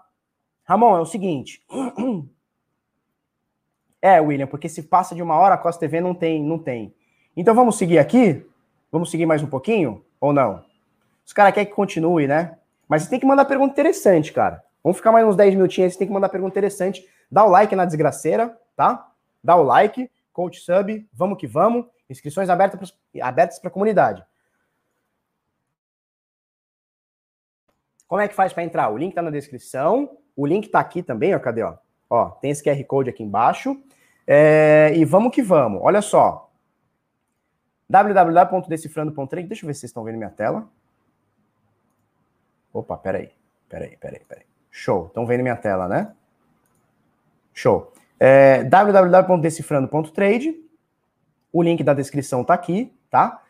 Ramon, 0.63 0.97
é 0.97 1.01
o 1.01 1.05
seguinte. 1.05 1.63
É, 4.03 4.19
William, 4.19 4.47
porque 4.47 4.67
se 4.67 4.81
passa 4.81 5.13
de 5.13 5.21
uma 5.21 5.35
hora, 5.35 5.53
a 5.53 5.57
Costa 5.59 5.81
TV 5.81 6.01
não 6.01 6.15
tem, 6.15 6.41
não 6.41 6.57
tem. 6.57 6.91
Então 7.37 7.53
vamos 7.53 7.77
seguir 7.77 7.99
aqui? 7.99 8.43
Vamos 8.91 9.11
seguir 9.11 9.27
mais 9.27 9.43
um 9.43 9.47
pouquinho? 9.47 10.03
Ou 10.19 10.33
não? 10.33 10.65
Os 11.23 11.31
caras 11.31 11.53
querem 11.53 11.69
que 11.69 11.75
continue, 11.75 12.25
né? 12.25 12.57
Mas 12.89 13.03
você 13.03 13.11
tem 13.11 13.19
que 13.19 13.27
mandar 13.27 13.45
pergunta 13.45 13.73
interessante, 13.73 14.33
cara. 14.33 14.63
Vamos 14.83 14.97
ficar 14.97 15.11
mais 15.11 15.25
uns 15.25 15.35
10 15.35 15.55
minutinhos, 15.55 15.93
você 15.93 15.99
tem 15.99 16.07
que 16.07 16.13
mandar 16.13 16.29
pergunta 16.29 16.53
interessante. 16.53 17.07
Dá 17.29 17.45
o 17.45 17.49
like 17.49 17.75
na 17.75 17.85
desgraceira, 17.85 18.57
tá? 18.75 19.11
Dá 19.43 19.55
o 19.55 19.63
like, 19.63 20.09
coach 20.33 20.59
sub, 20.59 21.07
vamos 21.13 21.37
que 21.37 21.47
vamos. 21.47 21.85
Inscrições 22.09 22.49
abertas 22.49 23.59
para 23.59 23.67
a 23.69 23.71
comunidade. 23.71 24.25
Como 28.07 28.19
é 28.19 28.27
que 28.27 28.35
faz 28.35 28.51
para 28.51 28.63
entrar? 28.63 28.89
O 28.89 28.97
link 28.97 29.13
tá 29.13 29.21
na 29.21 29.29
descrição. 29.29 30.17
O 30.35 30.45
link 30.45 30.67
tá 30.67 30.81
aqui 30.81 31.01
também, 31.01 31.33
ó. 31.33 31.39
Cadê, 31.39 31.63
ó? 31.63 31.77
Ó, 32.09 32.29
tem 32.31 32.51
esse 32.51 32.61
QR 32.61 32.83
Code 32.83 33.09
aqui 33.09 33.23
embaixo. 33.23 33.81
É, 34.27 34.91
e 34.95 35.05
vamos 35.05 35.33
que 35.33 35.41
vamos. 35.41 35.79
Olha 35.81 36.01
só. 36.01 36.51
www.decifrando.trade. 37.87 39.47
Deixa 39.47 39.63
eu 39.63 39.67
ver 39.67 39.73
se 39.73 39.79
vocês 39.79 39.89
estão 39.89 40.03
vendo 40.03 40.17
minha 40.17 40.29
tela. 40.29 40.67
Opa, 42.73 42.97
peraí. 42.97 43.31
Peraí, 43.69 43.95
peraí, 43.95 44.19
peraí. 44.27 44.50
Show. 44.71 45.07
Estão 45.07 45.25
vendo 45.25 45.41
minha 45.41 45.57
tela, 45.57 45.87
né? 45.87 46.13
Show. 47.53 47.91
É, 48.19 48.63
www.decifrando.trade. 48.63 50.55
O 51.51 51.61
link 51.61 51.83
da 51.83 51.93
descrição 51.93 52.43
tá 52.43 52.53
aqui, 52.53 52.91
tá? 53.09 53.41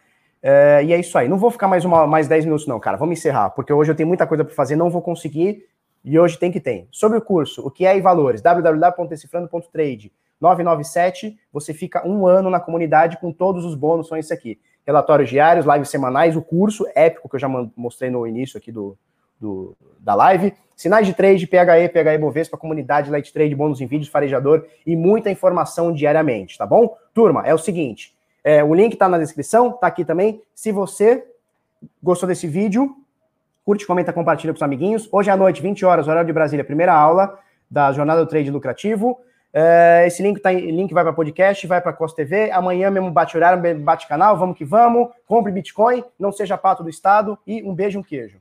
É, 0.42 0.84
e 0.84 0.92
é 0.92 1.00
isso 1.00 1.18
aí. 1.18 1.30
Não 1.30 1.38
vou 1.38 1.52
ficar 1.52 1.68
mais, 1.68 1.86
uma, 1.86 2.08
mais 2.08 2.28
10 2.28 2.46
minutos, 2.46 2.66
não, 2.66 2.80
cara. 2.80 2.98
Vamos 2.98 3.20
encerrar, 3.20 3.52
porque 3.52 3.72
hoje 3.72 3.92
eu 3.92 3.96
tenho 3.96 4.08
muita 4.08 4.26
coisa 4.26 4.44
para 4.44 4.56
fazer, 4.56 4.76
não 4.76 4.90
vou 4.90 5.02
conseguir 5.02 5.68
e 6.04 6.18
hoje 6.18 6.38
tem 6.40 6.52
que 6.52 6.60
ter. 6.60 6.88
Sobre 6.92 7.20
o 7.20 7.22
curso, 7.22 7.66
o 7.66 7.70
que 7.70 7.86
é 7.86 7.96
e 7.96 8.02
valores, 8.02 8.42
www.decifrando.trade 8.42 10.12
997, 10.42 11.38
você 11.54 11.72
fica 11.72 12.06
um 12.08 12.26
ano 12.26 12.50
na 12.50 12.60
comunidade 12.60 13.20
com 13.20 13.32
todos 13.32 13.64
os 13.64 13.76
bônus, 13.76 14.08
são 14.08 14.18
esse 14.18 14.34
aqui. 14.34 14.60
Relatórios 14.84 15.30
diários, 15.30 15.68
lives 15.68 15.90
semanais, 15.90 16.36
o 16.36 16.42
curso 16.42 16.88
épico 16.96 17.30
que 17.30 17.36
eu 17.36 17.40
já 17.40 17.48
mostrei 17.76 18.10
no 18.10 18.26
início 18.26 18.58
aqui 18.58 18.72
do, 18.72 18.98
do 19.42 19.76
da 20.00 20.16
live, 20.16 20.54
sinais 20.76 21.06
de 21.06 21.14
trade, 21.14 21.46
PHE, 21.46 21.90
PHE 21.90 22.18
Bovespa, 22.18 22.58
comunidade, 22.58 23.12
light 23.12 23.32
trade, 23.34 23.54
bônus 23.54 23.82
em 23.82 23.86
vídeos, 23.86 24.10
farejador 24.10 24.66
e 24.86 24.96
muita 24.96 25.30
informação 25.30 25.92
diariamente, 25.92 26.58
tá 26.58 26.66
bom? 26.66 26.96
Turma, 27.14 27.46
é 27.46 27.54
o 27.54 27.58
seguinte, 27.58 28.16
é, 28.44 28.64
o 28.64 28.74
link 28.74 28.96
tá 28.96 29.10
na 29.10 29.18
descrição, 29.18 29.72
tá 29.72 29.88
aqui 29.88 30.06
também. 30.06 30.42
Se 30.56 30.72
você 30.72 31.24
gostou 32.02 32.28
desse 32.28 32.48
vídeo, 32.48 32.96
Curte, 33.64 33.86
comenta, 33.86 34.12
compartilha 34.12 34.52
com 34.52 34.58
os 34.58 34.64
amiguinhos. 34.64 35.08
Hoje 35.12 35.30
à 35.30 35.38
noite, 35.38 35.62
20 35.62 35.86
horas, 35.86 36.08
horário 36.08 36.26
de 36.26 36.34
Brasília, 36.34 36.64
primeira 36.64 36.94
aula 36.94 37.38
da 37.70 37.92
Jornada 37.92 38.26
do 38.26 38.28
Trade 38.28 38.50
Lucrativo. 38.50 39.20
É, 39.54 40.04
esse 40.08 40.24
link, 40.24 40.40
tá, 40.40 40.52
link 40.52 40.92
vai 40.94 41.04
para 41.04 41.14
podcast, 41.14 41.68
vai 41.68 41.80
para 41.80 41.94
Costa 41.94 42.16
TV. 42.16 42.50
Amanhã 42.52 42.90
mesmo 42.90 43.12
bate 43.12 43.38
horário, 43.38 43.80
bate 43.80 44.08
canal, 44.08 44.36
vamos 44.36 44.58
que 44.58 44.66
vamos. 44.66 45.10
Compre 45.28 45.52
Bitcoin, 45.52 46.04
não 46.18 46.32
seja 46.32 46.58
pato 46.58 46.82
do 46.82 46.90
Estado. 46.90 47.38
E 47.46 47.62
um 47.62 47.74
beijo, 47.74 48.00
um 48.00 48.04
queijo. 48.04 48.40